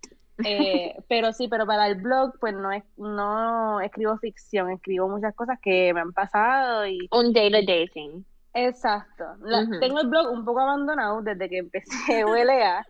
Eh, 0.44 0.94
pero 1.08 1.32
sí, 1.32 1.48
pero 1.48 1.66
para 1.66 1.86
el 1.86 1.96
blog 1.96 2.38
pues 2.40 2.54
no 2.54 2.72
es, 2.72 2.84
no 2.96 3.80
escribo 3.80 4.16
ficción, 4.18 4.70
escribo 4.70 5.08
muchas 5.08 5.34
cosas 5.34 5.58
que 5.60 5.92
me 5.94 6.00
han 6.00 6.12
pasado 6.12 6.86
y 6.86 7.08
Un 7.10 7.32
day 7.32 7.88
thing. 7.92 8.22
exacto. 8.54 9.24
La-. 9.40 9.66
Tengo 9.80 10.00
el 10.00 10.08
blog 10.08 10.30
un 10.32 10.44
poco 10.44 10.60
abandonado 10.60 11.22
desde 11.22 11.48
que 11.48 11.58
empecé 11.58 12.24
ULA, 12.24 12.86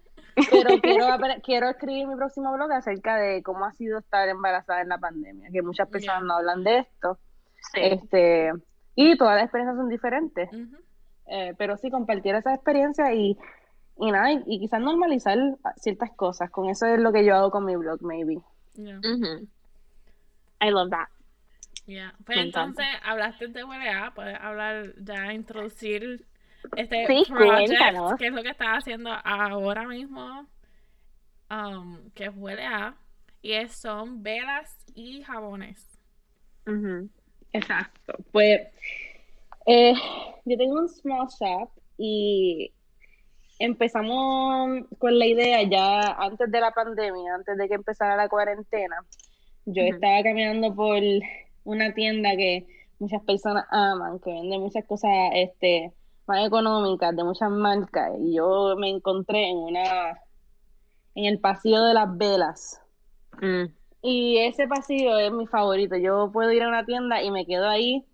pero 0.51 0.81
quiero, 0.81 1.07
quiero 1.45 1.69
escribir 1.69 2.07
mi 2.07 2.17
próximo 2.17 2.53
blog 2.53 2.73
acerca 2.73 3.17
de 3.17 3.43
cómo 3.43 3.65
ha 3.65 3.73
sido 3.73 3.99
estar 3.99 4.29
embarazada 4.29 4.83
en 4.83 4.89
la 4.89 4.99
pandemia, 4.99 5.51
que 5.53 5.63
muchas 5.63 5.89
personas 5.89 6.23
no 6.25 6.35
hablan 6.35 6.65
de 6.65 6.79
esto. 6.79 7.19
Sí. 7.73 7.81
Este, 7.83 8.53
y 8.95 9.17
todas 9.17 9.35
las 9.37 9.45
experiencias 9.45 9.77
son 9.77 9.89
diferentes. 9.89 10.49
Eh, 11.29 11.55
pero 11.59 11.77
sí 11.77 11.91
compartir 11.91 12.35
esa 12.35 12.55
experiencia 12.55 13.13
y, 13.13 13.37
y 13.99 14.11
nada, 14.13 14.33
y, 14.33 14.43
y 14.47 14.61
quizás 14.61 14.81
normalizar 14.81 15.39
ciertas 15.77 16.11
cosas. 16.17 16.51
Con 16.51 16.69
eso 16.69 16.87
es 16.87 16.99
lo 17.01 17.13
que 17.13 17.25
yo 17.25 17.35
hago 17.37 17.51
con 17.51 17.65
mi 17.65 17.77
blog, 17.77 18.03
maybe. 18.03 18.39
Yeah, 18.75 18.99
Ujú. 18.99 19.49
I 20.61 20.71
love 20.71 20.91
that. 20.91 21.09
yeah. 21.87 22.13
Pues 22.25 22.37
Me 22.37 22.43
encanta. 22.49 22.83
entonces, 22.83 22.87
hablaste 23.05 23.49
de 23.49 23.65
WLA, 23.65 24.13
puedes 24.15 24.39
hablar, 24.41 24.95
ya 25.03 25.33
introducir 25.33 26.27
este 26.77 27.07
Sí, 27.07 27.25
project, 27.29 28.19
que 28.19 28.27
es 28.27 28.33
lo 28.33 28.43
que 28.43 28.51
estás 28.51 28.69
haciendo 28.79 29.11
ahora 29.25 29.87
mismo, 29.87 30.47
um, 31.51 32.11
que 32.11 32.29
huele 32.29 32.65
a, 32.67 32.97
y 33.43 33.53
es- 33.53 33.79
son 33.81 34.23
velas 34.23 34.69
y 34.95 35.23
jabones. 35.23 35.87
Ujú. 36.67 37.09
Exacto. 37.53 38.15
Pues 38.33 38.61
eh, 39.67 39.95
yo 40.45 40.57
tengo 40.57 40.81
un 40.81 40.89
small 40.89 41.29
shop 41.29 41.71
y 41.99 42.73
empezamos 43.59 44.85
con 44.99 45.19
la 45.19 45.27
idea 45.27 45.63
ya 45.63 46.01
antes 46.19 46.51
de 46.51 46.61
la 46.61 46.73
pandemia, 46.73 47.35
antes 47.35 47.57
de 47.57 47.69
que 47.69 47.75
empezara 47.75 48.17
la 48.17 48.29
cuarentena. 48.29 48.97
Yo 49.65 49.83
estaba 49.83 50.23
caminando 50.23 50.75
por 50.75 51.03
una 51.65 51.93
tienda 51.95 52.31
que 52.37 52.67
muchas 52.99 53.23
personas 53.23 53.65
aman, 53.71 54.21
que 54.21 54.31
vende 54.31 54.59
muchas 54.59 54.85
cosas 54.85 55.11
este, 55.35 55.93
más 56.27 56.47
económicas, 56.47 57.17
de 57.17 57.25
muchas 57.25 57.51
marcas, 57.51 58.13
y 58.21 58.35
yo 58.35 58.75
me 58.79 58.91
encontré 58.91 59.51
en 59.51 59.57
una, 59.57 60.21
en 61.15 61.25
el 61.25 61.41
pasillo 61.41 61.83
de 61.83 61.95
las 61.95 62.17
velas. 62.17 62.81
Mm. 63.41 63.65
Y 64.03 64.39
ese 64.39 64.69
pasillo 64.69 65.19
es 65.19 65.33
mi 65.33 65.47
favorito. 65.47 65.97
Yo 65.97 66.31
puedo 66.33 66.53
ir 66.53 66.63
a 66.63 66.69
una 66.69 66.85
tienda 66.85 67.23
y 67.23 67.31
me 67.31 67.45
quedo 67.45 67.69
ahí 67.69 68.05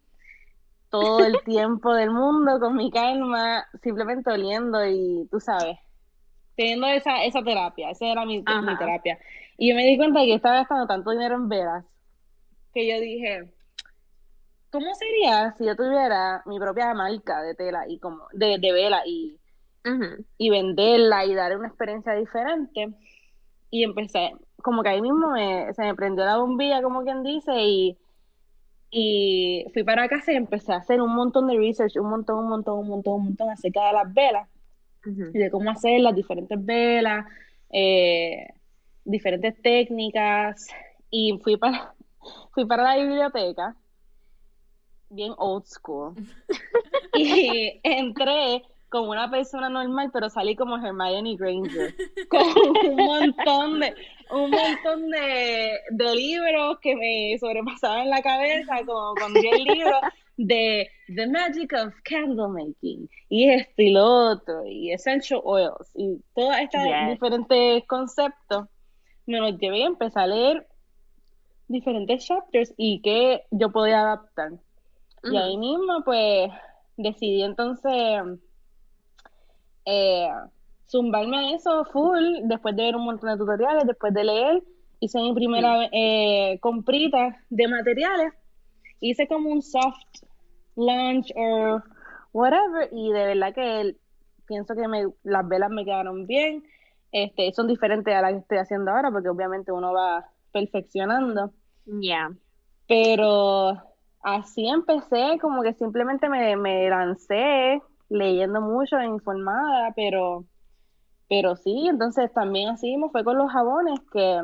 todo 0.93 1.25
el 1.25 1.43
tiempo 1.45 1.95
del 1.95 2.13
mundo 2.13 2.61
con 2.61 2.77
mi 2.77 2.93
calma, 2.93 3.67
simplemente 3.83 4.31
oliendo 4.33 4.87
y 4.87 5.29
tú 5.33 5.41
sabes, 5.41 5.79
teniendo 6.57 6.89
esa, 6.89 7.25
esa 7.25 7.43
terapia. 7.45 7.91
Esa 7.91 8.07
era 8.07 8.27
mi, 8.27 8.39
mi 8.43 8.77
terapia. 8.79 9.19
Y 9.59 9.71
yo 9.71 9.77
me 9.77 9.85
di 9.87 9.97
cuenta 9.99 10.21
de 10.21 10.27
que 10.27 10.35
estaba 10.35 10.57
gastando 10.59 10.87
tanto 10.89 11.11
dinero 11.13 11.37
en 11.37 11.49
velas 11.51 11.85
que 12.75 12.89
yo 12.89 13.01
dije, 13.01 13.53
¿cómo 14.71 14.93
sería 14.95 15.53
si 15.53 15.65
yo 15.67 15.77
tuviera 15.77 16.43
mi 16.47 16.59
propia 16.59 16.95
marca 16.95 17.43
de 17.43 17.55
tela 17.55 17.85
y 17.89 17.99
como 18.01 18.27
de, 18.33 18.59
de 18.59 18.73
vela 18.73 19.03
y 19.07 19.39
Ujú. 19.85 20.25
y 20.39 20.51
venderla 20.51 21.25
y 21.25 21.35
dar 21.35 21.57
una 21.57 21.69
experiencia 21.69 22.15
diferente. 22.15 22.89
Y 23.71 23.85
empecé, 23.85 24.33
como 24.63 24.83
que 24.83 24.91
ahí 24.91 25.03
mismo 25.03 25.31
me- 25.31 25.73
se 25.75 25.83
me 25.83 25.95
prendió 25.95 26.25
la 26.25 26.39
bombilla, 26.39 26.83
como 26.83 27.05
quien 27.05 27.23
dice, 27.25 27.53
y, 27.57 27.99
y 28.95 29.65
fui 29.73 29.85
para 29.85 30.07
casa 30.07 30.33
y 30.33 30.37
empecé 30.37 30.71
a 30.75 30.77
hacer 30.77 31.01
un 31.01 31.15
montón 31.15 31.47
de 31.47 31.57
research, 31.57 31.97
un 31.97 32.11
montón, 32.11 32.41
un 32.41 32.49
montón, 32.51 32.79
un 32.79 32.89
montón, 32.89 33.15
un 33.15 33.25
montón 33.25 33.49
acerca 33.49 33.87
de 33.87 33.93
las 33.95 34.13
velas 34.13 34.49
y 35.07 35.39
de 35.39 35.51
cómo 35.51 35.71
hacer 35.71 36.01
las 36.03 36.15
diferentes 36.15 36.63
velas, 36.63 37.25
eh, 37.71 38.49
diferentes 39.03 39.61
técnicas. 39.63 40.69
Y 41.11 41.39
fui 41.43 41.57
para, 41.57 41.95
fui 42.53 42.67
para 42.67 42.83
la 42.83 42.97
biblioteca, 42.99 43.75
bien 45.09 45.33
old 45.39 45.65
school. 45.65 46.15
Y 47.15 47.79
entré 47.83 48.63
como 48.93 49.11
una 49.11 49.31
persona 49.31 49.71
normal, 49.71 50.11
pero 50.13 50.29
salí 50.31 50.55
como 50.55 50.77
Hermione 50.77 51.37
Granger, 51.37 51.95
con 52.31 52.43
un 52.87 53.05
montón 53.05 53.81
de, 53.81 53.95
un 54.31 54.51
montón 54.53 55.09
de, 55.11 55.73
de 55.91 56.15
libros 56.15 56.79
que 56.81 56.95
me 56.95 57.39
sobrepasaban 57.41 58.11
la 58.11 58.23
cabeza, 58.23 58.85
como 58.87 59.17
con 59.17 59.41
10 59.41 59.59
libros 59.65 60.05
de 60.37 60.89
The 61.15 61.27
Magic 61.27 61.73
of 61.75 61.95
Candle 62.05 62.49
Making, 62.49 63.09
y 63.31 63.51
esto 63.51 63.83
y 63.83 63.91
lo 63.93 64.05
otro, 64.33 64.65
y 64.67 64.93
Essential 64.93 65.41
Oils, 65.45 65.91
y 65.95 66.23
todos 66.35 66.57
estos 66.59 66.81
Yes. 66.83 67.11
diferentes 67.13 67.85
conceptos, 67.87 68.67
me 69.27 69.41
los 69.41 69.59
llevé 69.59 69.79
y 69.81 69.83
empecé 69.83 70.21
a 70.21 70.27
leer 70.27 70.67
diferentes 71.69 72.27
chapters 72.27 72.75
y 72.77 73.01
que 73.03 73.43
yo 73.51 73.73
podía 73.73 74.01
adaptar. 74.03 74.53
Y 75.25 75.37
ahí 75.37 75.57
mismo, 75.57 76.03
pues, 76.05 76.51
decidí 76.97 77.43
entonces 77.43 78.23
eh, 79.85 80.29
zumbarme 80.89 81.37
a 81.39 81.55
eso 81.55 81.85
full, 81.87 82.23
después 82.45 82.77
de 82.77 82.85
ver 82.85 82.97
un 82.97 83.05
montón 83.05 83.31
de 83.31 83.37
tutoriales, 83.39 83.85
después 83.87 84.13
de 84.15 84.25
leer, 84.25 84.63
hice 85.01 85.21
mi 85.21 85.35
primera 85.35 85.89
eh, 85.93 86.59
comprita 86.61 87.37
de 87.51 87.69
materiales, 87.69 88.33
hice 89.01 89.27
como 89.27 89.51
un 89.51 89.63
soft 89.63 89.97
launch 90.77 91.33
o 91.37 91.81
whatever, 92.33 92.89
y 92.93 93.13
de 93.13 93.25
verdad 93.27 93.55
que 93.55 93.81
el- 93.81 93.99
pienso 94.47 94.75
que 94.75 94.89
me, 94.89 95.07
las 95.23 95.47
velas 95.49 95.71
me 95.71 95.85
quedaron 95.85 96.27
bien, 96.27 96.63
este, 97.13 97.53
son 97.53 97.69
diferentes 97.69 98.15
a 98.15 98.23
las 98.23 98.33
que 98.33 98.39
estoy 98.39 98.59
haciendo 98.59 98.91
ahora, 98.91 99.11
porque 99.11 99.29
obviamente 99.29 99.73
uno 99.73 99.93
va 99.93 100.27
perfeccionando. 100.53 101.53
Ya. 101.87 102.31
Pero 102.87 103.75
así 104.23 104.69
empecé, 104.69 105.39
como 105.41 105.63
que 105.63 105.75
simplemente 105.75 106.29
me, 106.29 106.57
me 106.57 106.89
lancé 106.89 107.83
leyendo 108.13 108.61
mucho, 108.61 109.01
informada, 109.03 109.93
pero, 109.97 110.45
pero 111.29 111.57
sí, 111.57 111.87
entonces 111.89 112.33
también 112.33 112.69
así 112.71 112.91
mismo 112.91 113.11
fue 113.11 113.25
con 113.25 113.39
los 113.39 113.51
jabones, 113.51 113.99
que, 114.13 114.43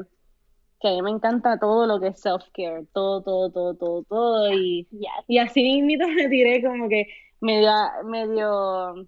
que 0.80 0.88
a 0.88 0.92
mí 0.92 1.02
me 1.02 1.10
encanta 1.10 1.58
todo 1.58 1.86
lo 1.86 2.00
que 2.00 2.08
es 2.08 2.24
self-care, 2.24 2.86
todo, 2.92 3.22
todo, 3.22 3.50
todo, 3.50 3.74
todo, 3.74 4.02
todo, 4.04 4.52
y, 4.52 4.88
Yes. 4.90 5.10
y 5.28 5.38
así 5.38 5.62
mismito 5.62 6.08
me 6.08 6.28
tiré 6.28 6.62
como 6.62 6.88
que 6.88 7.06
medio, 7.40 7.70
medio 8.04 9.06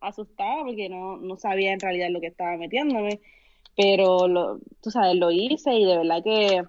asustada 0.00 0.64
porque 0.64 0.88
no, 0.88 1.16
no 1.18 1.36
sabía 1.36 1.72
en 1.72 1.80
realidad 1.80 2.08
lo 2.10 2.20
que 2.20 2.28
estaba 2.28 2.56
metiéndome, 2.56 3.20
pero 3.76 4.26
lo, 4.28 4.58
tú 4.82 4.90
sabes, 4.90 5.16
lo 5.16 5.30
hice 5.30 5.74
y 5.74 5.84
de 5.84 5.98
verdad 5.98 6.22
que 6.24 6.62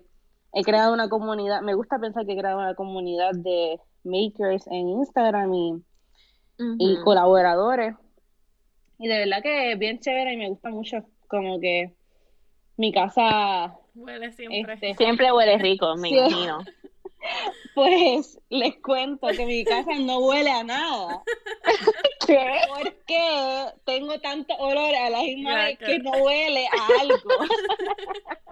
he 0.54 0.64
creado 0.64 0.94
una 0.94 1.10
comunidad, 1.10 1.62
me 1.62 1.74
gusta 1.74 1.98
pensar 2.00 2.26
que 2.26 2.34
he 2.34 2.38
creado 2.38 2.60
una 2.60 2.76
comunidad 2.76 3.32
de 3.34 3.80
makers 4.04 4.68
en 4.68 4.90
Instagram 4.90 5.54
y, 5.54 5.84
y 6.80 6.98
colaboradores. 7.04 7.96
Y 9.00 9.08
de 9.08 9.18
verdad 9.20 9.42
que 9.42 9.72
es 9.72 9.80
bien 9.80 10.00
chévere 10.00 10.34
y 10.34 10.38
me 10.38 10.50
gusta 10.50 10.70
mucho, 10.70 10.98
como 11.28 11.60
que 11.60 11.94
mi 12.78 12.92
casa, 12.92 13.76
Huele 13.96 14.32
siempre. 14.32 14.74
este, 14.74 14.96
Siempre 14.96 15.32
huele 15.32 15.58
rico, 15.58 15.96
me 15.98 16.10
Sí. 16.10 16.16
imagino. 16.18 16.60
pues 17.76 18.40
les 18.50 18.76
cuento 18.82 19.28
que 19.28 19.46
mi 19.46 19.64
casa 19.64 19.92
no 20.00 20.20
huele 20.20 20.50
a 20.52 20.64
nada, 20.64 21.22
¿Qué? 22.28 22.62
porque 22.68 23.66
tengo 23.86 24.20
tanto 24.20 24.54
olor 24.56 24.94
a 24.96 25.10
la 25.10 25.20
misma 25.22 25.56
vez 25.66 25.78
que- 25.80 26.00
no 26.00 26.12
huele 26.24 26.68
a 26.68 27.02
algo. 27.02 27.30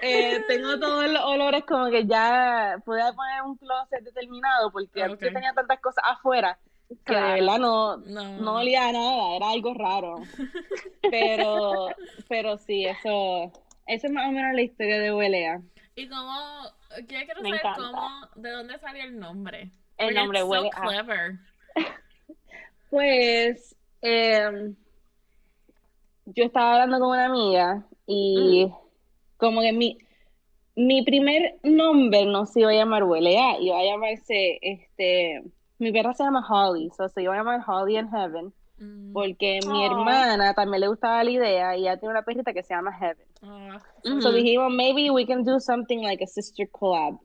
Eh, 0.00 0.44
tengo 0.46 0.78
todos 0.78 1.08
los 1.10 1.24
olores 1.24 1.64
como 1.66 1.90
que 1.90 2.06
ya 2.06 2.76
pude 2.84 3.00
poner 3.14 3.42
un 3.44 3.56
closet 3.56 4.04
determinado 4.04 4.70
porque 4.70 5.02
Ok. 5.02 5.08
yo 5.20 5.32
tenía 5.32 5.52
tantas 5.54 5.80
cosas 5.80 6.04
afuera 6.06 6.56
que 7.04 7.14
de 7.14 7.20
verdad 7.20 7.58
no, 7.58 7.96
No. 7.98 8.38
no 8.38 8.56
olía 8.56 8.88
a 8.88 8.92
nada, 8.92 9.36
era 9.36 9.50
algo 9.50 9.74
raro. 9.74 10.16
Pero, 11.10 11.88
pero 12.28 12.58
sí, 12.58 12.84
eso, 12.84 13.50
eso 13.86 14.06
es 14.06 14.12
más 14.12 14.28
o 14.28 14.32
menos 14.32 14.54
la 14.54 14.60
historia 14.62 14.98
de 14.98 15.14
Huelea. 15.14 15.62
Y 15.96 16.06
cómo, 16.08 16.32
yo 17.00 17.06
quiero 17.06 17.40
Me 17.42 17.48
saber 17.50 17.60
encanta. 17.60 17.90
cómo, 17.90 18.08
de 18.42 18.50
dónde 18.50 18.78
salió 18.78 19.04
el 19.04 19.18
nombre. 19.18 19.62
El 19.96 20.06
Porque 20.08 20.14
nombre 20.14 20.42
huele 20.42 20.70
so 20.70 20.78
a- 20.78 20.82
clever. 20.86 21.32
Pues, 22.90 23.76
em, 24.02 24.74
yo 26.26 26.44
estaba 26.44 26.74
hablando 26.74 26.98
con 27.00 27.10
una 27.10 27.26
amiga 27.26 27.86
y 28.06 28.70
como 29.36 29.60
que 29.60 29.72
mi, 29.72 29.98
mi 30.74 31.02
primer 31.04 31.56
nombre 31.62 32.24
no 32.26 32.46
se 32.46 32.60
iba 32.60 32.70
a 32.70 32.74
llamar 32.74 33.04
Huelea, 33.04 33.58
iba 33.60 33.78
a 33.78 33.84
llamarse, 33.84 34.58
este, 34.62 35.42
mi 35.78 35.92
perra 35.92 36.12
se 36.14 36.24
llama 36.24 36.44
Holly, 36.48 36.90
so 36.96 37.08
se 37.08 37.22
iba 37.22 37.34
a 37.34 37.38
llamar 37.38 37.60
Holly 37.66 37.96
in 37.98 38.08
Heaven, 38.10 38.52
Mm. 38.80 39.12
porque 39.12 39.58
mi 39.66 39.84
hermana 39.84 40.54
también 40.54 40.80
le 40.82 40.86
gustaba 40.88 41.24
la 41.24 41.30
idea 41.30 41.76
y 41.76 41.80
ella 41.80 41.96
tiene 41.98 42.12
una 42.12 42.22
perrita 42.22 42.52
que 42.52 42.62
se 42.62 42.74
llama 42.74 42.92
Heaven. 42.96 43.26
Ah, 43.42 43.80
Ujú. 44.04 44.22
So 44.22 44.30
dijimos, 44.30 44.70
maybe 44.72 45.10
we 45.10 45.26
can 45.26 45.42
do 45.42 45.58
something 45.58 45.98
like 46.02 46.22
a 46.22 46.26
sister 46.28 46.68
collab. 46.70 47.18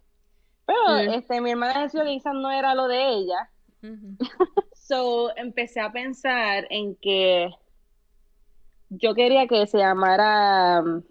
Pero 0.65 0.79
Mm. 0.87 1.13
este, 1.13 1.41
mi 1.41 1.51
hermana 1.51 1.83
decidió 1.83 2.05
que 2.05 2.11
quizás 2.13 2.33
no 2.33 2.49
era 2.49 2.73
lo 2.73 2.87
de 2.87 3.07
ella. 3.07 3.49
ujú. 3.83 4.17
So 4.73 5.29
empecé 5.37 5.79
a 5.79 5.91
pensar 5.91 6.65
en 6.69 6.95
que 6.95 7.49
yo 8.89 9.13
quería 9.15 9.47
que 9.47 9.65
se 9.67 9.77
llamara 9.77 10.81
um, 10.81 11.01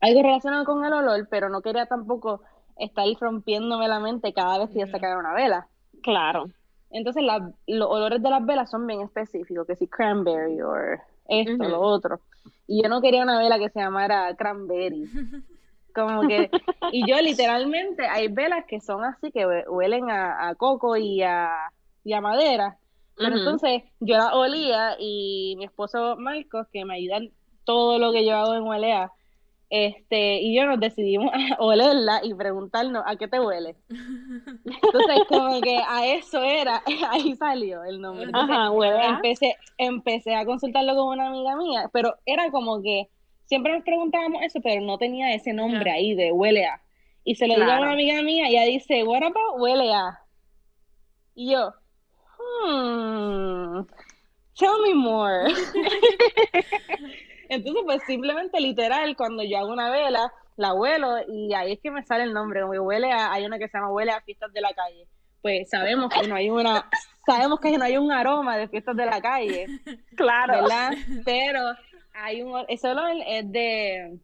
algo 0.00 0.22
relacionado 0.22 0.64
con 0.64 0.84
el 0.84 0.92
olor, 0.92 1.28
pero 1.30 1.48
no 1.48 1.60
quería 1.62 1.86
tampoco 1.86 2.42
estar 2.76 3.06
rompiéndome 3.20 3.88
la 3.88 4.00
mente 4.00 4.32
cada 4.32 4.58
vez 4.58 4.70
que 4.70 4.80
yo 4.80 4.86
sacara 4.86 5.18
una 5.18 5.32
vela. 5.34 5.68
Claro. 6.02 6.46
Entonces 6.90 7.22
la- 7.22 7.52
los 7.66 7.88
olores 7.88 8.22
de 8.22 8.30
las 8.30 8.44
velas 8.44 8.70
son 8.70 8.86
bien 8.86 9.02
específicos, 9.02 9.66
que 9.66 9.76
si 9.76 9.86
cranberry 9.88 10.60
o 10.62 10.74
esto, 11.28 11.64
lo 11.68 11.80
otro. 11.80 12.20
Y 12.66 12.82
yo 12.82 12.88
no 12.88 13.00
quería 13.00 13.22
una 13.22 13.38
vela 13.38 13.58
que 13.58 13.68
se 13.70 13.80
llamara 13.80 14.34
cranberry. 14.36 15.08
Como 15.94 16.26
que, 16.28 16.50
y 16.92 17.06
yo 17.08 17.20
literalmente, 17.20 18.06
hay 18.06 18.28
velas 18.28 18.64
que 18.66 18.80
son 18.80 19.04
así, 19.04 19.30
que 19.32 19.46
hue- 19.46 19.64
huelen 19.68 20.10
a, 20.10 20.48
a 20.48 20.54
coco 20.54 20.96
y 20.96 21.22
a, 21.22 21.50
y 22.04 22.12
a 22.12 22.20
madera. 22.20 22.78
Pero 23.16 23.34
entonces 23.38 23.82
yo 24.00 24.16
la 24.16 24.34
olía 24.36 24.96
y 24.98 25.54
mi 25.58 25.64
esposo 25.64 26.16
Marcos, 26.16 26.68
que 26.72 26.84
me 26.84 26.94
ayuda 26.94 27.16
en 27.16 27.32
todo 27.64 27.98
lo 27.98 28.12
que 28.12 28.24
yo 28.24 28.36
hago 28.36 28.54
en 28.54 28.62
Huelea, 28.62 29.10
este, 29.70 30.40
y 30.40 30.56
yo 30.56 30.64
nos 30.66 30.80
decidimos 30.80 31.30
a 31.32 31.56
olerla 31.62 32.20
y 32.22 32.32
preguntarnos 32.34 33.02
a 33.06 33.16
qué 33.16 33.28
te 33.28 33.38
huele. 33.40 33.76
Entonces, 33.90 35.18
como 35.28 35.60
que 35.60 35.78
a 35.86 36.06
eso 36.06 36.42
era, 36.42 36.82
ahí 37.10 37.34
salió 37.36 37.84
el 37.84 38.00
nombre. 38.00 38.24
Entonces, 38.26 38.56
Ajá, 38.56 38.70
huele 38.70 39.04
empecé, 39.04 39.56
empecé 39.76 40.34
a 40.34 40.44
consultarlo 40.46 40.94
con 40.94 41.08
una 41.08 41.28
amiga 41.28 41.54
mía, 41.56 41.90
pero 41.92 42.14
era 42.24 42.50
como 42.50 42.82
que 42.82 43.08
siempre 43.44 43.72
nos 43.74 43.84
preguntábamos 43.84 44.42
eso, 44.42 44.60
pero 44.62 44.80
no 44.82 44.98
tenía 44.98 45.34
ese 45.34 45.52
nombre 45.52 45.90
ahí 45.90 46.14
de 46.14 46.32
huele 46.32 46.66
a. 46.66 46.80
Y 47.24 47.34
se 47.34 47.46
lo 47.46 47.54
digo 47.54 47.64
a 47.64 47.66
Claro. 47.66 47.82
una 47.82 47.92
amiga 47.92 48.22
mía 48.22 48.48
y 48.48 48.56
ella 48.56 48.64
dice, 48.64 49.04
what 49.04 49.22
about 49.22 49.58
huele 49.60 49.92
a? 49.92 50.18
Y 51.34 51.52
yo, 51.52 51.72
hmm, 52.38 53.82
tell 54.58 54.80
me 54.82 54.94
more. 54.94 55.52
Entonces, 57.58 57.82
pues 57.84 58.02
simplemente 58.06 58.60
literal, 58.60 59.16
cuando 59.16 59.42
yo 59.42 59.58
hago 59.58 59.72
una 59.72 59.90
vela, 59.90 60.32
la 60.56 60.74
huelo 60.74 61.16
y 61.28 61.52
ahí 61.54 61.72
es 61.72 61.80
que 61.80 61.90
me 61.90 62.02
sale 62.04 62.24
el 62.24 62.32
nombre, 62.34 62.60
como 62.60 62.72
que 62.72 62.80
huele 62.80 63.12
a, 63.12 63.32
hay 63.32 63.44
una 63.46 63.58
que 63.58 63.68
se 63.68 63.78
llama 63.78 63.92
huele 63.92 64.10
a 64.12 64.20
fiestas 64.22 64.52
de 64.52 64.60
la 64.60 64.72
calle. 64.72 65.06
Pues 65.40 65.70
sabemos 65.70 66.12
que 66.12 66.26
no 66.26 66.34
hay 66.34 66.50
una, 66.50 66.88
sabemos 67.24 67.60
que 67.60 67.78
no 67.78 67.84
hay 67.84 67.96
un 67.96 68.10
aroma 68.10 68.56
de 68.56 68.68
fiestas 68.68 68.96
de 68.96 69.06
la 69.06 69.20
calle, 69.20 69.66
Claro. 70.16 70.54
¿verdad? 70.54 70.92
Pero 71.24 71.60
hay 72.12 72.42
un, 72.42 72.64
ese 72.68 72.88
olor 72.88 73.10
es 73.24 73.52
de, 73.52 74.18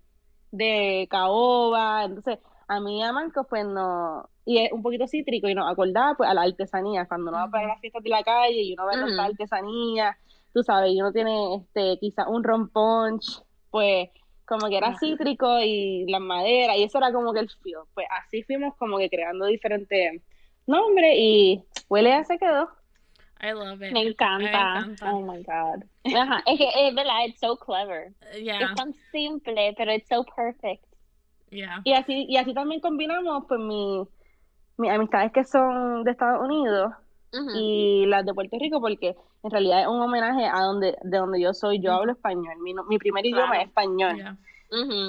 de 0.50 1.06
caoba, 1.08 2.04
entonces 2.04 2.38
a 2.66 2.80
mí 2.80 3.02
a 3.02 3.12
Marcos 3.12 3.46
pues 3.48 3.64
no, 3.64 4.28
y 4.44 4.58
es 4.58 4.72
un 4.72 4.82
poquito 4.82 5.06
cítrico 5.06 5.48
y 5.48 5.54
nos 5.54 5.70
acordaba 5.70 6.14
pues 6.16 6.28
a 6.28 6.34
la 6.34 6.42
artesanía, 6.42 7.06
cuando 7.06 7.30
uno 7.30 7.38
va 7.38 7.48
para 7.50 7.68
las 7.68 7.80
fiestas 7.80 8.02
de 8.02 8.10
la 8.10 8.22
calle 8.24 8.60
y 8.60 8.72
uno 8.72 8.86
ve 8.86 8.96
Ujú. 8.96 9.06
tanta 9.06 9.24
artesanía, 9.26 10.18
tú 10.54 10.62
sabes, 10.62 10.92
y 10.92 11.00
uno 11.00 11.12
tiene 11.12 11.56
este 11.56 11.98
quizás 11.98 12.26
un 12.28 12.42
ron 12.44 12.68
punch, 12.70 13.42
pues 13.70 14.08
como 14.46 14.68
que 14.68 14.76
era 14.76 14.88
Ajá. 14.88 14.98
cítrico 14.98 15.58
y 15.60 16.06
las 16.10 16.20
maderas, 16.20 16.76
y 16.76 16.84
eso 16.84 16.98
era 16.98 17.12
como 17.12 17.32
que 17.34 17.40
el 17.40 17.50
feel. 17.50 17.80
Pues 17.94 18.06
así 18.10 18.42
fuimos 18.44 18.74
como 18.76 18.96
que 18.98 19.10
creando 19.10 19.46
diferentes 19.46 20.22
nombres 20.66 21.14
y 21.18 21.62
huele 21.88 22.12
a 22.14 22.24
se 22.24 22.38
quedó. 22.38 22.68
I 23.42 23.52
love 23.52 23.82
it. 23.82 23.92
Me 23.92 24.02
encanta. 24.02 24.38
Me 24.38 24.46
encanta. 24.92 25.12
Oh 25.12 25.20
my 25.20 25.42
god. 25.42 25.84
Ajá. 26.16 26.42
Es 26.46 26.56
que 26.58 26.68
es 26.88 26.94
verdad, 26.94 27.26
it's 27.26 27.40
so 27.40 27.56
clever. 27.56 28.12
Yeah, 28.40 28.60
Es 28.60 28.74
tan 28.74 28.94
simple, 29.12 29.74
pero 29.76 29.92
it's 29.92 30.08
so 30.08 30.24
perfect. 30.24 30.84
yeah. 31.50 31.80
Y 31.84 31.92
así, 31.92 32.24
y 32.28 32.36
así 32.36 32.54
también 32.54 32.80
combinamos 32.80 33.44
pues 33.48 33.60
mi, 33.60 34.06
mis 34.78 34.90
amistades 34.90 35.32
que 35.32 35.44
son 35.44 36.04
de 36.04 36.12
Estados 36.12 36.42
Unidos 36.42 36.92
Y 37.56 38.06
las 38.06 38.24
de 38.24 38.32
Puerto 38.34 38.56
Rico, 38.60 38.80
porque 38.80 39.16
en 39.42 39.50
realidad 39.50 39.80
es 39.82 39.86
un 39.88 40.00
homenaje 40.00 40.46
a 40.46 40.60
donde, 40.60 40.96
de 41.02 41.18
donde 41.18 41.40
yo 41.40 41.52
soy, 41.52 41.80
yo 41.80 41.92
hablo 41.92 42.12
español, 42.12 42.54
mi, 42.60 42.72
no- 42.74 42.84
mi 42.84 42.98
primer 42.98 43.26
idioma 43.26 43.46
Claro. 43.48 43.60
es 43.62 43.68
español, 43.68 44.16
yeah. 44.16 44.36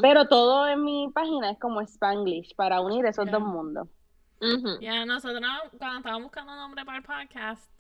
Pero 0.02 0.28
todo 0.28 0.68
en 0.68 0.84
mi 0.84 1.10
página 1.14 1.50
es 1.52 1.60
como 1.60 1.82
Spanglish, 1.82 2.56
para 2.56 2.82
unir 2.82 3.06
esos 3.06 3.30
dos 3.32 3.42
mundos. 3.42 3.88
Ya, 4.82 5.06
nosotros 5.06 5.40
cuando 5.78 5.98
estábamos 5.98 6.24
buscando 6.24 6.56
nombre 6.56 6.84
para 6.86 6.98
el 7.00 7.04
podcast, 7.04 7.72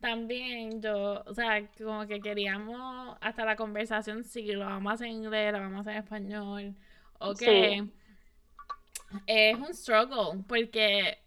también 0.00 0.80
yo, 0.80 1.22
o 1.26 1.34
sea, 1.34 1.68
como 1.78 2.06
que 2.06 2.20
queríamos 2.20 3.16
hasta 3.20 3.44
la 3.44 3.54
conversación, 3.54 4.24
si 4.24 4.50
lo 4.52 4.64
vamos 4.64 4.90
a 4.90 4.94
hacer 4.94 5.08
en 5.08 5.12
inglés, 5.24 5.52
lo 5.52 5.60
vamos 5.60 5.78
a 5.78 5.80
hacer 5.80 5.92
en 5.92 5.98
español, 6.02 6.74
ok. 7.20 7.36
Sí. 7.38 7.92
Es 9.26 9.58
un 9.58 9.74
struggle, 9.74 10.42
porque, 10.48 11.18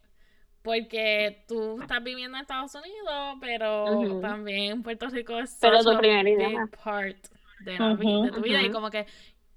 porque 0.63 1.43
tú 1.47 1.81
estás 1.81 2.03
viviendo 2.03 2.37
en 2.37 2.41
Estados 2.41 2.73
Unidos, 2.73 3.37
pero 3.41 4.19
también 4.21 4.81
Puerto 4.81 5.07
Rico 5.09 5.37
es 5.37 5.57
Pero 5.61 5.77
such 5.81 5.91
tu 5.91 5.97
a 5.97 5.99
primer 5.99 6.25
big 6.25 6.39
idioma. 6.39 6.69
part 6.83 7.17
de, 7.59 7.77
la 7.77 7.95
de 7.95 8.31
tu 8.31 8.41
vida 8.41 8.61
y 8.61 8.71
como 8.71 8.89
que 8.89 9.05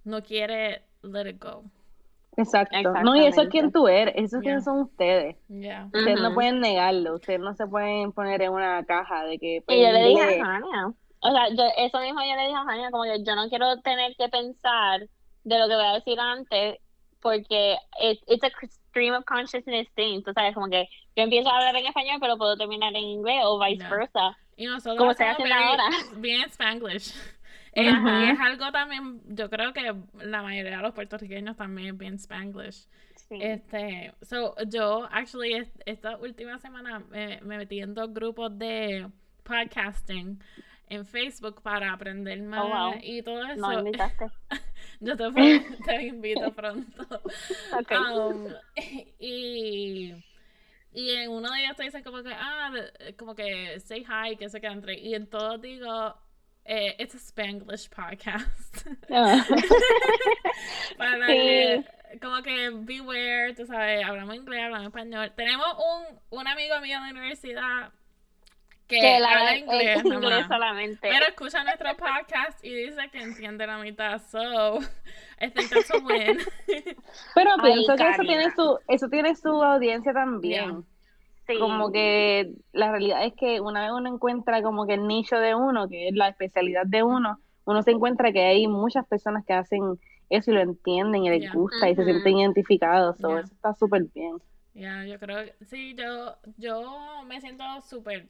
no 0.05 0.23
quiere 0.23 0.83
let 1.03 1.29
it 1.31 1.43
go. 1.43 1.65
Exacto. 2.37 2.77
No, 3.03 3.17
y 3.17 3.25
eso 3.25 3.43
es 3.43 3.49
quien 3.49 3.73
tú 3.73 3.89
eres, 3.89 4.15
eso 4.17 4.39
es 4.39 4.43
Ya. 4.43 4.51
quién 4.51 4.63
son 4.63 4.81
ustedes. 4.81 5.37
Yeah. 5.49 5.87
Ustedes 5.87 6.21
no 6.21 6.35
pueden 6.35 6.61
negarlo, 6.61 7.15
ustedes 7.15 7.41
no 7.41 7.55
se 7.55 7.67
pueden 7.67 8.13
poner 8.13 8.43
en 8.43 8.53
una 8.53 8.85
caja 8.85 9.25
de 9.25 9.39
que 9.39 9.63
pues, 9.65 9.79
Y 9.79 9.83
yo 9.83 9.93
le 9.93 10.05
dije 10.05 10.41
a 10.41 10.57
Hania, 10.57 10.93
o 11.21 11.31
sea, 11.31 11.49
yo, 11.49 11.65
eso 11.79 11.99
mismo 12.01 12.21
yo 12.21 12.37
le 12.37 12.43
dije 12.49 12.55
a 12.57 12.71
Hania, 12.71 12.91
como 12.91 13.05
que 13.05 13.23
yo 13.25 13.35
no 13.37 13.49
quiero 13.49 13.81
tener 13.81 14.15
que 14.17 14.29
pensar 14.29 15.07
de 15.45 15.59
lo 15.59 15.69
que 15.69 15.77
voy 15.77 15.87
a 15.87 15.95
decir 15.95 16.19
antes, 16.21 16.79
porque 17.21 17.77
it, 18.03 18.21
it's 18.27 18.45
a 18.45 18.51
stream 18.97 19.13
of 19.15 19.25
consciousness 19.27 19.87
thing, 19.95 20.23
tú 20.23 20.33
sabes, 20.33 20.55
como 20.55 20.69
que 20.71 20.89
yo 21.15 21.23
empiezo 21.25 21.51
a 21.51 21.57
hablar 21.59 21.77
en 21.77 21.87
español, 21.87 22.17
pero 22.21 22.39
puedo 22.39 22.57
terminar 22.57 22.91
en 22.97 23.05
inglés 23.05 23.41
o 23.45 23.61
Ya. 23.63 23.69
viceversa. 23.69 24.39
Y 24.57 24.65
nosotros 24.65 24.97
Como 24.97 25.11
haciendo 25.11 25.43
very- 25.45 25.53
ahora. 25.53 25.85
bien 26.17 26.43
Spanglish. 26.49 27.13
Es- 27.73 27.93
Ajá. 27.93 28.25
y 28.25 28.31
es 28.31 28.41
algo 28.41 28.73
también, 28.73 29.21
yo 29.27 29.51
creo 29.51 29.75
que 29.75 29.95
la 30.25 30.43
mayoría 30.43 30.77
de 30.79 30.83
los 30.83 30.95
puertorriqueños 30.95 31.59
también 31.59 31.89
es 31.89 31.99
bien 31.99 32.15
Spanglish. 32.15 32.87
Sí. 33.29 33.39
Este, 33.39 34.15
so, 34.23 34.55
yo, 34.67 35.07
actually, 35.13 35.53
es- 35.53 35.79
esta 35.85 36.17
última 36.17 36.59
semana 36.59 37.01
me, 37.11 37.39
me 37.43 37.59
metí 37.59 37.81
en 37.81 37.93
dos 37.93 38.15
grupos 38.15 38.57
de 38.59 39.09
podcasting 39.43 40.41
en 40.89 41.05
Facebook 41.07 41.63
para 41.63 41.93
aprender 41.93 42.41
más 42.43 42.63
wow. 42.63 42.95
y 43.03 43.23
todo 43.23 43.45
eso. 43.45 43.61
no 43.61 43.79
invitaste. 43.81 44.27
Yo 45.01 45.17
te, 45.17 45.25
te 45.85 46.03
invito 46.07 46.53
pronto. 46.53 47.03
Ok. 47.79 47.93
Um, 47.93 48.49
y, 49.19 50.15
y 50.93 51.11
en 51.11 51.31
uno 51.31 51.51
de 51.51 51.65
ellos 51.65 51.77
te 51.77 51.83
dicen 51.85 52.03
como 52.03 52.23
que, 52.23 52.33
ah, 52.33 52.71
de- 52.73 53.17
como 53.17 53.35
que 53.35 53.81
say 53.81 54.05
hi, 54.09 54.37
que 54.37 54.49
se 54.49 54.61
queda 54.61 54.73
entre. 54.73 54.99
Y 54.99 55.15
en 55.15 55.27
todos 55.29 55.61
digo, 55.61 56.17
eh, 56.65 56.95
it's 56.99 57.15
a 57.15 57.19
Spanglish 57.19 57.89
podcast. 57.91 58.87
Ah. 59.11 59.45
Para 60.97 61.27
Sí. 61.27 61.33
que, 61.33 61.85
como 62.21 62.43
que 62.43 62.71
beware, 62.71 63.55
tú 63.55 63.67
sabes, 63.67 64.05
hablamos 64.05 64.35
inglés, 64.37 64.63
hablamos 64.65 64.87
español. 64.89 65.33
Tenemos 65.37 65.67
un, 65.77 66.19
un 66.39 66.49
amigo 66.49 66.81
mío 66.81 66.99
de 67.01 67.05
la 67.07 67.11
universidad 67.11 67.93
que, 68.87 69.01
que 69.01 69.19
la 69.21 69.33
habla 69.33 69.57
inglés, 69.59 70.05
inglés 70.05 70.21
nomás. 70.23 70.49
solamente. 70.49 71.09
Pero 71.09 71.27
escucha 71.27 71.65
nuestro 71.65 71.97
podcast 71.97 72.65
y 72.65 72.75
dice 72.75 73.09
que 73.11 73.21
entiende 73.21 73.67
la 73.67 73.79
mitad. 73.79 74.21
So, 74.31 74.79
I 75.41 75.51
think 75.51 75.71
that's 75.71 75.91
a 75.91 75.99
win. 75.99 76.39
Pero 77.35 77.51
Ay, 77.59 77.73
pienso 77.73 77.97
que 77.97 78.09
eso 78.09 78.23
tiene 78.23 78.51
su, 78.53 78.79
eso 78.89 79.09
tiene 79.09 79.35
su 79.37 79.49
audiencia 79.49 80.13
también. 80.13 80.85
Sí. 81.47 81.59
Como 81.61 81.93
que 81.93 82.55
la 82.73 82.91
realidad 82.91 83.25
es 83.25 83.35
que 83.35 83.61
una 83.61 83.83
vez 83.83 83.93
uno 83.93 84.13
encuentra 84.13 84.63
como 84.63 84.87
que 84.87 84.95
el 84.95 85.07
nicho 85.07 85.39
de 85.39 85.55
uno, 85.55 85.89
que 85.89 86.09
es 86.09 86.15
la 86.15 86.29
especialidad 86.29 86.87
de 86.87 87.05
uno, 87.05 87.39
uno 87.65 87.83
se 87.83 87.93
encuentra 87.93 88.33
que 88.33 88.45
hay 88.45 88.67
muchas 88.67 89.07
personas 89.07 89.45
que 89.45 89.53
hacen 89.53 89.99
eso 90.29 90.51
y 90.51 90.55
lo 90.55 90.61
entienden 90.61 91.25
y 91.25 91.31
les 91.31 91.53
gusta 91.53 91.89
y 91.89 91.95
se 91.95 92.05
sienten 92.05 92.39
identificados. 92.39 93.17
So. 93.19 93.39
Eso 93.39 93.55
está 93.55 93.75
súper 93.75 94.05
bien. 94.13 94.39
Ya, 94.75 95.05
yo 95.05 95.19
creo 95.19 95.45
que 95.45 95.65
sí, 95.65 95.95
yo, 95.95 96.37
yo 96.59 97.23
me 97.27 97.41
siento 97.41 97.65
súper 97.81 98.29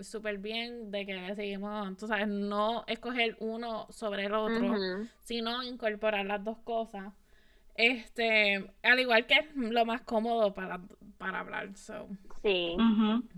súper 0.00 0.38
bien 0.38 0.90
de 0.90 1.04
que 1.06 1.14
decidimos, 1.14 1.96
tú 1.96 2.06
sabes, 2.06 2.28
no 2.28 2.84
escoger 2.86 3.36
uno 3.40 3.86
sobre 3.90 4.26
el 4.26 4.34
otro, 4.34 4.74
sino 5.20 5.62
incorporar 5.62 6.24
las 6.26 6.42
dos 6.44 6.58
cosas. 6.58 7.12
Este, 7.74 8.72
al 8.82 8.98
igual 8.98 9.26
que 9.26 9.34
es 9.34 9.46
lo 9.54 9.84
más 9.84 10.00
cómodo 10.02 10.52
para, 10.52 10.80
para 11.16 11.40
hablar, 11.40 11.76
so, 11.76 12.08
Sí. 12.42 12.76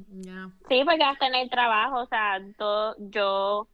ya. 0.09 0.51
Sí, 0.69 0.83
porque 0.85 1.05
hasta 1.05 1.27
en 1.27 1.35
el 1.35 1.51
trabajo, 1.51 2.03
o 2.03 2.07
sea, 2.07 2.41
todo, 2.57 2.97
yo 2.99 3.69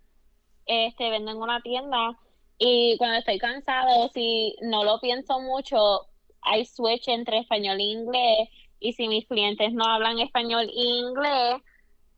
este, 0.66 1.11
vendo 1.11 1.31
en 1.31 1.38
una 1.38 1.61
tienda 1.61 2.19
y 2.59 2.97
cuando 2.99 3.19
estoy 3.19 3.38
cansado, 3.38 4.09
si 4.14 4.57
no 4.62 4.83
lo 4.85 4.99
pienso 5.01 5.40
mucho, 5.40 6.07
hay 6.42 6.64
switch 6.64 7.09
entre 7.09 7.38
español 7.40 7.79
e 7.79 7.85
inglés 7.85 8.49
y 8.81 8.92
si 8.92 9.09
mis 9.09 9.27
clientes 9.27 9.73
no 9.73 9.85
hablan 9.85 10.19
español 10.19 10.64
e 10.64 10.85
inglés, 10.85 11.62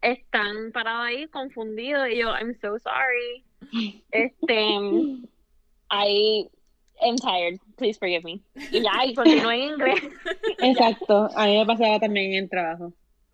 están 0.02 0.72
parados 0.72 1.06
ahí 1.06 1.26
confundidos 1.28 2.08
y 2.08 2.18
yo, 2.18 2.28
I'm 2.30 2.54
so 2.60 2.78
sorry. 2.78 3.44
Este, 4.10 4.78
I 5.90 6.48
am 7.00 7.16
tired, 7.16 7.60
please 7.76 7.98
forgive 7.98 8.24
me. 8.24 8.40
Y 8.72 8.80
ya, 8.82 9.04
y 9.04 9.14
continúo 9.14 9.50
en 9.50 9.60
inglés. 9.60 10.00
Exacto. 10.58 11.28
A 11.36 11.46
mí 11.46 11.58
me 11.58 11.66
pasaba 11.66 11.98
también 11.98 12.32
en 12.32 12.44
el 12.44 12.50
trabajo. 12.50 12.92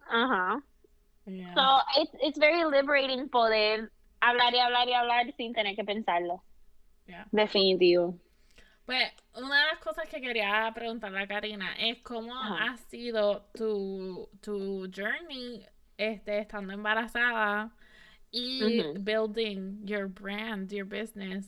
Ajá. 0.09 0.63
So, 1.25 2.03
it's, 2.03 2.13
it's 2.23 2.39
very 2.39 2.65
liberating 2.65 3.29
poder 3.31 3.91
hablar 4.21 4.55
y 4.55 4.59
hablar 4.59 4.89
y 4.89 4.93
hablar 4.93 5.33
sin 5.37 5.55
tener 5.55 5.75
que 5.75 5.85
pensarlo. 5.85 6.43
Definitivo. 7.33 8.19
Pues 8.85 9.11
una 9.35 9.61
de 9.61 9.67
las 9.73 9.79
cosas 9.79 10.07
que 10.09 10.21
quería 10.21 10.71
preguntarle 10.75 11.21
a 11.23 11.27
Karina 11.27 11.75
es 11.79 12.03
cómo 12.03 12.35
Ajá. 12.35 12.73
ha 12.73 12.77
sido 12.77 13.47
tu, 13.55 14.29
tu 14.43 14.91
journey 14.95 15.65
este, 15.99 16.39
estando 16.39 16.73
embarazada 16.73 17.71
y 18.31 18.83
building 18.99 19.85
your 19.85 20.07
brand, 20.09 20.71
your 20.71 20.85
business. 20.87 21.47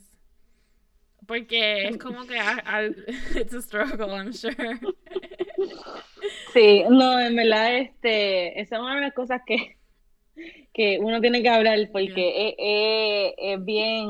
Porque 1.27 1.89
es 1.89 1.97
como 1.99 2.27
que 2.27 2.39
a- 2.39 2.59
al- 2.65 3.05
it's 3.35 3.53
a 3.55 3.61
struggle, 3.63 4.11
I'm 4.15 4.33
sure. 4.33 4.79
Sí, 6.53 6.85
no, 6.89 7.19
en 7.21 7.37
verdad, 7.37 7.77
este, 7.79 8.61
esa 8.61 8.77
es 8.77 8.83
una 8.83 8.95
de 8.97 9.01
las 9.03 9.13
cosas 9.15 9.43
que, 9.47 9.77
que 10.73 10.99
uno 11.01 11.21
tiene 11.21 11.43
que 11.43 11.49
hablar 11.49 11.79
porque 11.93 12.49
es, 12.49 12.55
es- 12.59 13.35
es 13.39 13.65
bien, 13.65 14.07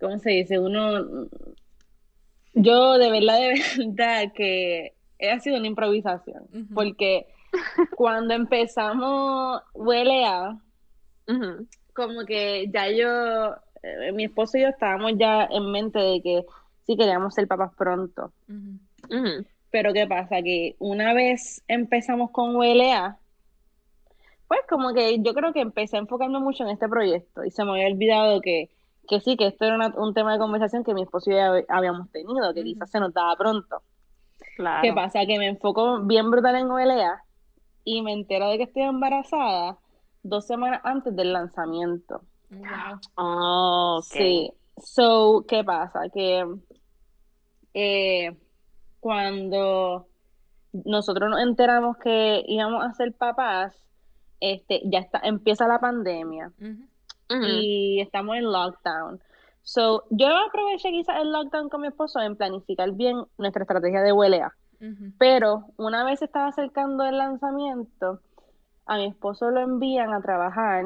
¿cómo 0.00 0.18
se 0.18 0.30
dice? 0.30 0.58
Uno, 0.58 1.28
Yo 2.54 2.98
de 2.98 3.10
verdad, 3.10 3.38
de 3.40 3.62
verdad 3.86 4.32
que 4.34 4.94
ha 5.30 5.40
sido 5.40 5.58
una 5.58 5.66
improvisación, 5.66 6.46
porque 6.74 7.26
cuando 7.96 8.34
empezamos 8.34 9.62
Huele 9.74 10.24
a, 10.26 10.58
como 11.94 12.24
que 12.26 12.70
ya 12.72 12.88
yo, 12.90 13.54
eh, 13.82 14.12
mi 14.12 14.24
esposo 14.24 14.58
y 14.58 14.62
yo 14.62 14.68
estábamos 14.68 15.12
ya 15.16 15.44
en 15.50 15.70
mente 15.70 15.98
de 15.98 16.22
que 16.22 16.44
sí 16.86 16.96
queríamos 16.96 17.34
ser 17.34 17.48
papás 17.48 17.72
pronto. 17.76 18.32
Pero 19.70 19.92
¿qué 19.92 20.06
pasa? 20.06 20.42
Que 20.42 20.76
una 20.78 21.12
vez 21.14 21.62
empezamos 21.68 22.30
con 22.30 22.54
ULA, 22.56 23.18
pues 24.48 24.60
como 24.68 24.92
que 24.94 25.20
yo 25.20 25.34
creo 25.34 25.52
que 25.52 25.60
empecé 25.60 25.96
a 25.96 26.00
enfocarme 26.00 26.38
mucho 26.38 26.62
en 26.62 26.70
este 26.70 26.88
proyecto 26.88 27.44
y 27.44 27.50
se 27.50 27.64
me 27.64 27.72
había 27.72 27.88
olvidado 27.88 28.40
que, 28.40 28.70
que 29.08 29.20
sí, 29.20 29.36
que 29.36 29.48
esto 29.48 29.64
era 29.64 29.74
una- 29.74 29.94
un 29.96 30.14
tema 30.14 30.32
de 30.32 30.38
conversación 30.38 30.84
que 30.84 30.94
mi 30.94 31.02
esposo 31.02 31.30
y 31.30 31.34
yo 31.34 31.40
habíamos 31.68 32.10
tenido, 32.12 32.54
que 32.54 32.62
quizás 32.62 32.90
se 32.90 33.00
nos 33.00 33.12
daba 33.12 33.34
pronto. 33.36 33.82
Claro. 34.56 34.82
¿Qué 34.82 34.92
pasa? 34.92 35.26
Que 35.26 35.38
me 35.38 35.48
enfoco 35.48 36.00
bien 36.02 36.30
brutal 36.30 36.54
en 36.56 36.70
ULA 36.70 37.22
y 37.86 38.02
me 38.02 38.12
entero 38.12 38.50
de 38.50 38.58
que 38.58 38.64
estoy 38.64 38.82
embarazada 38.82 39.78
dos 40.24 40.46
semanas 40.46 40.80
antes 40.84 41.14
del 41.14 41.32
lanzamiento. 41.32 42.20
Wow. 42.50 43.00
Oh. 43.16 44.00
Sí. 44.02 44.52
So, 44.76 45.44
¿qué 45.48 45.64
pasa? 45.64 46.00
Que 46.12 46.44
eh, 47.72 48.36
cuando 49.00 50.08
nosotros 50.72 51.30
nos 51.30 51.40
enteramos 51.40 51.96
que 51.98 52.42
íbamos 52.46 52.84
a 52.84 52.92
ser 52.92 53.14
papás, 53.14 53.80
este, 54.40 54.82
ya 54.84 54.98
está, 54.98 55.20
empieza 55.22 55.66
la 55.68 55.78
pandemia 55.78 56.52
y 57.30 58.00
estamos 58.00 58.36
en 58.36 58.52
lockdown. 58.52 59.20
So, 59.62 60.04
yo 60.10 60.28
aproveché 60.28 60.90
quizás 60.90 61.20
el 61.20 61.32
lockdown 61.32 61.68
con 61.68 61.82
mi 61.82 61.88
esposo 61.88 62.20
en 62.20 62.36
planificar 62.36 62.92
bien 62.92 63.16
nuestra 63.38 63.62
estrategia 63.62 64.02
de 64.02 64.12
huelea. 64.12 64.52
Ujú. 64.80 65.12
Pero 65.18 65.66
una 65.76 66.04
vez 66.04 66.22
estaba 66.22 66.48
acercando 66.48 67.04
el 67.04 67.18
lanzamiento, 67.18 68.20
a 68.86 68.96
mi 68.96 69.06
esposo 69.06 69.50
lo 69.50 69.60
envían 69.60 70.12
a 70.12 70.20
trabajar 70.20 70.84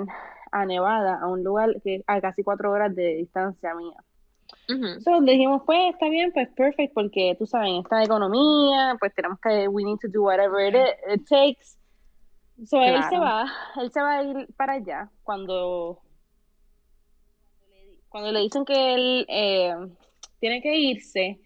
a 0.52 0.66
Nevada, 0.66 1.18
a 1.20 1.28
un 1.28 1.44
lugar 1.44 1.70
que 1.82 2.02
a 2.06 2.20
casi 2.20 2.42
cuatro 2.42 2.72
horas 2.72 2.94
de 2.94 3.16
distancia 3.16 3.74
mía. 3.74 3.96
Ujú. 4.68 4.86
Entonces 4.86 5.24
dijimos, 5.24 5.62
pues 5.66 5.92
está 5.92 6.08
bien, 6.08 6.32
pues 6.32 6.48
perfect, 6.56 6.94
porque 6.94 7.36
tú 7.38 7.46
sabes, 7.46 7.72
esta 7.82 8.02
economía, 8.02 8.96
pues 8.98 9.14
tenemos 9.14 9.38
que, 9.40 9.68
we 9.68 9.84
need 9.84 9.98
to 10.00 10.08
do 10.08 10.22
whatever 10.22 10.74
it, 10.74 10.86
it 11.12 11.28
takes. 11.28 11.76
So 12.66 12.82
él 12.82 13.02
se 13.04 13.16
Claro. 13.16 13.22
va, 13.22 13.44
él 13.80 13.90
se 13.90 14.02
va 14.02 14.12
a 14.18 14.22
ir 14.22 14.48
para 14.56 14.74
allá 14.74 15.10
cuando, 15.22 16.00
cuando 18.08 18.32
le 18.32 18.40
dicen 18.40 18.64
que 18.64 18.94
él 18.94 19.26
eh, 19.28 19.74
tiene 20.40 20.60
que 20.60 20.76
irse, 20.76 21.40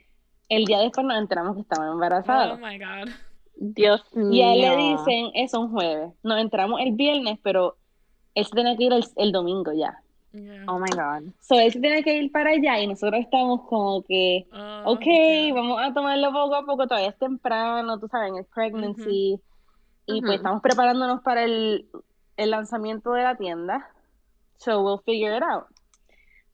el 0.57 0.65
día 0.65 0.79
después 0.81 1.07
nos 1.07 1.19
enteramos 1.19 1.55
que 1.57 1.63
estaba 1.63 1.87
embarazada. 1.91 2.55
Oh 2.55 2.59
my 2.59 2.79
god. 2.79 3.13
Dios 3.57 4.05
Y 4.15 4.41
a 4.43 4.53
él 4.55 4.61
le 4.63 4.77
mío. 4.77 4.99
dicen, 4.99 5.31
es 5.35 5.55
un 5.55 5.71
jueves. 5.71 6.13
Nos 6.23 6.41
entramos 6.41 6.81
el 6.81 6.93
viernes, 6.93 7.39
pero 7.43 7.77
él 8.35 8.45
se 8.45 8.51
tiene 8.53 8.77
que 8.77 8.85
ir 8.85 8.93
el, 8.93 9.05
el 9.17 9.33
domingo 9.33 9.73
ya. 9.73 10.01
Yeah. 10.33 10.65
Oh 10.67 10.81
my 10.81 10.91
God. 10.91 11.31
So 11.41 11.55
él 11.61 11.71
se 11.73 11.79
tiene 11.79 12.03
que 12.03 12.17
ir 12.17 12.33
para 12.33 12.51
allá 12.51 12.81
y 12.81 12.89
nosotros 12.89 13.21
estamos 13.21 13.63
como 13.69 14.03
que, 14.03 14.47
Oh, 14.53 14.93
ok, 14.95 15.05
yeah. 15.05 15.55
vamos 15.55 15.81
a 15.81 15.95
tomarlo 15.95 16.33
poco 16.33 16.55
a 16.57 16.65
poco, 16.67 16.87
todavía 16.89 17.11
es 17.11 17.19
temprano, 17.19 18.01
tú 18.01 18.09
sabes, 18.09 18.33
el 18.37 18.45
pregnancy. 18.47 19.41
Y 20.07 20.21
pues 20.21 20.35
estamos 20.37 20.61
preparándonos 20.61 21.23
para 21.23 21.45
el, 21.45 21.87
el 22.37 22.51
lanzamiento 22.51 23.13
de 23.13 23.23
la 23.23 23.37
tienda. 23.37 23.89
So 24.57 24.83
we'll 24.83 24.99
figure 25.05 25.37
it 25.37 25.43
out. 25.43 25.67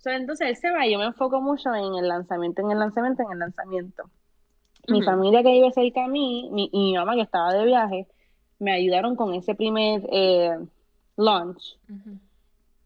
So 0.03 0.11
entonces 0.11 0.49
él 0.49 0.57
se 0.57 0.71
va 0.71 0.87
yo 0.87 0.99
me 0.99 1.05
enfoco 1.05 1.41
mucho 1.41 1.75
en 1.75 1.95
el 1.95 2.09
lanzamiento, 2.09 2.63
en 2.63 2.71
el 2.71 2.79
lanzamiento, 2.79 3.23
en 3.23 3.33
el 3.33 3.39
lanzamiento. 3.39 4.11
Mi 4.89 5.03
familia 5.03 5.43
que 5.43 5.53
vive 5.53 5.71
cerca 5.73 6.05
a 6.05 6.09
mí, 6.09 6.49
mi, 6.53 6.71
y 6.73 6.93
mi 6.93 6.95
mamá 6.95 7.15
que 7.15 7.21
estaba 7.21 7.53
de 7.53 7.67
viaje, 7.67 8.07
me 8.59 8.73
ayudaron 8.73 9.15
con 9.15 9.35
ese 9.35 9.55
primer 9.55 10.03
eh, 10.11 10.59
launch. 11.17 11.79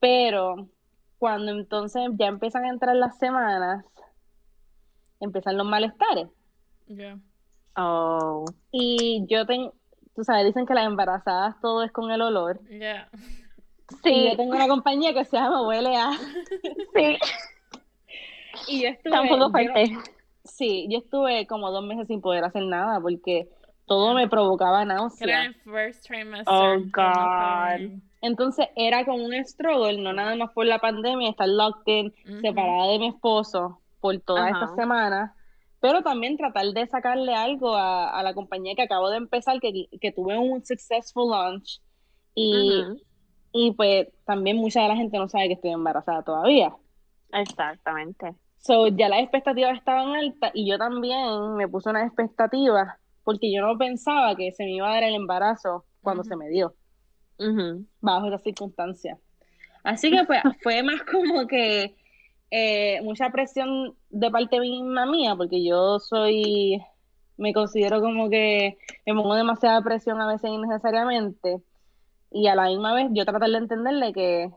Pero 0.00 0.68
cuando 1.18 1.52
entonces 1.52 2.10
ya 2.18 2.26
empiezan 2.26 2.64
a 2.64 2.70
entrar 2.70 2.96
las 2.96 3.16
semanas, 3.18 3.84
empiezan 5.20 5.56
los 5.56 5.66
malestares. 5.66 6.28
Yeah. 6.86 7.18
Oh. 7.76 8.44
Y 8.72 9.24
yo 9.28 9.46
tengo, 9.46 9.72
tú 10.14 10.24
sabes, 10.24 10.46
dicen 10.46 10.66
que 10.66 10.74
las 10.74 10.86
embarazadas 10.86 11.60
todo 11.60 11.84
es 11.84 11.92
con 11.92 12.10
el 12.10 12.22
olor. 12.22 12.60
Yeah. 12.68 13.08
Y 14.02 14.08
Sí, 14.08 14.28
yo 14.30 14.36
tengo 14.36 14.54
una 14.54 14.68
compañía 14.68 15.12
que 15.14 15.24
se 15.24 15.36
llama 15.36 15.66
Huele 15.66 15.96
a. 15.96 16.10
sí. 16.94 17.18
Y 18.68 18.82
yo 18.82 18.88
estuve, 18.88 19.10
Está 19.14 19.20
un 19.22 19.28
poco 19.28 19.40
yo 19.40 19.46
no- 19.46 19.50
fuerte. 19.50 19.92
sí, 20.44 20.86
yo 20.88 20.98
estuve 20.98 21.46
como 21.46 21.70
dos 21.70 21.84
meses 21.84 22.06
sin 22.06 22.20
poder 22.20 22.44
hacer 22.44 22.62
nada 22.64 23.00
porque 23.00 23.48
todo 23.86 24.14
me 24.14 24.28
provocaba 24.28 24.78
Que 24.78 24.84
era 24.84 24.94
náusea. 24.94 25.44
el 25.44 25.54
first 25.56 26.06
trimester. 26.06 26.44
Oh, 26.46 26.76
God. 26.78 27.98
Entonces 28.22 28.68
era 28.76 29.04
como 29.04 29.24
un 29.24 29.34
struggle, 29.44 29.98
no 30.00 30.12
nada 30.12 30.34
más 30.36 30.50
por 30.52 30.66
la 30.66 30.78
pandemia, 30.78 31.30
estar 31.30 31.48
locked 31.48 31.92
in, 31.92 32.14
separada 32.40 32.86
de 32.92 32.98
mi 33.00 33.08
esposo 33.08 33.80
por 34.00 34.18
todas 34.20 34.52
estas 34.52 34.74
semanas, 34.76 35.32
pero 35.80 36.02
también 36.02 36.36
tratar 36.38 36.66
de 36.66 36.86
sacarle 36.86 37.34
algo 37.34 37.74
a, 37.74 38.08
a 38.18 38.22
la 38.22 38.32
compañía 38.34 38.74
que 38.76 38.82
acabo 38.82 39.10
de 39.10 39.16
empezar, 39.18 39.60
que, 39.60 39.88
que 40.00 40.12
tuve 40.12 40.38
un 40.38 40.64
successful 40.64 41.28
launch 41.30 41.80
y. 42.34 42.84
y 43.54 43.70
pues 43.70 44.08
también 44.26 44.56
mucha 44.56 44.82
de 44.82 44.88
la 44.88 44.96
gente 44.96 45.16
no 45.16 45.28
sabe 45.28 45.46
que 45.46 45.54
estoy 45.54 45.70
embarazada 45.70 46.22
todavía. 46.22 46.74
Exactamente. 47.32 48.34
So, 48.58 48.88
ya 48.88 49.08
las 49.08 49.20
expectativas 49.20 49.78
estaban 49.78 50.12
altas 50.16 50.50
y 50.54 50.68
yo 50.68 50.76
también 50.76 51.54
me 51.54 51.68
puse 51.68 51.88
unas 51.88 52.06
expectativas 52.06 52.98
porque 53.22 53.52
yo 53.52 53.64
no 53.64 53.78
pensaba 53.78 54.34
que 54.34 54.50
se 54.50 54.64
me 54.64 54.72
iba 54.72 54.90
a 54.90 54.94
dar 54.94 55.04
el 55.04 55.14
embarazo 55.14 55.84
cuando 56.02 56.24
se 56.24 56.36
me 56.36 56.48
dio, 56.48 56.74
bajo 58.00 58.26
esas 58.26 58.42
circunstancias. 58.42 59.18
Así 59.84 60.10
que 60.10 60.24
pues 60.24 60.40
fue 60.62 60.82
más 60.82 61.02
como 61.02 61.46
que 61.46 61.94
eh, 62.50 63.00
mucha 63.02 63.30
presión 63.30 63.94
de 64.10 64.30
parte 64.32 64.58
misma 64.58 65.06
mía, 65.06 65.36
porque 65.36 65.64
yo 65.64 66.00
soy, 66.00 66.82
me 67.36 67.54
considero 67.54 68.00
como 68.00 68.28
que 68.28 68.78
me 69.06 69.14
pongo 69.14 69.36
demasiada 69.36 69.80
presión 69.80 70.20
a 70.20 70.26
veces 70.26 70.50
innecesariamente 70.50 71.62
y 72.34 72.48
a 72.48 72.56
la 72.56 72.66
misma 72.66 72.92
vez 72.94 73.10
yo 73.12 73.24
tratar 73.24 73.48
de 73.48 73.58
entenderle 73.58 74.12
que 74.12 74.50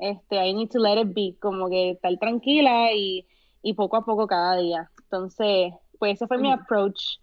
este, 0.00 0.46
I 0.46 0.52
need 0.52 0.68
to 0.70 0.80
let 0.80 1.00
it 1.00 1.14
be, 1.14 1.36
como 1.40 1.70
que 1.70 1.90
estar 1.90 2.12
tranquila 2.18 2.92
y, 2.92 3.24
y 3.62 3.74
poco 3.74 3.96
a 3.96 4.04
poco 4.04 4.26
cada 4.26 4.56
día. 4.56 4.90
Entonces, 5.04 5.72
pues 6.00 6.14
ese 6.14 6.26
fue 6.26 6.38
mi 6.38 6.50
approach 6.50 7.20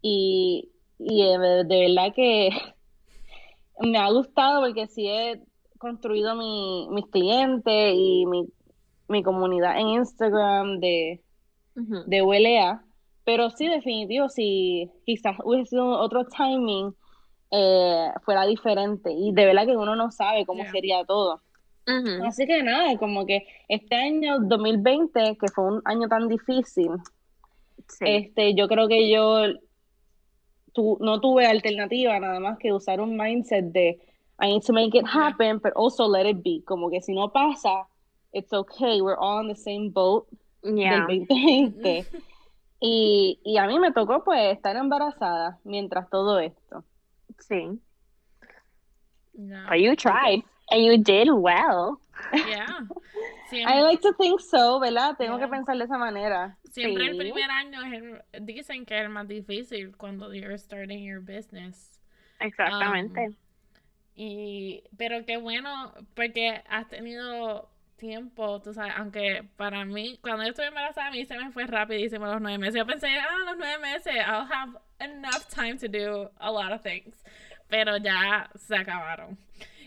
y, 0.00 0.70
y 1.00 1.22
de, 1.24 1.64
de 1.64 1.80
verdad 1.88 2.14
que 2.14 2.50
me 3.80 3.98
ha 3.98 4.08
gustado 4.12 4.62
porque 4.62 4.86
sí 4.86 5.08
he 5.08 5.42
construido 5.78 6.36
mi, 6.36 6.86
mis 6.90 7.06
clientes 7.06 7.92
y 7.96 8.26
mi, 8.26 8.46
mi 9.08 9.24
comunidad 9.24 9.80
en 9.80 9.88
Instagram 9.88 10.78
de, 10.78 11.24
de 11.74 12.22
ULA, 12.22 12.84
pero 13.24 13.50
sí, 13.50 13.66
definitivo, 13.66 14.28
si 14.28 14.92
quizás 15.04 15.36
hubiese 15.44 15.70
sido 15.70 15.88
otro 15.98 16.24
timing, 16.24 16.94
eh, 17.56 18.10
fuera 18.24 18.46
diferente 18.46 19.12
y 19.12 19.32
de 19.32 19.46
verdad 19.46 19.64
que 19.66 19.76
uno 19.76 19.94
no 19.94 20.10
sabe 20.10 20.44
cómo 20.44 20.62
Yeah. 20.64 20.72
sería 20.72 21.04
todo. 21.04 21.40
Así 22.26 22.46
que 22.46 22.62
nada, 22.62 22.96
como 22.98 23.26
que 23.26 23.46
este 23.68 23.94
año 23.94 24.38
2020, 24.40 25.36
que 25.38 25.48
fue 25.54 25.64
un 25.64 25.82
año 25.84 26.08
tan 26.08 26.26
difícil, 26.28 26.90
Sí. 27.88 28.04
este, 28.06 28.54
yo 28.54 28.66
creo 28.68 28.88
que 28.88 29.08
yo 29.10 29.44
tu- 30.72 30.96
no 31.00 31.20
tuve 31.20 31.46
alternativa 31.46 32.18
nada 32.18 32.40
más 32.40 32.58
que 32.58 32.72
usar 32.72 33.00
un 33.00 33.16
mindset 33.16 33.66
de 33.66 34.00
I 34.42 34.48
need 34.48 34.62
to 34.66 34.72
make 34.72 34.96
it 34.98 35.04
happen, 35.06 35.58
but 35.62 35.72
also 35.76 36.08
let 36.08 36.28
it 36.28 36.38
be. 36.42 36.62
Como 36.64 36.90
que 36.90 37.00
si 37.00 37.14
no 37.14 37.30
pasa, 37.32 37.86
it's 38.32 38.52
okay, 38.52 39.00
we're 39.00 39.16
all 39.20 39.38
on 39.40 39.48
the 39.48 39.54
same 39.54 39.90
boat 39.90 40.26
Yeah. 40.62 41.06
del 41.06 41.26
2020. 41.28 42.06
Y, 42.80 43.38
y 43.44 43.56
a 43.58 43.66
mí 43.66 43.78
me 43.78 43.92
tocó 43.92 44.24
pues 44.24 44.52
estar 44.56 44.74
embarazada 44.76 45.58
mientras 45.64 46.08
todo 46.10 46.40
esto. 46.40 46.82
Sí. 47.40 47.78
Yeah. 49.36 49.66
But 49.68 49.80
you 49.80 49.96
tried. 49.96 50.42
And 50.70 50.82
you 50.82 50.98
did 50.98 51.28
well. 51.32 52.00
Yeah. 52.32 52.80
I 53.66 53.82
like 53.82 54.00
to 54.02 54.12
think 54.14 54.40
so, 54.40 54.80
¿verdad? 54.80 55.16
Tengo 55.18 55.36
Yeah. 55.38 55.46
que 55.46 55.48
pensar 55.48 55.76
de 55.78 55.84
esa 55.84 55.98
manera. 55.98 56.56
siempre 56.72 57.06
el 57.06 57.16
primer 57.16 57.48
año 57.50 57.82
es 57.82 57.92
el- 58.32 58.44
dicen 58.46 58.84
que 58.86 58.96
es 58.98 59.02
el 59.02 59.08
más 59.10 59.28
difícil 59.28 59.96
cuando 59.96 60.32
you're 60.32 60.56
starting 60.58 61.04
your 61.04 61.20
business. 61.20 62.00
Exactamente. 62.40 63.28
Um, 63.28 63.36
Y, 64.16 64.84
pero 64.96 65.24
qué 65.26 65.36
bueno, 65.38 65.92
porque 66.14 66.62
has 66.68 66.88
tenido 66.88 67.68
tiempo, 67.96 68.60
tú 68.60 68.72
sabes, 68.74 68.92
aunque 68.96 69.44
para 69.56 69.84
mí, 69.84 70.18
cuando 70.22 70.42
yo 70.44 70.50
estuve 70.50 70.66
embarazada, 70.66 71.08
a 71.08 71.10
mí 71.10 71.24
se 71.24 71.36
me 71.38 71.50
fue 71.52 71.66
rapidísimo 71.66 72.26
los 72.26 72.40
nueve 72.40 72.58
meses. 72.58 72.74
Yo 72.76 72.86
pensé, 72.86 73.08
ah, 73.18 73.44
los 73.46 73.56
nueve 73.56 73.78
meses, 73.78 74.14
I'll 74.16 74.46
have 74.50 74.78
enough 75.00 75.46
time 75.54 75.76
to 75.78 75.88
do 75.88 76.30
a 76.38 76.50
lot 76.50 76.72
of 76.72 76.82
things. 76.82 77.16
pero 77.68 77.96
ya 77.96 78.48
se 78.54 78.76
acabaron. 78.76 79.36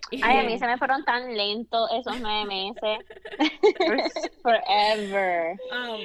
Y- 0.10 0.22
Ay, 0.24 0.40
a 0.40 0.44
mí 0.44 0.58
se 0.58 0.66
me 0.66 0.78
fueron 0.78 1.04
tan 1.06 1.36
lentos 1.38 1.90
esos 1.94 2.20
nueve 2.20 2.46
meses. 2.46 3.06
Forever. 4.42 5.58
um, 5.72 6.02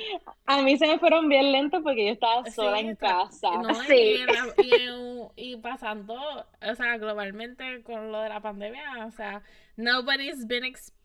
A 0.47 0.63
mí 0.63 0.77
se 0.77 0.87
me 0.87 0.99
fueron 0.99 1.29
bien 1.29 1.51
lentos 1.53 1.83
porque 1.83 2.07
yo 2.07 2.13
estaba 2.13 2.45
sola 2.51 2.79
Sí, 2.79 2.87
en 2.87 2.97
casa. 2.97 3.49
No, 3.63 3.75
Sí. 3.75 4.25
y 5.37 5.57
pasando, 5.59 6.15
o 6.15 6.75
sea, 6.75 6.99
globalmente 6.99 7.83
con 7.85 8.13
lo 8.13 8.21
de 8.21 8.29
la 8.29 8.41
pandemia, 8.41 9.07
o 9.07 9.11
sea, 9.13 9.43
nobody's 9.77 10.47
been 10.47 10.65
experiencing 10.65 11.02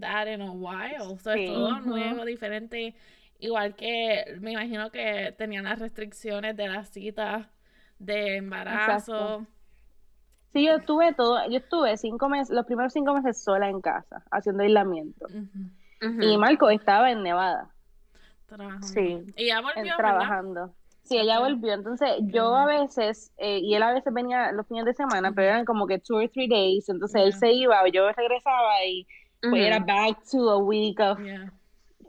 that 0.00 0.26
in 0.28 0.42
a 0.42 0.52
while. 0.52 1.18
So, 1.18 1.32
Sí. 1.32 1.44
es 1.44 1.52
todo 1.52 1.80
nuevo, 1.80 2.24
diferente. 2.24 2.94
Igual 3.38 3.74
que 3.74 4.24
me 4.40 4.52
imagino 4.52 4.90
que 4.90 5.34
tenían 5.36 5.64
las 5.64 5.78
restricciones 5.78 6.56
de 6.56 6.68
las 6.68 6.90
citas 6.90 7.46
de 7.98 8.36
embarazo. 8.36 9.46
Sí, 10.52 10.66
yo 10.66 10.74
estuve 10.76 11.14
todo, 11.14 11.48
yo 11.48 11.58
estuve 11.58 11.96
cinco 11.96 12.28
meses, 12.28 12.54
los 12.54 12.66
primeros 12.66 12.92
cinco 12.92 13.14
meses 13.14 13.42
sola 13.42 13.68
en 13.68 13.80
casa, 13.80 14.22
haciendo 14.30 14.62
aislamiento. 14.62 15.26
Y 16.20 16.36
Marco 16.36 16.68
estaba 16.68 17.10
en 17.10 17.22
Nevada, 17.22 17.70
trabajando. 18.46 18.86
Sí. 18.86 19.22
Y 19.36 19.46
ya 19.46 19.60
volvió, 19.60 19.96
¿verdad? 19.96 20.81
Sí, 21.04 21.18
ella 21.18 21.40
volvió. 21.40 21.72
Entonces, 21.74 22.08
yo 22.20 22.54
a 22.54 22.66
veces, 22.66 23.32
eh, 23.36 23.58
y 23.58 23.74
él 23.74 23.82
a 23.82 23.92
veces 23.92 24.12
venía 24.14 24.52
los 24.52 24.66
fines 24.68 24.84
de 24.84 24.94
semana, 24.94 25.32
pero 25.32 25.48
eran 25.48 25.64
como 25.64 25.86
que 25.86 25.98
two 25.98 26.16
or 26.16 26.28
three 26.28 26.48
days. 26.48 26.88
Entonces, 26.88 27.20
él 27.22 27.32
Ya. 27.32 27.38
se 27.38 27.52
iba, 27.52 27.88
yo 27.88 28.10
regresaba 28.12 28.84
y 28.86 29.06
pues 29.40 29.52
Ujú. 29.54 29.62
era 29.62 29.80
back 29.80 30.22
to 30.30 30.48
a 30.50 30.58
week 30.58 31.00
of 31.00 31.18
Yeah. 31.18 31.52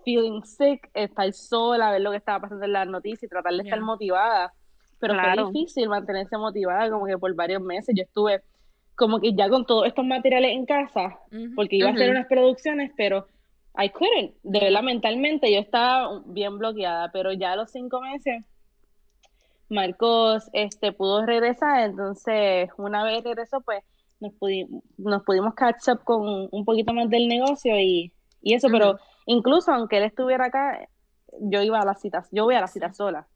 feeling 0.06 0.42
sick, 0.44 0.90
estar 0.94 1.32
sola, 1.34 1.92
ver 1.92 2.02
lo 2.02 2.12
que 2.12 2.18
estaba 2.18 2.42
pasando 2.42 2.66
en 2.66 2.74
las 2.74 2.88
noticias 2.88 3.24
y 3.24 3.28
tratar 3.28 3.54
de 3.54 3.64
estar 3.64 3.80
Ya. 3.80 3.86
motivada. 3.86 4.54
Pero 5.00 5.16
Claro. 5.16 5.34
fue 5.46 5.54
difícil 5.54 5.90
mantenerse 5.90 6.38
motivada 6.38 6.90
como 6.92 7.06
que 7.08 7.18
por 7.18 7.34
varios 7.36 7.62
meses. 7.62 7.96
Yo 7.98 8.04
estuve 8.04 8.44
como 8.96 9.20
que 9.20 9.34
ya 9.34 9.50
con 9.50 9.66
todos 9.66 9.88
estos 9.88 10.06
materiales 10.06 10.52
en 10.52 10.66
casa, 10.68 11.20
Ujú. 11.32 11.56
porque 11.56 11.78
iba 11.78 11.90
a 11.90 11.94
hacer 11.94 12.12
unas 12.12 12.28
producciones, 12.28 12.92
pero 12.96 13.28
I 13.76 13.90
couldn't. 13.90 14.36
De 14.44 14.60
verdad, 14.60 14.84
mentalmente 14.84 15.52
yo 15.52 15.60
estaba 15.60 16.22
bien 16.28 16.60
bloqueada, 16.60 17.12
pero 17.12 17.34
ya 17.34 17.54
a 17.54 17.56
los 17.56 17.72
cinco 17.72 18.00
meses 18.02 18.46
Marcos 19.74 20.50
este, 20.54 20.92
pudo 20.92 21.26
regresar, 21.26 21.82
entonces 21.82 22.70
una 22.78 23.04
vez 23.04 23.24
regresó, 23.24 23.62
pues 23.62 23.84
nos, 24.20 24.32
pudi- 24.34 24.68
nos 24.98 25.24
pudimos 25.24 25.54
catch 25.56 25.90
up 25.90 26.04
con 26.04 26.48
un 26.52 26.66
poquito 26.66 26.94
más 26.94 27.10
del 27.10 27.28
negocio 27.28 27.78
y, 27.80 28.14
y 28.42 28.54
eso, 28.54 28.70
pero 28.72 28.98
incluso 29.26 29.72
aunque 29.74 29.98
él 29.98 30.04
estuviera 30.04 30.46
acá, 30.46 30.88
yo 31.40 31.62
iba 31.62 31.80
a 31.80 31.86
las 31.86 32.00
citas, 32.00 32.28
yo 32.32 32.46
voy 32.46 32.56
a 32.56 32.62
las 32.62 32.72
citas 32.72 32.96
sola. 32.96 33.28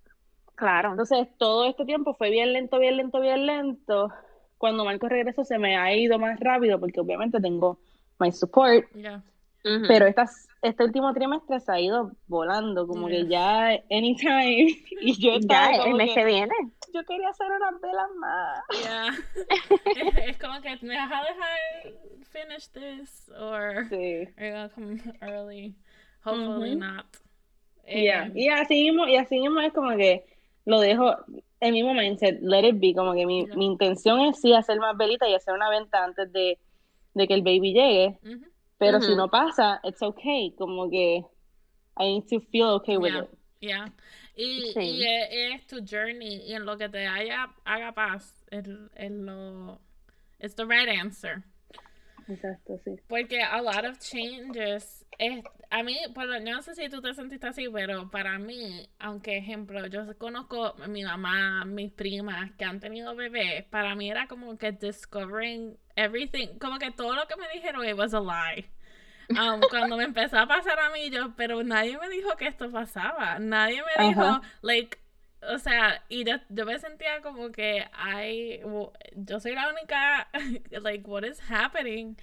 Claro. 0.55 0.91
Entonces 0.91 1.27
todo 1.37 1.65
este 1.65 1.85
tiempo 1.85 2.13
fue 2.15 2.29
bien 2.29 2.53
lento, 2.53 2.79
bien 2.79 2.97
lento, 2.97 3.19
bien 3.19 3.45
lento. 3.45 4.09
Cuando 4.57 4.85
Marcos 4.85 5.09
regresó 5.09 5.43
se 5.43 5.59
me 5.59 5.77
ha 5.77 5.93
ido 5.95 6.17
más 6.17 6.39
rápido 6.39 6.79
porque 6.79 6.99
obviamente 6.99 7.39
tengo 7.39 7.79
my 8.19 8.31
support, 8.31 8.85
Yeah. 8.95 9.23
Pero 9.87 10.07
estas, 10.07 10.47
este 10.61 10.83
último 10.83 11.13
trimestre 11.13 11.59
se 11.59 11.71
ha 11.71 11.79
ido 11.79 12.11
volando, 12.27 12.87
como 12.87 13.07
que 13.07 13.27
ya 13.27 13.67
anytime, 13.91 14.67
y 15.01 15.19
yo 15.21 15.33
estaba 15.33 15.71
ya, 15.71 15.83
el 15.83 15.93
mes 15.95 16.09
que, 16.09 16.15
que 16.15 16.25
viene. 16.25 16.53
yo 16.93 17.03
quería 17.05 17.29
hacer 17.29 17.47
unas 17.51 17.81
velas 17.81 18.09
más. 18.17 18.63
Yeah. 18.81 19.07
es, 20.25 20.29
es 20.29 20.37
como 20.37 20.61
que 20.61 20.77
me 20.85 20.95
vas 20.95 21.11
a 21.11 21.23
dejar 21.23 22.17
finish 22.31 22.69
this 22.71 23.29
or 23.39 23.87
Sí. 23.89 24.25
you 24.37 24.51
gonna 24.51 24.69
come 24.69 24.97
early? 25.21 25.75
Hopefully 26.23 26.71
Ujú. 26.75 26.79
not. 26.79 27.05
Yeah. 27.87 28.29
Y 28.35 28.49
así 28.49 28.83
mismo, 28.83 29.07
y 29.07 29.15
así 29.15 29.39
mismo 29.39 29.61
es 29.61 29.71
como 29.73 29.95
que 29.95 30.25
lo 30.65 30.79
dejo 30.81 31.15
en 31.61 31.73
mi 31.73 31.83
mindset, 31.83 32.39
let 32.41 32.67
it 32.67 32.75
be, 32.79 32.93
como 32.93 33.13
que 33.13 33.25
mi, 33.25 33.45
mi 33.55 33.65
intención 33.65 34.19
es 34.21 34.39
sí 34.41 34.53
hacer 34.53 34.77
más 34.79 34.95
velitas 34.97 35.29
y 35.29 35.33
hacer 35.33 35.53
una 35.53 35.69
venta 35.69 36.03
antes 36.03 36.31
de, 36.33 36.59
de 37.13 37.27
que 37.27 37.33
el 37.33 37.41
baby 37.41 37.73
llegue, 37.73 38.19
ujú. 38.23 38.45
Pero 38.79 38.99
si 39.01 39.15
no 39.15 39.27
pasa, 39.29 39.79
it's 39.83 40.01
okay, 40.01 40.53
como 40.57 40.89
que 40.89 41.23
I 41.99 42.03
need 42.05 42.27
to 42.29 42.39
feel 42.51 42.69
okay 42.75 42.97
with 42.97 43.13
Yeah. 43.13 43.21
it. 43.23 43.29
Yeah. 43.59 43.85
Y, 44.35 44.71
Sí. 44.73 44.81
y 44.99 45.03
es, 45.03 45.27
es 45.61 45.67
tu 45.67 45.81
journey 45.83 46.41
y 46.47 46.53
en 46.53 46.65
lo 46.65 46.77
que 46.77 46.87
te 46.89 47.07
haya, 47.07 47.47
haga 47.65 47.91
paz 47.93 48.45
es, 48.51 48.67
es 48.95 49.11
lo 49.11 49.79
it's 50.39 50.53
the 50.55 50.65
right 50.65 50.87
answer. 50.87 51.43
Exacto, 52.29 52.79
sí. 52.83 52.95
Porque 53.07 53.41
a 53.41 53.61
lot 53.61 53.85
of 53.85 53.99
changes, 53.99 55.05
es, 55.17 55.43
a 55.69 55.81
mí, 55.83 55.97
por 56.13 56.25
lo- 56.25 56.39
yo 56.39 56.51
no 56.51 56.61
sé 56.61 56.75
si 56.75 56.89
tú 56.89 57.01
te 57.01 57.13
sentiste 57.13 57.47
así, 57.47 57.67
pero 57.69 58.09
para 58.09 58.37
mí, 58.37 58.89
aunque 58.99 59.37
ejemplo, 59.37 59.85
yo 59.87 60.17
conozco 60.17 60.75
a 60.81 60.87
mi 60.87 61.03
mamá, 61.03 61.63
mis 61.65 61.91
primas 61.91 62.51
que 62.57 62.65
han 62.65 62.79
tenido 62.79 63.15
bebés, 63.15 63.63
para 63.65 63.95
mí 63.95 64.09
era 64.11 64.27
como 64.27 64.57
que 64.57 64.71
discovering 64.73 65.77
everything, 65.95 66.59
como 66.59 66.77
que 66.79 66.91
todo 66.91 67.15
lo 67.15 67.27
que 67.27 67.37
me 67.37 67.47
dijeron 67.53 67.85
it 67.87 67.95
was 67.97 68.13
a 68.13 68.19
lie. 68.19 68.65
Um, 69.29 69.61
cuando 69.69 69.97
me 69.97 70.03
empezó 70.05 70.37
a 70.39 70.47
pasar 70.47 70.79
a 70.79 70.89
mí, 70.91 71.09
yo, 71.09 71.33
pero 71.35 71.63
nadie 71.63 71.97
me 71.97 72.09
dijo 72.09 72.35
que 72.37 72.47
esto 72.47 72.71
pasaba, 72.71 73.39
nadie 73.39 73.81
me 73.83 74.05
dijo, 74.05 74.41
like, 74.61 74.97
o 75.41 75.57
sea, 75.59 76.03
y 76.09 76.23
yo, 76.23 76.35
yo 76.49 76.65
me 76.65 76.79
sentía 76.79 77.21
como 77.21 77.51
que 77.51 77.85
I, 77.93 78.61
yo 79.15 79.39
soy 79.39 79.53
la 79.53 79.69
única, 79.69 80.27
like, 80.81 81.07
what 81.07 81.23
is 81.23 81.39
happening? 81.49 82.15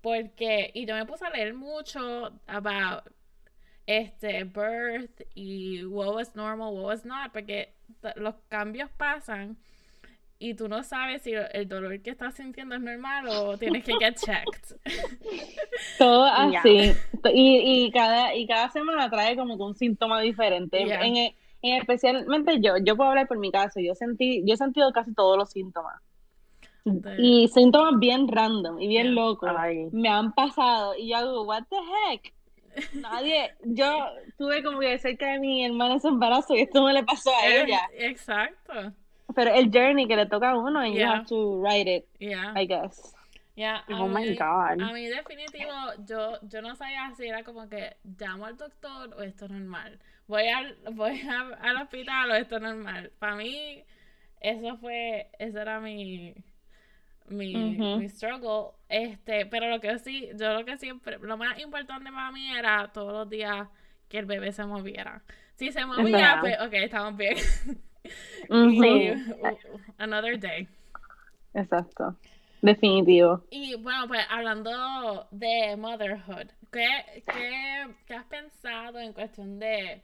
Porque, 0.00 0.70
y 0.74 0.86
yo 0.86 0.94
me 0.94 1.04
puse 1.04 1.26
a 1.26 1.30
leer 1.30 1.54
mucho 1.54 2.32
about 2.46 3.04
este 3.86 4.44
birth 4.44 5.22
y 5.34 5.84
what 5.84 6.14
was 6.14 6.34
normal, 6.34 6.74
what 6.74 6.84
was 6.84 7.04
not, 7.04 7.32
porque 7.32 7.74
los 8.16 8.34
cambios 8.48 8.90
pasan 8.96 9.56
y 10.38 10.54
tú 10.54 10.68
no 10.68 10.82
sabes 10.82 11.22
si 11.22 11.32
el 11.32 11.66
dolor 11.66 12.00
que 12.02 12.10
estás 12.10 12.34
sintiendo 12.34 12.74
es 12.74 12.80
normal 12.80 13.26
o 13.28 13.56
tienes 13.56 13.84
que 13.84 13.94
get 13.98 14.16
checked. 14.16 14.76
Todo 15.98 16.24
así. 16.24 16.92
Y, 17.32 17.86
y, 17.86 17.90
cada, 17.90 18.34
y 18.34 18.46
cada 18.46 18.70
semana 18.70 19.08
trae 19.08 19.34
como 19.34 19.56
que 19.56 19.62
un 19.62 19.74
síntoma 19.74 20.20
diferente. 20.20 20.84
Yeah. 20.84 21.06
En, 21.06 21.34
en 21.62 21.76
especialmente 21.80 22.60
yo, 22.60 22.74
yo 22.84 22.96
puedo 22.96 23.10
hablar 23.10 23.26
por 23.28 23.38
mi 23.38 23.50
caso, 23.50 23.80
yo 23.80 23.94
sentí, 23.94 24.42
yo 24.46 24.54
he 24.54 24.56
sentido 24.56 24.92
casi 24.92 25.14
todos 25.14 25.36
los 25.36 25.50
síntomas. 25.50 26.00
De- 26.84 27.16
Y 27.18 27.48
síntomas 27.48 27.98
bien 27.98 28.28
random 28.28 28.78
y 28.80 28.86
bien 28.86 29.06
Yeah. 29.06 29.14
locos. 29.14 29.50
Ay. 29.58 29.88
Me 29.92 30.08
han 30.08 30.32
pasado 30.32 30.94
y 30.96 31.08
yo 31.10 31.16
hago, 31.16 31.42
what 31.42 31.64
the 31.68 31.76
heck? 31.76 32.32
Nadie, 32.94 33.54
yo 33.64 34.06
tuve 34.38 34.62
como 34.62 34.78
que 34.80 34.98
cerca 34.98 35.32
de 35.32 35.38
mi 35.40 35.64
hermana 35.64 35.94
en 35.94 36.00
su 36.00 36.08
embarazo 36.08 36.54
y 36.54 36.60
esto 36.60 36.80
no 36.80 36.92
le 36.92 37.02
pasó 37.02 37.30
a 37.30 37.48
Eh, 37.48 37.62
ella. 37.64 37.80
Exacto. 37.98 38.72
Pero 39.34 39.50
el 39.52 39.70
journey 39.72 40.06
que 40.06 40.14
le 40.14 40.26
toca 40.26 40.50
a 40.50 40.58
uno 40.58 40.86
you 40.86 40.92
Yeah. 40.94 41.10
have 41.16 41.26
to 41.26 41.56
write 41.60 41.90
it, 41.92 42.04
Yeah. 42.20 42.52
I 42.54 42.66
guess. 42.66 43.15
Yeah, 43.56 43.82
Oh 43.88 44.06
my 44.06 44.20
mí- 44.30 44.36
God. 44.36 44.80
A 44.82 44.92
mí 44.92 45.06
definitivo, 45.08 45.72
yo, 46.06 46.38
yo 46.42 46.60
no 46.62 46.76
sabía 46.76 47.10
si 47.16 47.26
era 47.26 47.42
como 47.42 47.68
que 47.68 47.96
llamo 48.18 48.44
al 48.46 48.56
doctor 48.56 49.14
o 49.14 49.22
esto 49.22 49.46
es 49.46 49.50
normal. 49.50 49.98
Voy 50.28 50.46
al, 50.48 50.76
voy 50.92 51.20
a- 51.22 51.56
al 51.62 51.76
hospital 51.78 52.30
o 52.30 52.34
esto 52.34 52.56
es 52.56 52.62
normal. 52.62 53.10
Para 53.18 53.34
mí, 53.36 53.82
eso 54.40 54.76
fue, 54.76 55.30
eso 55.38 55.58
era 55.58 55.80
mi, 55.80 56.34
mi, 57.28 57.54
mi 57.98 58.08
struggle. 58.10 58.72
Este, 58.90 59.46
pero 59.46 59.70
lo 59.70 59.80
que 59.80 59.98
sí, 60.00 60.28
yo 60.34 60.52
lo 60.52 60.64
que 60.66 60.76
siempre, 60.76 61.18
lo 61.18 61.36
más 61.38 61.58
importante 61.58 62.12
para 62.12 62.30
mí 62.32 62.54
era 62.54 62.92
todos 62.92 63.12
los 63.12 63.28
días 63.30 63.68
que 64.10 64.18
el 64.18 64.26
bebé 64.26 64.52
se 64.52 64.66
moviera. 64.66 65.22
Si 65.54 65.72
se 65.72 65.86
movía, 65.86 66.36
pues 66.40 66.60
ok, 66.60 66.72
estamos 66.74 67.16
bien. 67.16 67.36
Y, 68.48 69.10
uh, 69.10 69.80
another 69.98 70.38
day. 70.38 70.68
Exacto. 71.54 72.14
Definitivo. 72.66 73.44
Y 73.50 73.76
bueno, 73.76 74.08
pues 74.08 74.20
hablando 74.28 75.28
de 75.30 75.76
motherhood, 75.76 76.48
¿qué, 76.72 77.22
qué, 77.26 77.86
qué 78.06 78.14
has 78.14 78.26
pensado 78.26 78.98
en 78.98 79.12
cuestión 79.12 79.58
de, 79.58 80.02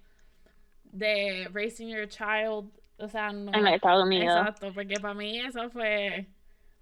de 0.85 1.49
raising 1.53 1.89
your 1.89 2.09
child? 2.09 2.71
O 2.99 3.09
sea, 3.09 3.33
no. 3.33 3.53
En 3.53 3.67
Estados 3.67 4.07
Unidos. 4.07 4.37
Exacto, 4.37 4.73
porque 4.73 5.01
para 5.01 5.15
mí 5.15 5.41
eso 5.41 5.69
fue 5.71 6.27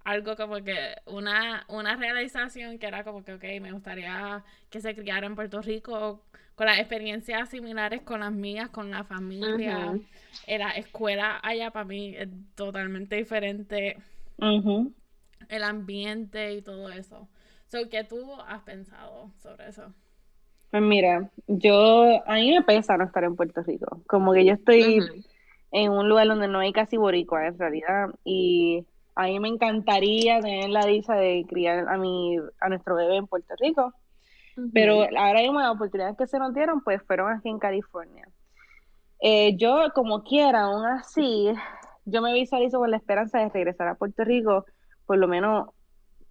algo 0.03 0.35
como 0.35 0.55
que 0.63 0.77
una, 1.07 1.65
una 1.67 1.95
realización 1.95 2.77
que 2.77 2.85
era 2.87 3.03
como 3.03 3.23
que, 3.23 3.33
ok, 3.33 3.43
me 3.59 3.71
gustaría 3.71 4.43
que 4.69 4.81
se 4.81 4.93
criara 4.95 5.25
en 5.25 5.35
Puerto 5.35 5.61
Rico 5.61 6.21
con 6.55 6.67
las 6.67 6.77
experiencias 6.77 7.49
similares 7.49 8.01
con 8.03 8.19
las 8.19 8.31
mías, 8.31 8.69
con 8.69 8.91
la 8.91 9.03
familia. 9.03 9.95
Eh, 10.45 10.59
La 10.59 10.71
escuela 10.71 11.39
allá 11.41 11.71
para 11.71 11.85
mí 11.85 12.13
es 12.15 12.27
totalmente 12.55 13.15
diferente 13.15 13.97
Ujú. 14.37 14.91
El 15.49 15.63
ambiente 15.63 16.53
y 16.53 16.61
todo 16.61 16.89
eso. 16.89 17.27
So, 17.67 17.89
¿qué 17.89 18.03
tú 18.03 18.33
has 18.47 18.61
pensado 18.63 19.31
sobre 19.41 19.69
eso? 19.69 19.93
Pues 20.71 20.83
mira, 20.83 21.29
yo, 21.47 22.21
a 22.25 22.35
mí 22.35 22.51
me 22.51 22.63
pesa 22.63 22.97
no 22.97 23.05
estar 23.05 23.23
en 23.23 23.35
Puerto 23.35 23.61
Rico. 23.61 24.01
Como 24.07 24.33
que 24.33 24.45
yo 24.45 24.53
estoy 24.53 24.99
en 25.71 25.91
un 25.91 26.07
lugar 26.07 26.27
donde 26.27 26.47
no 26.47 26.59
hay 26.59 26.71
casi 26.71 26.97
boricua 26.97 27.47
en 27.47 27.59
realidad. 27.59 28.09
Y 28.23 28.85
a 29.15 29.25
mí 29.25 29.39
me 29.39 29.49
encantaría 29.49 30.39
tener 30.39 30.69
la 30.69 30.85
dicha 30.85 31.15
de 31.15 31.45
criar 31.47 31.89
a 31.89 31.97
mi, 31.97 32.37
a 32.59 32.69
nuestro 32.69 32.95
bebé 32.95 33.17
en 33.17 33.27
Puerto 33.27 33.53
Rico. 33.59 33.93
Pero 34.73 35.07
ahora 35.17 35.41
mismo 35.41 35.59
las 35.59 35.71
oportunidades 35.71 36.17
que 36.17 36.27
se 36.27 36.39
nos 36.39 36.53
dieron, 36.53 36.81
pues 36.83 37.01
fueron 37.03 37.31
aquí 37.33 37.49
en 37.49 37.59
California. 37.59 38.27
Eh, 39.21 39.55
yo, 39.57 39.91
como 39.93 40.23
quiera, 40.23 40.63
aún 40.63 40.85
así, 40.85 41.51
yo 42.05 42.21
me 42.21 42.33
visualizo 42.33 42.79
con 42.79 42.91
la 42.91 42.97
esperanza 42.97 43.39
de 43.39 43.49
regresar 43.49 43.87
a 43.87 43.95
Puerto 43.95 44.23
Rico, 44.23 44.65
por 45.11 45.17
lo 45.17 45.27
menos 45.27 45.67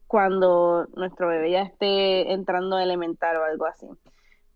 cuando 0.07 0.87
nuestro 0.97 1.28
bebé 1.28 1.51
ya 1.51 1.61
esté 1.61 2.33
entrando 2.33 2.76
a 2.76 2.83
elemental 2.83 3.37
o 3.37 3.45
algo 3.45 3.66
así. 3.66 3.87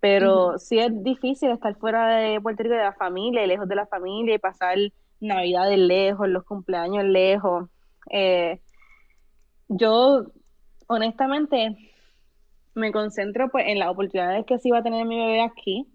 Pero 0.00 0.56
sí 0.56 0.78
es 0.78 1.02
difícil 1.02 1.50
estar 1.50 1.76
fuera 1.76 2.06
de 2.16 2.40
Puerto 2.40 2.62
Rico 2.62 2.74
de 2.74 2.84
la 2.84 2.94
familia, 2.94 3.46
lejos 3.46 3.68
de 3.68 3.74
la 3.74 3.86
familia 3.86 4.34
y 4.34 4.38
pasar 4.38 4.78
Navidades 5.20 5.78
lejos, 5.78 6.26
los 6.26 6.42
cumpleaños 6.44 7.04
lejos. 7.04 7.68
Eh, 8.10 8.62
yo, 9.68 10.24
honestamente, 10.86 11.76
me 12.74 12.92
concentro 12.92 13.50
pues 13.50 13.66
en 13.68 13.78
las 13.78 13.90
oportunidades 13.90 14.46
que 14.46 14.58
sí 14.58 14.70
va 14.70 14.78
a 14.78 14.82
tener 14.82 15.04
mi 15.04 15.18
bebé 15.18 15.42
aquí 15.42 15.86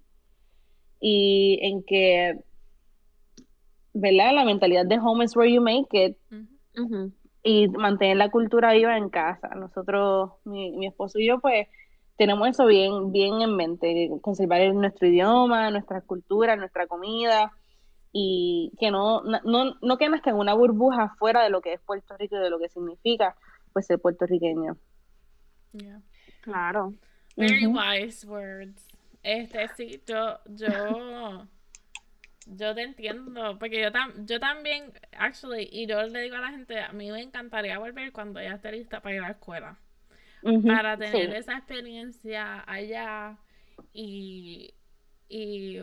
y 1.00 1.58
en 1.64 1.82
que, 1.82 2.38
¿verdad? 3.96 4.36
La 4.36 4.46
mentalidad 4.46 4.86
de 4.86 5.00
home 5.00 5.26
is 5.26 5.36
where 5.36 5.52
you 5.52 5.62
make 5.62 5.88
it 5.94 6.16
y 7.44 7.68
mantener 7.70 8.18
la 8.18 8.30
cultura 8.30 8.74
viva 8.74 8.98
en 8.98 9.10
casa. 9.10 9.50
Nosotros, 9.56 10.32
mi, 10.46 10.72
mi 10.72 10.88
esposo 10.88 11.20
y 11.20 11.28
yo, 11.28 11.40
pues 11.40 11.68
tenemos 12.18 12.50
eso 12.50 12.66
bien, 12.66 13.12
bien 13.14 13.42
en 13.42 13.56
mente, 13.56 14.10
conservar 14.22 14.74
nuestro 14.74 15.08
idioma, 15.08 15.72
nuestra 15.72 16.02
cultura, 16.02 16.58
nuestra 16.58 16.86
comida 16.86 17.54
y 18.12 18.74
que 18.80 18.92
no, 18.92 19.22
no, 19.22 19.76
no 19.82 19.98
que 19.98 20.06
en 20.06 20.36
una 20.36 20.54
burbuja 20.54 21.16
fuera 21.18 21.44
de 21.44 21.50
lo 21.50 21.62
que 21.62 21.74
es 21.74 21.80
Puerto 21.80 22.18
Rico 22.18 22.36
y 22.36 22.40
de 22.40 22.50
lo 22.50 22.60
que 22.60 22.68
significa 22.70 23.36
pues 23.72 23.86
ser 23.86 24.00
puertorriqueño. 24.00 24.76
Claro. 26.42 26.94
Very 27.38 27.68
wise 27.68 28.28
words. 28.28 28.86
Este 29.24 29.68
sí, 29.78 30.02
yo, 30.06 30.40
yo, 30.48 31.48
yo 32.56 32.74
te 32.74 32.82
entiendo, 32.82 33.58
porque 33.60 33.82
yo, 33.82 33.92
tam, 33.92 34.26
yo 34.26 34.40
también, 34.40 34.92
actually, 35.18 35.70
y 35.72 35.86
yo 35.88 36.02
le 36.04 36.22
digo 36.22 36.36
a 36.36 36.42
la 36.42 36.50
gente, 36.50 36.80
a 36.80 36.92
mí 36.94 37.12
me 37.12 37.22
encantaría 37.22 37.78
volver 37.78 38.12
cuando 38.12 38.42
ya 38.42 38.56
esté 38.56 38.72
lista 38.72 39.02
para 39.02 39.16
ir 39.16 39.22
a 39.22 39.26
la 39.26 39.32
escuela, 39.32 39.78
para 40.66 40.98
tener 40.98 41.34
esa 41.36 41.58
experiencia 41.58 42.64
allá 42.66 43.38
y, 43.94 44.74
y 45.28 45.78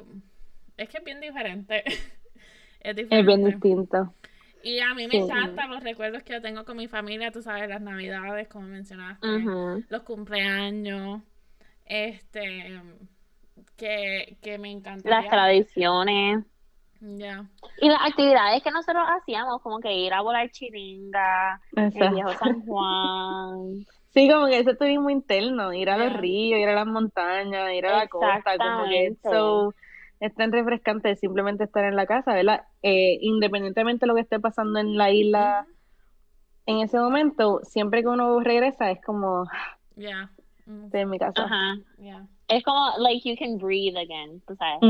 es 0.76 0.88
que 0.88 0.98
es 0.98 1.04
bien 1.04 1.20
diferente. 1.20 1.84
es 2.80 2.96
diferente. 2.96 3.18
Es 3.20 3.26
bien 3.26 3.44
distinto. 3.44 4.14
Y 4.62 4.80
a 4.80 4.94
mí 4.94 5.06
me 5.06 5.18
encantan 5.18 5.70
los 5.70 5.82
recuerdos 5.84 6.24
que 6.24 6.32
yo 6.32 6.42
tengo 6.42 6.64
con 6.64 6.76
mi 6.76 6.88
familia, 6.88 7.30
tú 7.30 7.40
sabes, 7.40 7.68
las 7.68 7.80
navidades, 7.80 8.48
como 8.48 8.66
mencionaste, 8.66 9.28
los 9.88 10.02
cumpleaños, 10.02 11.22
este, 11.84 12.80
que, 13.76 14.36
que 14.42 14.58
me 14.58 14.72
encantan. 14.72 15.08
Las 15.08 15.28
tradiciones. 15.28 16.44
Ya. 17.00 17.44
Y 17.80 17.88
las 17.88 18.00
actividades 18.02 18.62
que 18.62 18.70
nosotros 18.70 19.04
hacíamos, 19.08 19.60
como 19.62 19.80
que 19.80 19.92
ir 19.92 20.12
a 20.12 20.22
volar 20.22 20.50
chiringa, 20.50 21.60
el 21.74 21.90
viejo 21.90 22.32
San 22.34 22.60
Juan. 22.66 23.86
Sí, 24.10 24.30
como 24.30 24.46
que 24.46 24.58
ese 24.58 24.74
turismo 24.74 25.10
interno, 25.10 25.72
ir 25.74 25.90
a 25.90 25.98
los 25.98 26.12
ríos, 26.14 26.58
ir 26.58 26.68
a 26.68 26.74
las 26.74 26.86
montañas, 26.86 27.72
ir 27.74 27.86
a 27.86 27.98
la 27.98 28.08
costa, 28.08 28.56
como 28.58 28.88
que 28.88 29.06
eso 29.08 29.74
es 30.20 30.34
tan 30.34 30.52
refrescante 30.52 31.14
simplemente 31.16 31.64
estar 31.64 31.84
en 31.84 31.96
la 31.96 32.06
casa, 32.06 32.32
¿verdad? 32.32 32.62
Eh, 32.82 33.18
independientemente 33.20 34.04
de 34.04 34.08
lo 34.08 34.14
que 34.14 34.22
esté 34.22 34.40
pasando 34.40 34.78
en 34.78 34.96
la 34.96 35.10
isla 35.10 35.66
en 36.66 36.78
ese 36.78 36.98
momento, 36.98 37.60
siempre 37.62 38.02
que 38.02 38.08
uno 38.08 38.40
regresa 38.40 38.90
es 38.90 39.00
como, 39.04 39.46
ya, 39.94 40.30
estoy 40.84 41.00
en 41.00 41.10
mi 41.10 41.18
casa. 41.18 41.44
Ajá. 41.44 41.74
Es 42.48 42.64
como, 42.64 42.90
like, 42.98 43.28
you 43.28 43.36
can 43.36 43.58
breathe 43.58 43.96
again, 43.96 44.42
tú 44.46 44.56
sabes. 44.56 44.80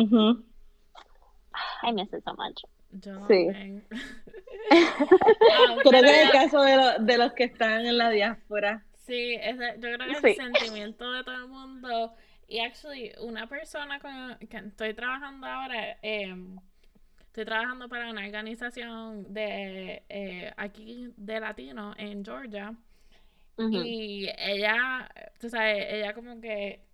I 1.83 1.93
miss 1.93 2.13
it 2.13 2.23
so 2.25 2.35
much. 2.35 2.63
sí. 3.29 3.83
Ah, 4.69 5.77
creo 5.85 6.03
que 6.03 6.11
es 6.11 6.27
el 6.27 6.33
caso 6.33 6.61
de, 6.61 6.97
de, 7.01 7.19
los 7.19 7.33
que 7.35 7.45
están 7.45 7.87
en 7.87 7.99
la 7.99 8.11
diáspora. 8.11 8.85
Sí, 9.07 9.39
ese, 9.41 9.75
yo 9.77 9.93
creo 9.95 9.99
que 9.99 10.13
es 10.13 10.25
el 10.25 10.35
sentimiento 10.35 11.13
de 11.13 11.23
todo 11.23 11.37
el 11.37 11.49
mundo 11.49 12.17
y 12.49 12.61
actually, 12.61 13.13
una 13.21 13.49
persona 13.49 13.99
con 13.99 14.39
que 14.49 14.57
estoy 14.57 14.95
trabajando 14.95 15.47
ahora, 15.47 15.99
em, 16.03 16.57
estoy 17.19 17.45
trabajando 17.45 17.89
para 17.89 18.11
una 18.11 18.25
organización 18.25 19.33
de 19.33 20.05
eh, 20.09 20.53
aquí 20.57 21.13
de 21.17 21.41
latino 21.41 21.95
en 21.97 22.25
Georgia. 22.25 22.75
Y 23.59 24.29
ella, 24.37 25.09
tú 25.41 25.49
sabes, 25.49 25.87
ella 25.89 26.13
como 26.13 26.39
que 26.43 26.86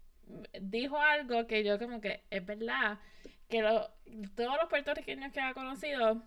dijo 0.60 0.98
algo 0.98 1.46
que 1.46 1.64
yo 1.64 1.78
como 1.78 2.00
que 2.00 2.22
es 2.30 2.44
verdad, 2.44 2.98
que 3.48 3.62
todos 4.34 4.56
los 4.60 4.68
puertorriqueños 4.68 5.32
que 5.32 5.40
ha 5.40 5.54
conocido 5.54 6.22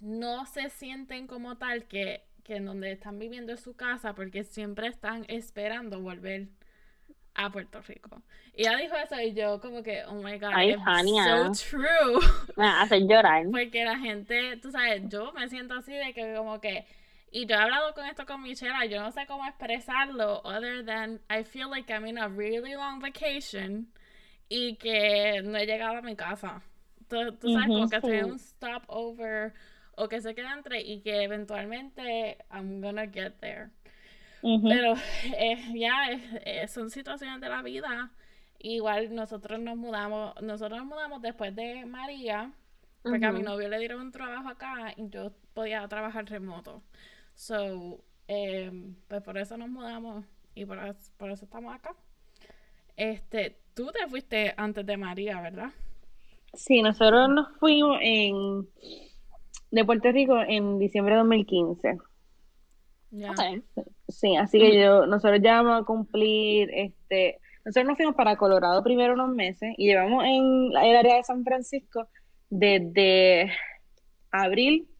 no 0.00 0.46
se 0.46 0.70
sienten 0.70 1.26
como 1.26 1.58
tal 1.58 1.84
que, 1.84 2.24
que 2.44 2.56
en 2.56 2.66
donde 2.66 2.92
están 2.92 3.18
viviendo 3.18 3.52
es 3.52 3.60
su 3.60 3.74
casa 3.74 4.14
porque 4.14 4.44
siempre 4.44 4.88
están 4.88 5.24
esperando 5.28 6.00
volver 6.00 6.48
a 7.34 7.50
Puerto 7.50 7.80
Rico. 7.82 8.22
Y 8.54 8.62
ella 8.62 8.76
dijo 8.76 8.96
eso 8.96 9.20
y 9.20 9.32
yo 9.32 9.60
como 9.60 9.82
que, 9.82 10.04
oh 10.04 10.14
my 10.14 10.38
god, 10.38 10.50
Ay, 10.52 10.74
so 10.74 11.52
true. 11.52 12.20
Me 12.56 12.66
hace 12.66 13.00
llorar. 13.06 13.46
Porque 13.50 13.84
la 13.84 13.98
gente, 13.98 14.56
tú 14.60 14.70
sabes, 14.70 15.02
yo 15.08 15.32
me 15.32 15.48
siento 15.48 15.74
así 15.74 15.92
de 15.92 16.12
que 16.12 16.34
como 16.34 16.60
que, 16.60 16.84
y 17.30 17.46
yo 17.46 17.54
he 17.54 17.58
hablado 17.58 17.94
con 17.94 18.06
esto 18.06 18.26
con 18.26 18.42
Michelle, 18.42 18.88
yo 18.88 19.00
no 19.00 19.12
sé 19.12 19.26
cómo 19.26 19.46
expresarlo, 19.46 20.40
other 20.44 20.84
than 20.84 21.20
I 21.30 21.44
feel 21.44 21.70
like 21.70 21.92
I'm 21.92 22.06
in 22.06 22.18
a 22.18 22.28
really 22.28 22.74
long 22.74 23.00
vacation 23.00 23.92
y 24.48 24.76
que 24.76 25.40
no 25.42 25.56
he 25.56 25.66
llegado 25.66 25.98
a 25.98 26.02
mi 26.02 26.16
casa. 26.16 26.62
Tú, 27.08 27.16
tú 27.36 27.52
sabes, 27.52 27.68
como 27.68 27.88
que 27.88 27.96
estoy 27.96 28.16
en 28.18 28.32
un 28.32 28.38
stopover 28.38 29.52
o 29.96 30.08
que 30.08 30.20
se 30.20 30.34
queda 30.34 30.54
entre 30.54 30.80
y 30.80 31.02
que 31.02 31.22
eventualmente 31.22 32.38
I'm 32.50 32.80
gonna 32.80 33.06
get 33.06 33.38
there. 33.40 33.70
Pero 34.42 34.94
eh, 35.36 35.72
ya 35.74 36.10
eh, 36.44 36.66
son 36.68 36.90
situaciones 36.90 37.40
de 37.40 37.48
la 37.48 37.62
vida. 37.62 38.10
Igual 38.58 39.14
nosotros 39.14 39.60
nos 39.60 39.76
mudamos, 39.76 40.34
nosotros 40.42 40.78
nos 40.78 40.86
mudamos 40.86 41.22
después 41.22 41.54
de 41.54 41.86
María, 41.86 42.52
porque 43.02 43.24
a 43.24 43.32
mi 43.32 43.42
novio 43.42 43.68
le 43.68 43.78
dieron 43.78 44.00
un 44.00 44.12
trabajo 44.12 44.48
acá 44.48 44.92
y 44.96 45.08
yo 45.08 45.32
podía 45.54 45.86
trabajar 45.88 46.26
remoto. 46.26 46.82
So, 47.40 48.04
em, 48.28 48.94
pues 49.08 49.22
por 49.22 49.38
eso 49.38 49.56
nos 49.56 49.70
mudamos 49.70 50.26
y 50.54 50.66
por, 50.66 50.78
por 51.16 51.30
eso 51.30 51.46
estamos 51.46 51.74
acá. 51.74 51.96
Este, 52.96 53.56
tú 53.72 53.90
te 53.92 54.06
fuiste 54.08 54.52
antes 54.58 54.84
de 54.84 54.98
María, 54.98 55.40
¿verdad? 55.40 55.70
Sí, 56.52 56.82
nosotros 56.82 57.30
nos 57.30 57.56
fuimos 57.56 57.96
en 58.02 58.68
de 59.70 59.84
Puerto 59.86 60.12
Rico 60.12 60.38
en 60.38 60.78
diciembre 60.78 61.14
de 61.14 61.20
2015. 61.20 61.98
Sí, 64.08 64.36
así 64.36 64.58
que 64.58 64.78
yo, 64.78 65.06
nosotros 65.06 65.40
ya 65.42 65.62
vamos 65.62 65.80
a 65.80 65.86
cumplir, 65.86 66.68
este, 66.74 67.40
nosotros 67.64 67.88
nos 67.88 67.96
fuimos 67.96 68.16
para 68.16 68.36
Colorado 68.36 68.84
primero 68.84 69.14
unos 69.14 69.30
meses 69.30 69.72
y 69.78 69.86
llevamos 69.86 70.24
en 70.24 70.76
el 70.76 70.94
área 70.94 71.16
de 71.16 71.24
San 71.24 71.42
Francisco 71.42 72.06
desde 72.50 73.50
abril 74.30 74.90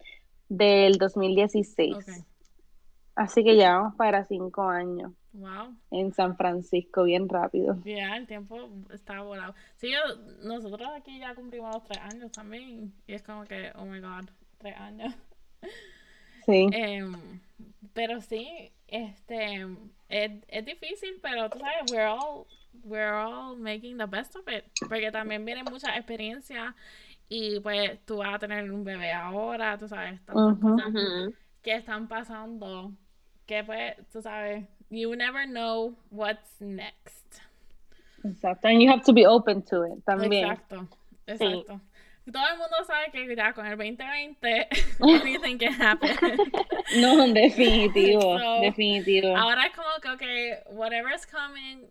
del 0.48 0.96
2016. 0.96 2.29
Así 3.20 3.44
que 3.44 3.54
ya 3.54 3.76
vamos 3.76 3.94
para 3.96 4.24
cinco 4.24 4.62
años. 4.62 5.12
Wow. 5.34 5.76
En 5.90 6.10
San 6.14 6.38
Francisco, 6.38 7.04
bien 7.04 7.28
rápido. 7.28 7.76
Ya, 7.84 8.16
el 8.16 8.26
tiempo 8.26 8.70
está 8.94 9.20
volado. 9.20 9.54
Sí, 9.76 9.92
nosotros 10.42 10.88
aquí 10.96 11.18
ya 11.18 11.34
cumplimos 11.34 11.74
los 11.74 11.84
tres 11.84 11.98
años 11.98 12.32
también. 12.32 12.94
Y 13.06 13.12
es 13.12 13.22
como 13.22 13.44
que, 13.44 13.72
oh 13.74 13.84
my 13.84 14.00
god, 14.00 14.24
tres 14.56 14.74
años. 14.78 15.14
Sí. 16.46 16.66
Em, 16.72 17.12
pero 17.92 18.22
sí, 18.22 18.72
este, 18.88 19.66
es, 20.08 20.30
es, 20.48 20.64
difícil, 20.64 21.20
pero 21.20 21.50
tú 21.50 21.58
sabes, 21.58 21.92
we're 21.92 22.06
all, 22.06 22.46
we're 22.84 23.12
all 23.12 23.54
making 23.54 23.98
the 23.98 24.06
best 24.06 24.34
of 24.34 24.48
it, 24.48 24.64
porque 24.88 25.12
también 25.12 25.44
viene 25.44 25.62
mucha 25.64 25.94
experiencia 25.94 26.74
y 27.28 27.60
pues 27.60 28.02
tú 28.06 28.16
vas 28.16 28.36
a 28.36 28.38
tener 28.38 28.72
un 28.72 28.82
bebé 28.82 29.12
ahora, 29.12 29.76
tú 29.76 29.86
sabes, 29.86 30.24
tantas 30.24 30.58
cosas 30.58 30.94
que 31.60 31.74
están 31.74 32.08
pasando, 32.08 32.94
que 33.50 33.64
pues, 33.64 33.96
tú 34.12 34.22
sabes, 34.22 34.64
you 34.90 35.16
never 35.16 35.44
know 35.44 35.96
what's 36.10 36.60
next. 36.60 37.42
Exacto, 38.22 38.68
and 38.68 38.80
you 38.80 38.88
have 38.88 39.02
to 39.04 39.12
be 39.12 39.26
open 39.26 39.62
to 39.62 39.82
it 39.82 40.04
también. 40.04 40.52
Exacto, 40.52 40.88
exacto 41.26 41.80
todo 42.30 42.44
el 42.52 42.58
mundo 42.58 42.76
sabe 42.86 43.10
que 43.10 43.34
ya 43.34 43.52
con 43.52 43.66
el 43.66 43.76
2020 43.76 44.68
anything 45.00 45.58
can 45.58 45.74
happen. 45.80 46.16
no, 47.00 47.26
definitivo, 47.32 48.38
definitivo. 48.60 49.36
Ahora 49.36 49.66
es 49.66 49.74
como 49.74 49.88
que, 50.00 50.10
ok, 50.10 50.76
whatever's 50.76 51.26
coming, 51.26 51.88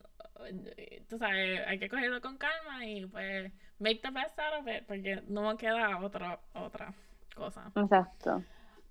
tú 1.09 1.17
sabes, 1.17 1.61
hay 1.67 1.79
que 1.79 1.89
cogerlo 1.89 2.21
con 2.21 2.37
calma 2.37 2.85
y 2.85 3.05
pues 3.05 3.51
make 3.79 3.99
the 4.01 4.11
best 4.11 4.39
out 4.39 4.61
of 4.61 4.67
it 4.67 4.85
porque 4.87 5.21
no 5.27 5.57
queda 5.57 5.97
otra, 5.99 6.39
otra 6.53 6.93
cosa. 7.35 7.71
Exacto. 7.75 8.43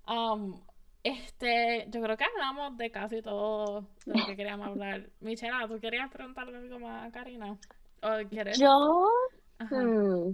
Um, 0.07 0.61
este, 1.03 1.85
yo 1.89 2.01
creo 2.01 2.17
que 2.17 2.25
hablamos 2.25 2.77
de 2.77 2.91
casi 2.91 3.21
todo 3.21 3.87
de 4.05 4.19
lo 4.19 4.25
que 4.25 4.35
queríamos 4.35 4.67
hablar. 4.67 5.09
Michela, 5.21 5.67
¿tú 5.67 5.79
querías 5.79 6.11
preguntarle 6.11 6.57
algo 6.57 6.79
más 6.79 7.07
a 7.07 7.11
Karina? 7.11 7.57
¿O 8.01 8.29
quieres? 8.29 8.59
Yo... 8.59 9.09
Hmm. 9.59 10.33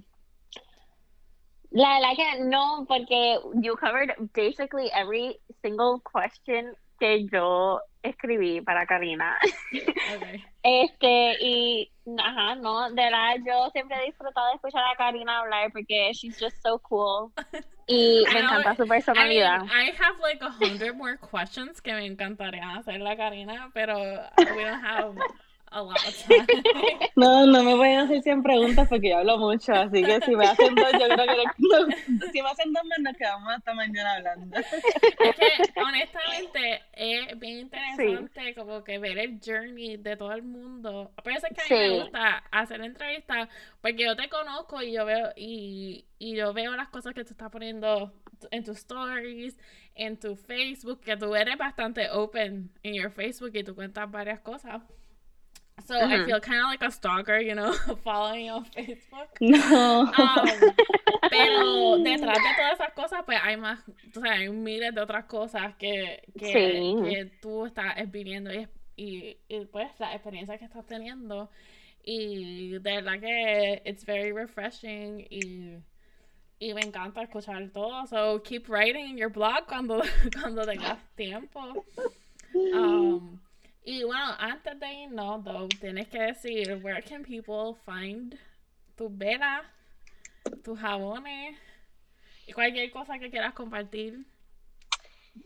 La 1.71 1.99
verdad 1.99 2.15
que 2.15 2.43
no, 2.45 2.85
porque 2.87 3.37
you 3.55 3.75
covered 3.75 4.11
basically 4.33 4.89
every 4.93 5.37
single 5.61 5.99
question 5.99 6.73
que 6.99 7.25
yo 7.31 7.81
escribí 8.03 8.61
para 8.61 8.85
Karina. 8.85 9.37
Okay. 10.15 10.43
Este, 10.67 11.37
y, 11.41 11.91
ajá, 12.17 12.55
no, 12.55 12.89
de 12.89 12.95
verdad, 12.95 13.35
yo 13.45 13.69
siempre 13.71 13.97
he 14.01 14.07
disfrutado 14.07 14.47
de 14.47 14.55
escuchar 14.55 14.81
a 14.91 14.95
Karina 14.95 15.41
hablar 15.41 15.71
porque 15.71 16.11
she's 16.13 16.39
just 16.39 16.59
so 16.63 16.79
cool. 16.79 17.31
Y 17.87 18.23
me 18.33 18.39
encanta 18.39 18.75
su 18.75 18.83
I 18.85 18.87
personalidad. 18.87 19.59
mean, 19.59 19.69
I 19.69 19.91
have 19.91 20.19
like 20.19 20.41
a 20.43 20.49
hundred 20.49 20.95
more 20.95 21.17
questions 21.17 21.79
que 21.81 21.93
me 21.93 22.07
encantaría 22.07 22.77
hacerle 22.77 23.11
a 23.11 23.15
Karina, 23.15 23.69
pero 23.75 23.99
we 23.99 24.63
don't 24.63 24.83
have 24.83 25.15
a 25.75 25.81
lot 25.83 25.97
of 26.07 26.15
time. 26.27 26.45
No, 27.17 27.45
no 27.45 27.63
me 27.63 27.75
pueden 27.75 27.99
hacer 27.99 28.21
100 28.21 28.43
preguntas 28.43 28.87
porque 28.89 29.09
yo 29.09 29.17
hablo 29.17 29.37
mucho, 29.37 29.73
así 29.73 30.03
que 30.03 30.19
si 30.21 30.35
me 30.35 30.45
hacen 30.45 30.73
dos, 30.75 30.91
yo 30.93 31.07
creo 31.07 31.25
que 31.25 31.43
no- 31.59 32.27
si 32.31 32.41
me 32.41 32.49
hacen 32.49 32.73
dos 32.73 32.83
más 32.85 32.99
nos 32.99 33.15
quedamos 33.17 33.53
hasta 33.53 33.73
mañana 33.73 34.13
hablando. 34.15 34.57
Es 34.57 35.35
que 35.35 35.81
honestamente 35.81 36.81
es 36.93 37.39
bien 37.39 37.59
interesante 37.59 38.55
como 38.55 38.83
que 38.83 38.99
ver 38.99 39.17
el 39.17 39.39
journey 39.45 39.97
de 39.97 40.15
todo 40.17 40.31
el 40.33 40.43
mundo. 40.43 41.11
Por 41.23 41.31
eso 41.33 41.47
es 41.49 41.55
que 41.55 41.61
a 41.73 41.77
mí 41.77 41.81
me 41.89 41.99
gusta 42.01 42.37
hacer 42.51 42.81
entrevistas, 42.81 43.49
porque 43.81 44.03
yo 44.03 44.15
te 44.15 44.29
conozco 44.29 44.81
y 44.81 44.93
yo 44.93 45.05
veo 45.05 45.31
y, 45.35 46.05
y 46.19 46.35
yo 46.35 46.53
veo 46.53 46.75
las 46.75 46.89
cosas 46.89 47.13
que 47.13 47.23
tú 47.25 47.31
estás 47.33 47.49
poniendo 47.51 48.13
en 48.51 48.63
tus 48.63 48.77
stories, 48.77 49.57
en 49.95 50.17
tu 50.19 50.35
Facebook, 50.35 51.01
que 51.01 51.17
tú 51.17 51.35
eres 51.35 51.57
bastante 51.57 52.09
open 52.11 52.69
en 52.83 52.93
your 52.93 53.11
Facebook 53.11 53.51
y 53.53 53.63
tú 53.63 53.75
cuentas 53.75 54.09
varias 54.11 54.39
cosas. 54.41 54.81
So 55.83 55.95
I 55.99 56.03
Ujú. 56.17 56.25
feel 56.25 56.39
kind 56.39 56.61
of 56.61 56.67
like 56.67 56.81
a 56.81 56.89
stalker, 56.91 57.37
you 57.37 57.53
know, 57.53 57.73
following 58.03 58.45
you 58.45 58.51
on 58.53 58.65
Facebook. 58.65 59.29
No. 59.41 60.01
Um, 60.07 60.73
pero 61.29 61.97
detrás 62.03 62.37
de 62.37 62.53
todas 62.55 62.73
esas 62.79 62.93
cosas, 62.95 63.23
pues 63.25 63.37
hay 63.43 63.57
más, 63.57 63.79
o 64.15 64.21
sea, 64.21 64.33
hay 64.33 64.49
miles 64.49 64.95
de 64.95 65.01
otras 65.01 65.25
cosas 65.25 65.75
que, 65.77 66.23
que, 66.39 66.53
Sí. 66.53 66.95
que 67.03 67.25
tú 67.41 67.65
estás 67.65 67.93
viviendo 68.11 68.51
y, 68.53 68.67
y, 68.95 69.37
y, 69.49 69.65
pues 69.65 69.89
la 69.99 70.13
experiencia 70.15 70.57
que 70.57 70.65
estás 70.65 70.85
teniendo. 70.85 71.49
Y 72.03 72.71
de 72.79 72.79
verdad 72.79 73.19
que 73.19 73.81
it's 73.85 74.05
very 74.05 74.31
refreshing 74.31 75.27
y, 75.29 75.77
y 76.59 76.73
me 76.73 76.81
encanta 76.81 77.21
escuchar 77.23 77.69
todo. 77.73 78.05
So 78.07 78.41
keep 78.43 78.69
writing 78.69 79.09
in 79.09 79.17
your 79.17 79.29
blog 79.29 79.67
cuando, 79.67 80.01
cuando 80.41 80.63
tengas 80.65 80.99
tiempo. 81.15 81.83
Um, 82.73 83.39
y 83.85 84.03
bueno, 84.03 84.25
antes 84.39 84.79
de 84.79 84.93
irnos, 84.93 85.43
though, 85.43 85.67
tienes 85.79 86.07
que 86.07 86.19
decir 86.19 86.79
where 86.83 87.01
can 87.03 87.23
people 87.23 87.75
find 87.85 88.35
tus 88.95 89.15
velas, 89.15 89.61
tus 90.63 90.79
jabones 90.79 91.55
y 92.47 92.53
cualquier 92.53 92.91
cosa 92.91 93.19
que 93.19 93.29
quieras 93.29 93.53
compartir. 93.53 94.25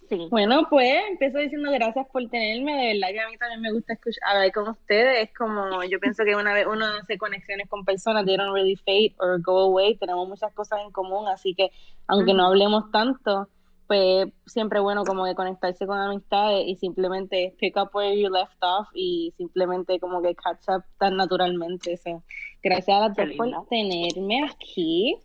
Sí. 0.07 0.27
Bueno, 0.29 0.67
pues 0.69 1.01
empiezo 1.09 1.39
diciendo 1.39 1.71
gracias 1.71 2.07
por 2.13 2.29
tenerme. 2.29 2.73
De 2.73 2.93
verdad 2.93 3.09
que 3.09 3.19
a 3.21 3.29
mí 3.29 3.37
también 3.37 3.61
me 3.61 3.71
gusta 3.71 3.93
escuchar, 3.93 4.23
hablar 4.29 4.51
con 4.51 4.69
ustedes. 4.69 5.27
Es 5.27 5.35
como, 5.35 5.83
yo 5.83 5.99
pienso 5.99 6.23
que 6.23 6.35
una 6.35 6.53
vez 6.53 6.65
uno 6.67 6.85
hace 6.85 7.17
conexiones 7.17 7.67
con 7.67 7.83
personas, 7.83 8.25
they 8.25 8.37
don't 8.37 8.53
really 8.53 8.75
fade 8.75 9.15
or 9.17 9.41
go 9.41 9.59
away. 9.59 9.97
Tenemos 9.97 10.27
muchas 10.27 10.53
cosas 10.53 10.79
en 10.85 10.91
común, 10.91 11.27
así 11.27 11.55
que 11.55 11.71
aunque 12.07 12.33
no 12.33 12.45
hablemos 12.45 12.91
tanto, 12.91 13.49
pues 13.89 14.29
siempre 14.45 14.79
bueno 14.79 15.03
como 15.03 15.25
de 15.25 15.33
conectarse 15.33 15.87
con 15.87 15.97
amistades 15.97 16.63
y 16.67 16.75
simplemente 16.75 17.55
pick 17.57 17.75
up 17.75 17.89
where 17.91 18.15
you 18.15 18.29
left 18.29 18.61
off 18.61 18.87
y 18.93 19.33
simplemente 19.35 19.99
como 19.99 20.21
que 20.21 20.35
catch 20.35 20.69
up 20.69 20.83
tan 20.99 21.17
naturalmente. 21.17 21.97
So, 21.97 22.21
gracias 22.61 22.95
a 22.95 23.07
las 23.07 23.17
dos 23.17 23.25
por 23.35 23.49
tenerme 23.67 24.45
aquí. 24.45 25.17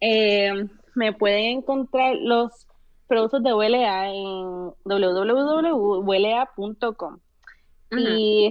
Eh, 0.00 0.66
me 0.96 1.12
pueden 1.12 1.58
encontrar 1.58 2.16
los 2.16 2.66
productos 3.06 3.44
de 3.44 3.54
WLA 3.54 4.12
en 4.12 4.72
www.welea.com. 4.84 7.20
Ujú. 7.92 8.00
Y 8.00 8.50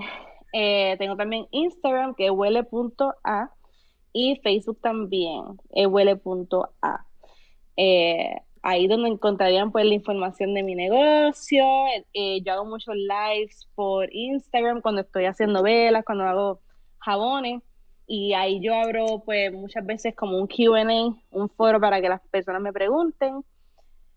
eh, 0.54 0.96
tengo 0.98 1.18
también 1.18 1.46
Instagram, 1.52 2.16
que 2.16 2.28
es 2.28 2.32
huele.a, 2.32 3.52
y 4.14 4.38
Facebook 4.38 4.80
también, 4.80 5.60
es 5.72 5.88
huele.a. 5.88 7.06
Eh, 7.76 8.34
ahí 8.68 8.86
donde 8.88 9.08
encontrarían 9.08 9.72
pues 9.72 9.86
la 9.86 9.94
información 9.94 10.54
de 10.54 10.62
mi 10.62 10.76
negocio. 10.76 11.64
Eh, 12.14 12.42
yo 12.44 12.52
hago 12.52 12.66
muchos 12.66 12.96
lives 12.96 13.66
por 13.76 14.14
Instagram 14.14 14.82
cuando 14.82 15.02
estoy 15.02 15.24
haciendo 15.24 15.64
velas, 15.64 16.04
cuando 16.04 16.26
hago 16.26 16.60
jabones. 17.00 17.62
Y 18.08 18.34
ahí 18.34 18.60
yo 18.62 18.74
abro 18.76 19.24
pues 19.26 19.54
muchas 19.54 19.86
veces 19.86 20.14
como 20.16 20.38
un 20.38 20.48
QA, 20.48 20.84
un 21.32 21.50
foro 21.50 21.80
para 21.80 22.02
que 22.02 22.10
las 22.10 22.20
personas 22.30 22.62
me 22.62 22.74
pregunten. 22.74 23.42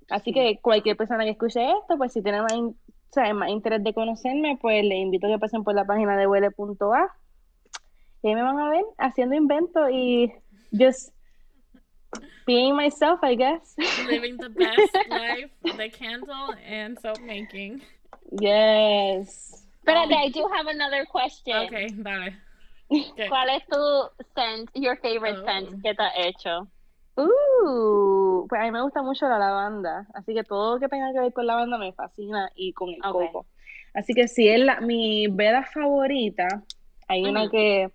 Así 0.09 0.33
que 0.33 0.59
cualquier 0.61 0.97
persona 0.97 1.23
que 1.23 1.31
escuche 1.31 1.63
esto, 1.71 1.97
pues 1.97 2.13
si 2.13 2.21
tiene 2.21 2.43
más, 2.43 2.53
in- 2.55 2.77
o 2.77 3.13
sea, 3.13 3.33
más 3.33 3.51
interés 3.51 3.85
de 3.85 3.95
conocerme, 3.95 4.59
pues 4.61 4.85
les 4.85 4.99
invito 4.99 5.29
a 5.29 5.31
que 5.31 5.39
pasen 5.39 5.63
por 5.63 5.77
la 5.77 5.85
página 5.85 6.17
de 6.17 6.27
huele.a. 6.27 6.51
Y 8.23 8.29
ahí 8.29 8.35
me 8.35 8.43
van 8.43 8.59
a 8.59 8.69
ver 8.69 8.85
haciendo 8.99 9.37
inventos 9.37 9.89
y 9.93 10.33
just 10.73 11.15
being 12.47 12.75
myself, 12.77 13.21
I 13.23 13.35
guess. 13.35 13.75
Living 14.07 14.37
the 14.39 14.49
best 14.51 14.93
life, 15.09 15.51
the 15.77 15.89
candle 15.91 16.55
and 16.67 16.99
soap 17.01 17.21
making. 17.23 17.83
Yes. 18.41 19.65
Espérate, 19.85 20.13
I 20.15 20.29
do 20.31 20.47
have 20.55 20.67
another 20.67 21.05
question. 21.07 21.57
Okay, 21.67 21.89
dale. 21.91 22.35
¿Qué? 22.91 23.29
¿Cuál 23.29 23.51
es 23.57 23.63
tu 23.67 24.25
scent, 24.35 24.69
your 24.75 24.97
favorite 24.97 25.39
Oh. 25.41 25.45
scent 25.47 25.83
que 25.83 25.95
te 25.95 26.03
ha 26.03 26.13
hecho? 26.27 26.67
Uh, 27.17 28.47
pues 28.49 28.61
a 28.61 28.65
mí 28.65 28.71
me 28.71 28.83
gusta 28.83 29.03
mucho 29.03 29.29
la 29.29 29.39
lavanda, 29.39 30.07
así 30.15 30.33
que 30.35 30.43
todo 30.45 30.75
lo 30.75 30.81
que 30.81 30.89
tenga 30.89 31.13
que 31.13 31.21
ver 31.21 31.33
con 31.33 31.47
lavanda 31.47 31.77
me 31.77 31.93
fascina 31.93 32.51
y 32.55 32.73
con 32.73 32.89
el 32.91 32.97
Ok. 33.05 33.13
coco. 33.33 33.47
Así 33.95 34.15
que 34.15 34.29
si 34.29 34.49
es 34.49 34.61
la, 34.61 34.81
mi 34.81 35.27
vela 35.29 35.65
favorita, 35.65 36.47
hay 37.09 37.25
una 37.25 37.49
que 37.51 37.91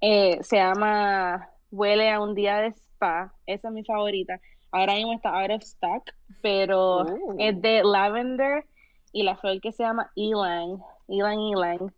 eh, 0.00 0.38
se 0.42 0.56
llama 0.56 1.48
Huele 1.70 2.10
a 2.10 2.20
un 2.20 2.34
día 2.34 2.58
de 2.58 2.74
spa, 2.96 3.32
esa 3.46 3.68
es 3.68 3.74
mi 3.74 3.84
favorita. 3.84 4.40
Ahora 4.72 4.94
mismo 4.94 5.12
está 5.12 5.30
out 5.40 5.50
of 5.50 5.62
stock, 5.62 6.02
pero 6.42 7.02
Uh. 7.02 7.36
es 7.38 7.60
de 7.62 7.82
lavender 7.84 8.64
y 9.12 9.22
la 9.22 9.36
flor 9.36 9.60
que 9.60 9.72
se 9.72 9.82
llama 9.84 10.10
ylang, 10.16 10.78
ylang 11.08 11.40
ylang. 11.40 11.92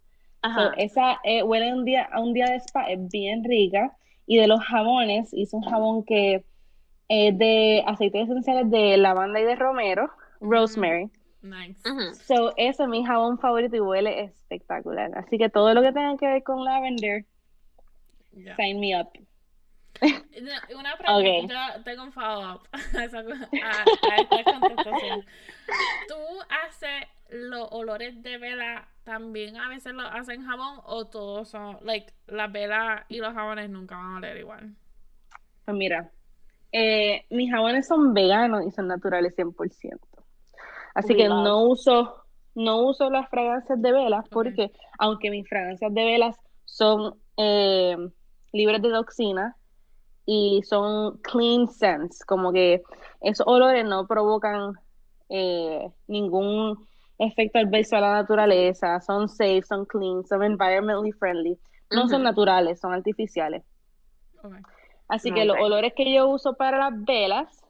So, 0.54 0.72
esa 0.76 1.18
eh, 1.24 1.42
huele 1.42 1.72
un 1.72 1.84
día, 1.84 2.08
a 2.12 2.20
un 2.20 2.32
día 2.32 2.46
de 2.46 2.56
spa, 2.60 2.84
es 2.90 2.98
bien 3.10 3.42
rica. 3.44 3.92
Y 4.26 4.36
de 4.36 4.46
los 4.46 4.60
jabones, 4.60 5.32
hice 5.32 5.56
un 5.56 5.62
jabón 5.62 6.04
que 6.04 6.44
es 7.08 7.38
de 7.38 7.82
aceites 7.86 8.28
esenciales 8.28 8.70
de 8.70 8.96
lavanda 8.98 9.40
y 9.40 9.44
de 9.44 9.56
romero, 9.56 10.08
rosemary. 10.40 11.10
Nice. 11.42 11.80
Ujú. 11.88 12.14
So, 12.14 12.52
ese 12.56 12.82
es 12.84 12.88
mi 12.88 13.04
jabón 13.04 13.38
favorito 13.38 13.74
y 13.76 13.80
huele 13.80 14.20
espectacular. 14.22 15.10
Así 15.18 15.38
que 15.38 15.48
todo 15.48 15.72
lo 15.74 15.80
que 15.82 15.92
tenga 15.92 16.16
que 16.16 16.26
ver 16.26 16.42
con 16.42 16.64
lavender, 16.64 17.24
Yeah. 18.32 18.54
sign 18.56 18.78
me 18.78 18.94
up. 19.00 19.08
Una 20.00 20.96
pregunta, 20.96 21.76
yo 21.76 21.82
tengo 21.84 22.02
un 22.04 22.12
follow-up 22.12 22.60
a, 22.96 23.04
esa- 23.04 23.18
a- 23.18 23.84
a 24.10 24.16
esta 24.20 24.44
contestación. 24.44 25.24
¿Tú 26.08 26.14
haces 26.66 27.06
los 27.30 27.68
olores 27.72 28.22
de 28.22 28.38
vela 28.38 28.88
también 29.04 29.56
a 29.56 29.68
veces 29.68 29.94
lo 29.94 30.02
hacen 30.02 30.44
jabón 30.44 30.80
o 30.84 31.06
todos 31.06 31.48
son, 31.48 31.78
like, 31.82 32.12
las 32.26 32.50
velas 32.52 33.04
y 33.08 33.18
los 33.18 33.32
jabones 33.34 33.68
nunca 33.70 33.96
van 33.96 34.14
a 34.14 34.16
oler 34.18 34.36
igual? 34.36 34.74
Pues 35.64 35.76
mira, 35.76 36.10
eh, 36.72 37.24
mis 37.30 37.50
jabones 37.50 37.86
son 37.86 38.14
veganos 38.14 38.64
y 38.66 38.70
son 38.70 38.86
naturales 38.88 39.34
100%. 39.34 39.98
Así 40.94 41.12
We 41.12 41.16
que 41.16 41.28
love. 41.28 41.44
no 41.44 41.62
uso, 41.64 42.24
no 42.54 42.82
uso 42.82 43.10
las 43.10 43.28
fragancias 43.30 43.80
de 43.80 43.92
velas 43.92 44.24
porque 44.30 44.70
aunque 44.98 45.30
mis 45.30 45.48
fragancias 45.48 45.92
de 45.92 46.04
velas 46.04 46.36
son 46.64 47.14
eh, 47.36 47.96
libres 48.52 48.82
de 48.82 48.90
toxinas 48.90 49.54
y 50.30 50.60
son 50.62 51.16
clean 51.22 51.66
scents, 51.68 52.22
como 52.22 52.52
que 52.52 52.82
esos 53.22 53.46
olores 53.46 53.82
no 53.86 54.06
provocan 54.06 54.74
eh, 55.30 55.90
ningún 56.06 56.86
efecto 57.18 57.58
adverso 57.58 57.96
a 57.96 58.02
la 58.02 58.12
naturaleza, 58.12 59.00
son 59.00 59.30
safe, 59.30 59.62
son 59.62 59.86
clean, 59.86 60.26
son 60.26 60.42
environmentally 60.42 61.12
friendly. 61.12 61.58
No 61.90 62.08
son 62.08 62.22
naturales, 62.24 62.78
son 62.78 62.92
artificiales. 62.92 63.64
Okay. 64.44 64.60
Así 65.08 65.32
que 65.32 65.46
los 65.46 65.56
olores 65.58 65.94
que 65.96 66.12
yo 66.12 66.28
uso 66.28 66.52
para 66.58 66.76
las 66.76 67.04
velas 67.06 67.64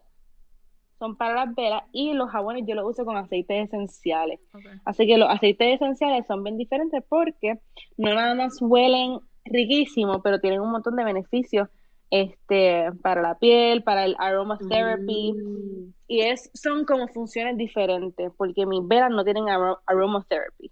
son 0.99 1.17
para 1.17 1.47
las 1.47 1.55
velas 1.55 1.85
y 1.93 2.13
los 2.13 2.29
jabones 2.29 2.65
yo 2.67 2.75
los 2.75 2.91
uso 2.91 3.05
con 3.05 3.17
aceites 3.17 3.69
esenciales. 3.69 4.41
Okay. 4.53 4.81
Así 4.85 5.07
que 5.07 5.17
los 5.17 5.31
aceites 5.31 5.77
esenciales 5.77 6.27
son 6.27 6.43
bien 6.43 6.57
diferentes 6.57 7.05
porque 7.09 7.61
no 7.97 8.15
nada 8.15 8.35
más 8.35 8.61
huelen 8.61 9.21
riquísimo, 9.45 10.21
pero 10.23 10.41
tienen 10.41 10.61
un 10.61 10.73
montón 10.73 10.97
de 10.97 11.05
beneficios 11.05 11.69
este, 12.11 12.91
para 13.03 13.21
la 13.23 13.39
piel, 13.39 13.83
para 13.83 14.05
el 14.05 14.17
aromatherapy. 14.19 15.33
Mm. 15.35 15.93
Y 16.09 16.21
es, 16.21 16.51
son 16.55 16.85
como 16.85 17.07
funciones 17.09 17.57
diferentes 17.57 18.31
porque 18.37 18.65
mis 18.67 18.81
velas 18.87 19.11
no 19.11 19.25
tienen 19.25 19.45
aro- 19.45 19.79
aromatherapy, 19.87 20.71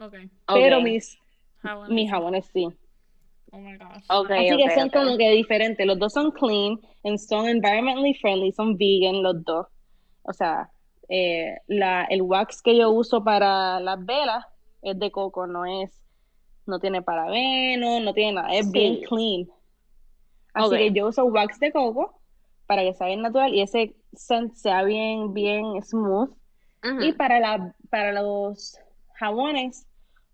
Okay. 0.00 0.30
pero 0.46 0.80
mis, 0.80 1.18
Jabones. 1.62 1.90
mis 1.90 2.10
jabones 2.10 2.46
sí. 2.52 2.66
Oh 3.52 3.58
my 3.58 3.76
gosh. 3.76 4.02
Okay, 4.08 4.48
Así 4.48 4.56
que 4.56 4.70
son 4.74 4.88
okay. 4.88 5.02
como 5.04 5.16
que 5.18 5.30
diferentes. 5.32 5.86
Los 5.86 5.98
dos 5.98 6.12
son 6.14 6.30
clean 6.32 6.80
and 7.04 7.18
son 7.18 7.46
environmentally 7.46 8.14
friendly, 8.14 8.50
son 8.52 8.76
vegan 8.78 9.22
los 9.22 9.44
dos. 9.44 9.66
O 10.22 10.32
sea, 10.32 10.70
eh, 11.08 11.58
la, 11.66 12.04
el 12.04 12.22
wax 12.22 12.62
que 12.62 12.76
yo 12.78 12.90
uso 12.90 13.22
para 13.22 13.78
las 13.80 14.04
velas 14.04 14.46
es 14.80 14.98
de 14.98 15.10
coco, 15.12 15.46
no 15.46 15.66
es, 15.66 15.92
no 16.66 16.78
tiene 16.80 17.02
parabeno, 17.02 18.00
no 18.00 18.14
tiene 18.14 18.32
nada, 18.32 18.54
es 18.54 18.66
Sí. 18.66 18.72
bien 18.72 19.00
clean. 19.02 19.46
Así 20.54 20.76
que 20.76 20.92
yo 20.92 21.08
uso 21.08 21.24
wax 21.24 21.58
de 21.58 21.72
coco 21.72 22.20
para 22.66 22.82
que 22.82 22.94
sea 22.94 23.06
bien 23.06 23.22
natural 23.22 23.54
y 23.54 23.62
ese 23.62 23.94
scent 24.14 24.54
sea 24.54 24.82
bien, 24.82 25.32
bien 25.32 25.82
smooth. 25.82 26.30
Y 27.00 27.12
para 27.12 27.38
la, 27.38 27.74
para 27.90 28.12
los 28.12 28.76
jabones 29.14 29.86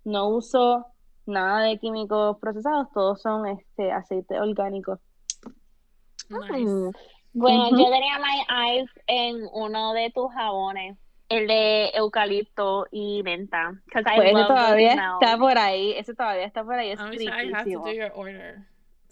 no 0.05 0.29
uso 0.29 0.87
nada 1.27 1.63
de 1.63 1.79
químicos 1.79 2.39
procesados, 2.39 2.89
todos 2.95 3.21
son 3.21 3.47
este 3.47 3.93
aceite 3.93 4.41
orgánico. 4.41 4.99
Nice. 6.31 6.65
Mm. 6.65 6.91
Bueno, 7.35 7.67
Ujú. 7.69 7.79
yo 7.79 7.85
tenía 7.91 8.19
my 8.19 8.71
eyes 8.71 8.91
en 9.07 9.47
uno 9.53 9.93
de 9.93 10.11
tus 10.11 10.33
jabones, 10.33 10.97
el 11.29 11.47
de 11.47 11.91
eucalipto 11.91 12.87
y 12.91 13.23
menta. 13.23 13.73
Pues 13.93 14.33
ese 14.33 14.45
todavía 14.45 14.93
está 14.93 15.39
por 15.39 15.59
ahí, 15.59 15.93
ese 15.93 16.15
todavía 16.15 16.47
está 16.47 16.65
por 16.65 16.75
ahí, 16.75 16.91
es 16.91 16.99
I'm 16.99 17.13
sure 17.13 17.25
I 17.25 17.53
have 17.53 17.71
to 17.71 17.85
riquísimo. 17.85 18.65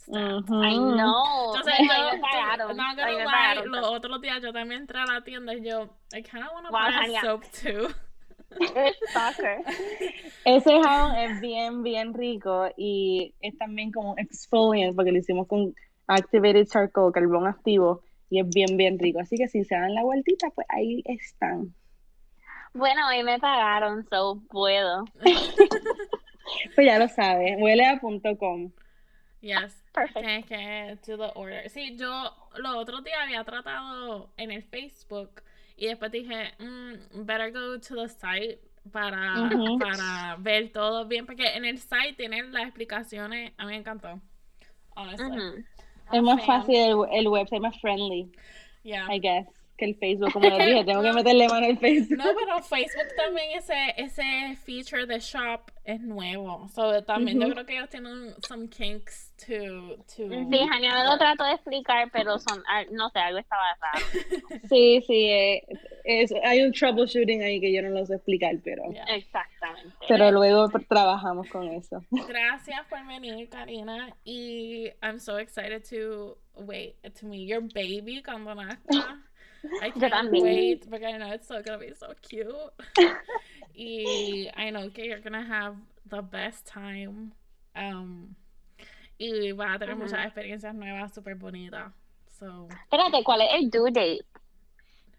Ujú. 0.09 0.63
I 0.63 0.77
know. 0.77 1.55
Yo 1.57 1.63
sé, 1.65 1.73
Ay, 1.79 1.89
yo, 1.89 2.13
me 2.13 2.21
pagaron. 2.21 2.81
Ay, 2.81 3.17
me 3.17 3.25
pagaron. 3.25 3.71
los 3.73 3.87
otros 3.87 4.21
días 4.21 4.41
yo 4.43 4.53
también 4.53 4.83
entré 4.83 5.01
a 5.01 5.07
la 5.07 5.23
tienda 5.23 5.55
y 5.55 5.65
yo, 5.65 5.89
I 6.13 6.23
kinda 6.23 6.51
wanna 6.53 6.71
Wow, 6.71 6.79
buy 6.81 7.17
a 7.17 7.21
soap 7.23 7.43
too. 7.51 7.89
Ese 10.45 10.81
jabón 10.81 11.17
es 11.17 11.41
bien, 11.41 11.83
bien 11.83 12.15
rico 12.15 12.69
y 12.77 13.35
es 13.41 13.59
también 13.59 13.91
como 13.91 14.13
un 14.13 14.19
exfoliant 14.19 14.95
porque 14.95 15.11
lo 15.13 15.19
hicimos 15.19 15.49
con 15.49 15.75
Activated 16.07 16.67
Charcoal, 16.67 17.13
carbón 17.13 17.47
activo, 17.49 18.03
y 18.31 18.41
es 18.41 18.49
bien, 18.49 18.77
bien 18.77 18.99
rico. 18.99 19.19
Así 19.21 19.37
que 19.37 19.49
si 19.49 19.65
se 19.65 19.75
dan 19.75 19.95
la 19.95 20.05
vueltita, 20.05 20.51
pues 20.51 20.67
ahí 20.71 21.03
están. 21.05 21.75
Bueno, 22.75 23.09
hoy 23.09 23.23
me 23.25 23.39
pagaron, 23.39 24.07
so 24.09 24.41
puedo. 24.49 25.05
Pues 26.77 26.87
ya 26.87 26.97
lo 27.01 27.09
sabes, 27.09 27.57
huele 27.59 27.85
a 27.85 27.99
punto 27.99 28.39
.com. 28.39 28.71
Yes. 29.41 29.83
Perfect. 29.97 30.19
Tienes 30.19 30.47
que 30.47 30.99
do 31.07 31.17
the 31.17 31.33
order. 31.35 31.71
Sí, 31.71 31.97
yo 31.97 32.33
los 32.57 32.77
otros 32.77 33.03
días 33.03 33.19
había 33.23 33.43
tratado 33.45 34.31
en 34.37 34.51
el 34.51 34.63
Facebook 34.63 35.43
y 35.77 35.87
después 35.87 36.13
dije, 36.13 36.53
mm, 36.59 37.25
better 37.25 37.51
go 37.51 37.81
to 37.81 37.95
the 37.97 38.09
site 38.09 38.61
para, 38.93 39.41
Ujú. 39.43 39.79
para 39.79 40.37
ver 40.39 40.71
todo 40.71 41.07
bien, 41.07 41.25
porque 41.25 41.47
en 41.57 41.65
el 41.65 41.79
site 41.79 42.13
tienen 42.17 42.53
las 42.53 42.65
explicaciones. 42.65 43.53
A 43.57 43.65
mí 43.65 43.73
me 43.73 43.79
encantó. 43.79 44.21
Honestly. 44.95 45.65
Es 46.13 46.23
más 46.23 46.45
fácil 46.47 46.77
el, 46.77 46.97
el 47.13 47.29
website, 47.29 47.61
más 47.61 47.79
friendly, 47.81 48.31
Yeah. 48.85 49.09
I 49.13 49.19
guess, 49.19 49.47
que 49.77 49.85
el 49.85 49.95
Facebook. 49.97 50.33
Como 50.33 50.49
les 50.49 50.67
dije, 50.67 50.85
tengo 50.85 51.03
que 51.03 51.13
meterle 51.15 51.49
mano 51.49 51.67
al 51.67 51.79
Facebook. 51.79 52.19
No, 52.19 52.25
pero 52.25 52.63
Facebook 52.63 53.09
también 53.17 53.59
ese, 53.59 53.95
ese 53.97 54.57
feature 54.65 55.07
de 55.07 55.21
shop 55.21 55.71
es 55.85 56.01
nuevo. 56.01 56.69
So 56.75 57.03
también 57.05 57.41
yo 57.41 57.49
creo 57.51 57.65
que 57.67 57.77
ellos 57.77 57.89
tienen 57.89 58.35
some 58.47 58.69
kinks 58.69 59.33
to, 59.47 59.97
to 59.97 60.29
Sí, 60.51 60.59
Jania 60.69 60.95
me 60.95 61.05
lo 61.05 61.19
trato 61.19 61.45
de 61.45 61.53
explicar, 61.53 62.11
pero 62.13 62.39
son, 62.39 62.63
ah, 62.69 62.83
no 62.91 63.09
sé, 63.11 63.19
algo 63.21 63.39
estaba 63.39 63.63
raro. 63.81 64.05
Sí, 64.69 65.03
sí, 65.07 65.27
eh, 65.27 65.63
es- 66.05 66.35
hay 66.45 66.63
un 66.63 66.73
troubleshooting 66.73 67.43
ahí 67.43 67.61
que 67.61 67.73
yo 67.73 67.83
no 67.83 67.91
lo 67.91 68.05
sé 68.07 68.15
explicar, 68.17 68.55
pero, 68.65 68.83
Yeah. 68.91 69.05
Exactamente. 69.15 69.95
pero 70.09 70.31
luego 70.33 70.69
trabajamos 70.89 71.49
con 71.51 71.69
eso. 71.69 72.03
Gracias 72.11 72.85
por 72.89 73.07
venir, 73.07 73.49
Karina. 73.49 74.15
Y 74.25 74.89
I'm 75.03 75.19
so 75.21 75.39
excited 75.39 75.85
to 75.91 76.37
wait 76.55 76.95
to 77.21 77.27
meet 77.27 77.49
your 77.49 77.61
baby 77.63 78.23
cuando 78.25 78.55
nazca. 78.55 79.23
I 79.83 79.91
can't 79.91 80.13
también. 80.13 80.43
wait 80.43 80.91
because 80.91 81.15
I 81.15 81.19
know 81.19 81.33
it's 81.33 81.47
so 81.49 81.63
gonna 81.63 81.79
be 81.79 81.93
so 81.95 82.13
cute. 82.23 82.47
y 83.75 84.49
I 84.57 84.71
know 84.71 84.91
que 84.91 85.05
you're 85.07 85.21
gonna 85.21 85.45
have 85.45 85.77
the 86.09 86.23
best 86.23 86.67
time. 86.67 87.33
Um, 87.75 88.35
y 89.19 89.53
vas 89.53 89.77
a 89.77 89.79
tener 89.79 89.95
Ujú. 89.97 90.05
muchas 90.05 90.25
experiencias 90.27 90.75
nuevas, 90.75 91.13
súper 91.15 91.35
bonitas. 91.37 91.93
So, 92.39 92.69
Espérate, 92.85 93.23
¿cuál 93.25 93.41
es 93.43 93.49
el 93.55 93.71
due 93.71 93.91
date? 93.91 94.25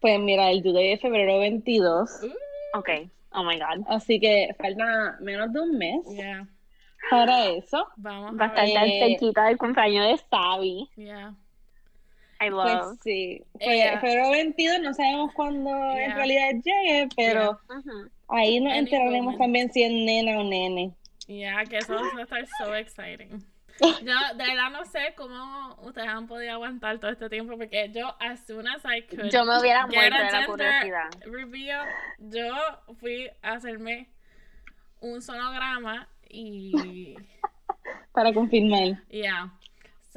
Pues 0.00 0.18
mira, 0.20 0.50
el 0.50 0.62
due 0.62 0.72
date 0.72 0.92
es 0.92 1.00
febrero 1.00 1.38
22, 1.40 2.22
ooh, 2.22 2.32
Ok. 2.78 2.88
Oh 3.32 3.44
my 3.44 3.58
god. 3.58 3.84
así 3.88 4.18
que 4.20 4.48
falta 4.58 5.18
menos 5.20 5.52
de 5.52 5.60
un 5.60 5.76
mes 5.76 6.02
yeah. 6.16 6.48
para 7.10 7.46
eso. 7.50 7.86
Vamos 7.96 8.30
a 8.30 8.34
Bastante 8.34 8.72
ver. 8.80 8.98
Cerquita 9.18 9.44
del 9.44 9.58
cumpleaños 9.58 10.06
de 10.06 10.24
Sabi. 10.30 10.88
Yeah. 10.96 11.34
I 12.40 12.50
Pues 12.50 12.50
love. 12.50 12.98
sí, 13.02 13.42
Fe- 13.58 13.74
Ella- 13.74 14.00
febrero 14.00 14.30
22 14.30 14.80
no 14.80 14.94
sabemos 14.94 15.32
cuándo 15.34 15.70
Yeah. 15.70 16.04
en 16.04 16.14
realidad 16.16 16.50
llegue, 16.64 17.08
pero 17.16 17.58
Ujú. 17.68 18.08
ahí 18.28 18.60
nos 18.60 18.72
Any 18.72 18.78
enteraremos 18.80 19.22
moment. 19.34 19.38
también 19.40 19.72
si 19.72 19.82
es 19.82 19.90
nena 19.92 20.38
o 20.40 20.44
nene. 20.44 20.94
Yeah, 21.26 21.64
que 21.64 21.78
eso 21.78 21.94
va 21.94 22.20
a 22.20 22.22
estar 22.22 22.46
so 22.58 22.74
exciting. 22.74 23.44
Yo 24.02 24.14
de 24.36 24.44
verdad 24.44 24.70
no 24.72 24.84
sé 24.86 25.14
cómo 25.16 25.76
ustedes 25.82 26.08
han 26.08 26.26
podido 26.26 26.52
aguantar 26.52 26.98
todo 26.98 27.10
este 27.12 27.28
tiempo 27.28 27.56
porque 27.56 27.88
yo 27.94 28.12
as 28.18 28.44
soon 28.44 28.66
as 28.66 28.82
I 28.84 29.02
could 29.02 29.30
Yo 29.30 29.44
me 29.44 29.56
hubiera 29.60 29.86
muerto 29.86 30.16
a 30.16 30.26
de 30.26 30.32
la 30.32 30.46
curiosidad. 30.46 31.10
reveal, 31.26 31.86
yo 32.18 32.44
fui 32.98 33.30
a 33.42 33.52
hacerme 33.52 34.08
un 35.00 35.22
sonograma 35.22 36.08
y 36.28 37.14
Para 38.12 38.32
confirmar. 38.32 39.00
yeah. 39.08 39.52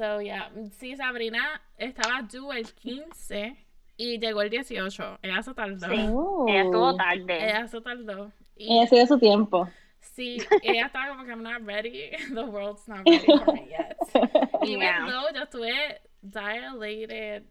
So 0.02 0.20
yeah, 0.20 0.50
sí 0.80 0.96
Sabrina 0.96 1.60
estaba 1.78 2.22
due 2.22 2.58
el 2.58 2.74
15 2.74 3.56
y 3.96 4.18
llegó 4.18 4.42
el 4.42 4.50
18. 4.50 5.20
Ella 5.22 5.42
se 5.44 5.54
tardó. 5.54 5.86
Sí. 5.88 6.06
Oh. 6.10 6.44
Ella 6.48 6.62
estuvo 6.64 6.96
tarde. 6.96 7.36
Ella 7.36 7.68
se 7.68 7.80
tardó. 7.80 8.32
Y 8.56 8.76
Ella 8.78 8.86
se 8.88 8.96
dio 8.96 9.06
su 9.06 9.18
tiempo. 9.20 9.68
Sí, 10.00 10.38
ella 10.62 10.86
estaba 10.86 11.10
como 11.10 11.24
que 11.24 11.30
I'm 11.30 11.44
not 11.44 11.62
ready. 11.64 12.10
The 12.34 12.42
world's 12.42 12.88
not 12.88 13.06
ready 13.08 13.24
for 13.24 13.52
me 13.52 13.68
yet. 13.70 13.96
Even 14.64 14.80
Yeah. 14.80 15.06
though 15.06 15.30
yo 15.32 15.42
estuve 15.44 16.00
dilated 16.20 17.44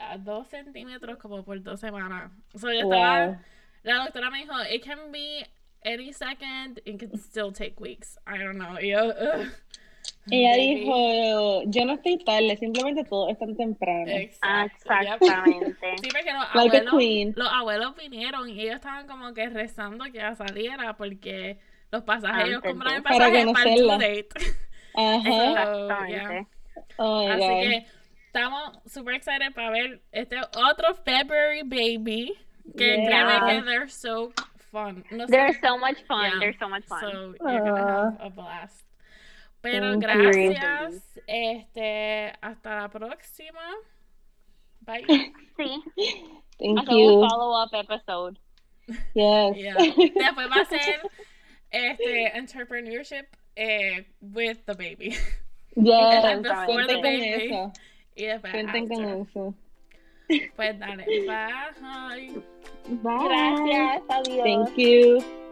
a 0.00 0.16
dos 0.16 0.48
centímetros 0.48 1.18
como 1.18 1.44
por 1.44 1.62
dos 1.62 1.78
semanas. 1.80 2.30
So 2.56 2.72
yo 2.72 2.84
estaba, 2.88 3.26
Wow. 3.26 3.36
la 3.82 4.04
doctora 4.04 4.30
me 4.30 4.46
dijo, 4.46 4.54
it 4.72 4.82
can 4.82 5.12
be 5.12 5.46
any 5.84 6.10
second, 6.14 6.80
it 6.86 6.98
can 6.98 7.18
still 7.18 7.52
take 7.52 7.78
weeks. 7.78 8.16
I 8.26 8.38
don't 8.38 8.56
know. 8.56 8.78
Y 8.80 8.92
yo, 8.92 9.10
ugh. 9.10 9.46
Ella 10.30 10.50
Baby. 10.50 10.74
dijo, 10.80 11.62
yo 11.66 11.84
no 11.84 11.92
estoy 11.94 12.18
tarde, 12.24 12.56
simplemente 12.56 13.04
todo 13.04 13.28
es 13.28 13.38
tan 13.38 13.56
temprano. 13.56 14.10
Exacto, 14.10 14.94
yep. 15.02 15.22
Exactamente. 15.22 15.76
Sí, 16.02 16.08
porque 16.10 16.32
los 16.32 16.54
Like 16.54 16.76
abuelos, 16.88 17.36
los 17.36 17.48
abuelos 17.52 17.94
vinieron 17.96 18.48
y 18.48 18.60
ellos 18.62 18.76
estaban 18.76 19.06
como 19.06 19.32
que 19.34 19.48
rezando 19.48 20.04
que 20.06 20.18
ella 20.18 20.34
saliera 20.34 20.96
porque 20.96 21.58
los 21.90 22.02
pasajes, 22.02 22.44
ellos 22.46 22.56
Antes 22.56 22.70
compraron 22.72 22.96
el 22.96 23.02
de- 23.02 23.08
Para 23.08 23.18
pasaje 23.18 23.52
para 23.52 23.70
el 23.74 23.82
due 23.82 23.92
date. 23.98 24.28
Ajá. 24.94 25.62
Exactamente. 25.62 26.46
Oh 26.96 27.28
Así 27.28 27.40
God. 27.40 27.48
que 27.60 27.86
estamos 28.26 28.78
super 28.86 29.14
excited 29.14 29.52
para 29.54 29.70
ver 29.70 30.00
este 30.12 30.36
otro 30.40 30.94
February 31.04 31.62
baby. 31.62 32.34
Que 32.76 32.96
Yeah. 32.96 33.06
créeme 33.06 33.46
que 33.60 33.62
they're 33.64 33.88
so 33.88 34.30
fun. 34.70 35.02
No 35.10 35.26
sé, 35.26 35.30
They're 35.32 35.58
so 35.62 35.78
much 35.78 35.96
fun. 36.06 36.30
Yeah. 36.32 36.38
They're 36.40 36.58
so 36.58 36.68
much 36.68 36.84
fun. 36.86 37.00
so 37.00 37.10
you're 37.48 37.60
gonna 37.60 37.76
have 37.78 38.16
Ah. 38.20 38.26
a 38.26 38.28
blast. 38.30 38.84
Pero 39.70 39.90
Thank 39.92 40.02
you. 40.02 40.52
gracias. 40.52 41.20
Este, 41.26 42.32
hasta 42.40 42.80
la 42.82 42.88
próxima. 42.88 43.60
Bye. 44.80 45.04
sí. 45.56 45.82
Thank 46.58 46.88
you. 46.90 47.20
un 47.22 47.28
follow-up 47.28 47.74
episode. 47.74 48.38
Yes. 49.14 49.56
Yeah. 49.56 49.74
Después 49.76 50.48
va 50.50 50.62
a 50.62 50.64
ser 50.64 51.00
este 51.70 52.36
entrepreneurship 52.38 53.26
eh, 53.56 54.06
with 54.20 54.58
the 54.66 54.74
baby. 54.74 55.14
Yes. 55.76 56.42
Before 56.42 56.86
the 56.86 56.96
baby. 56.96 57.50
eso. 57.52 57.72
Y 58.16 58.24
después 58.24 58.52
Cuenten 58.52 58.88
con 58.88 59.04
after. 59.04 59.20
eso. 59.30 59.54
Pues 60.56 60.78
dale, 60.78 61.04
bye. 61.06 62.42
Bye. 62.88 63.28
Gracias. 63.28 64.02
Adiós. 64.08 64.44
Thank 64.44 64.76
you. 64.76 65.47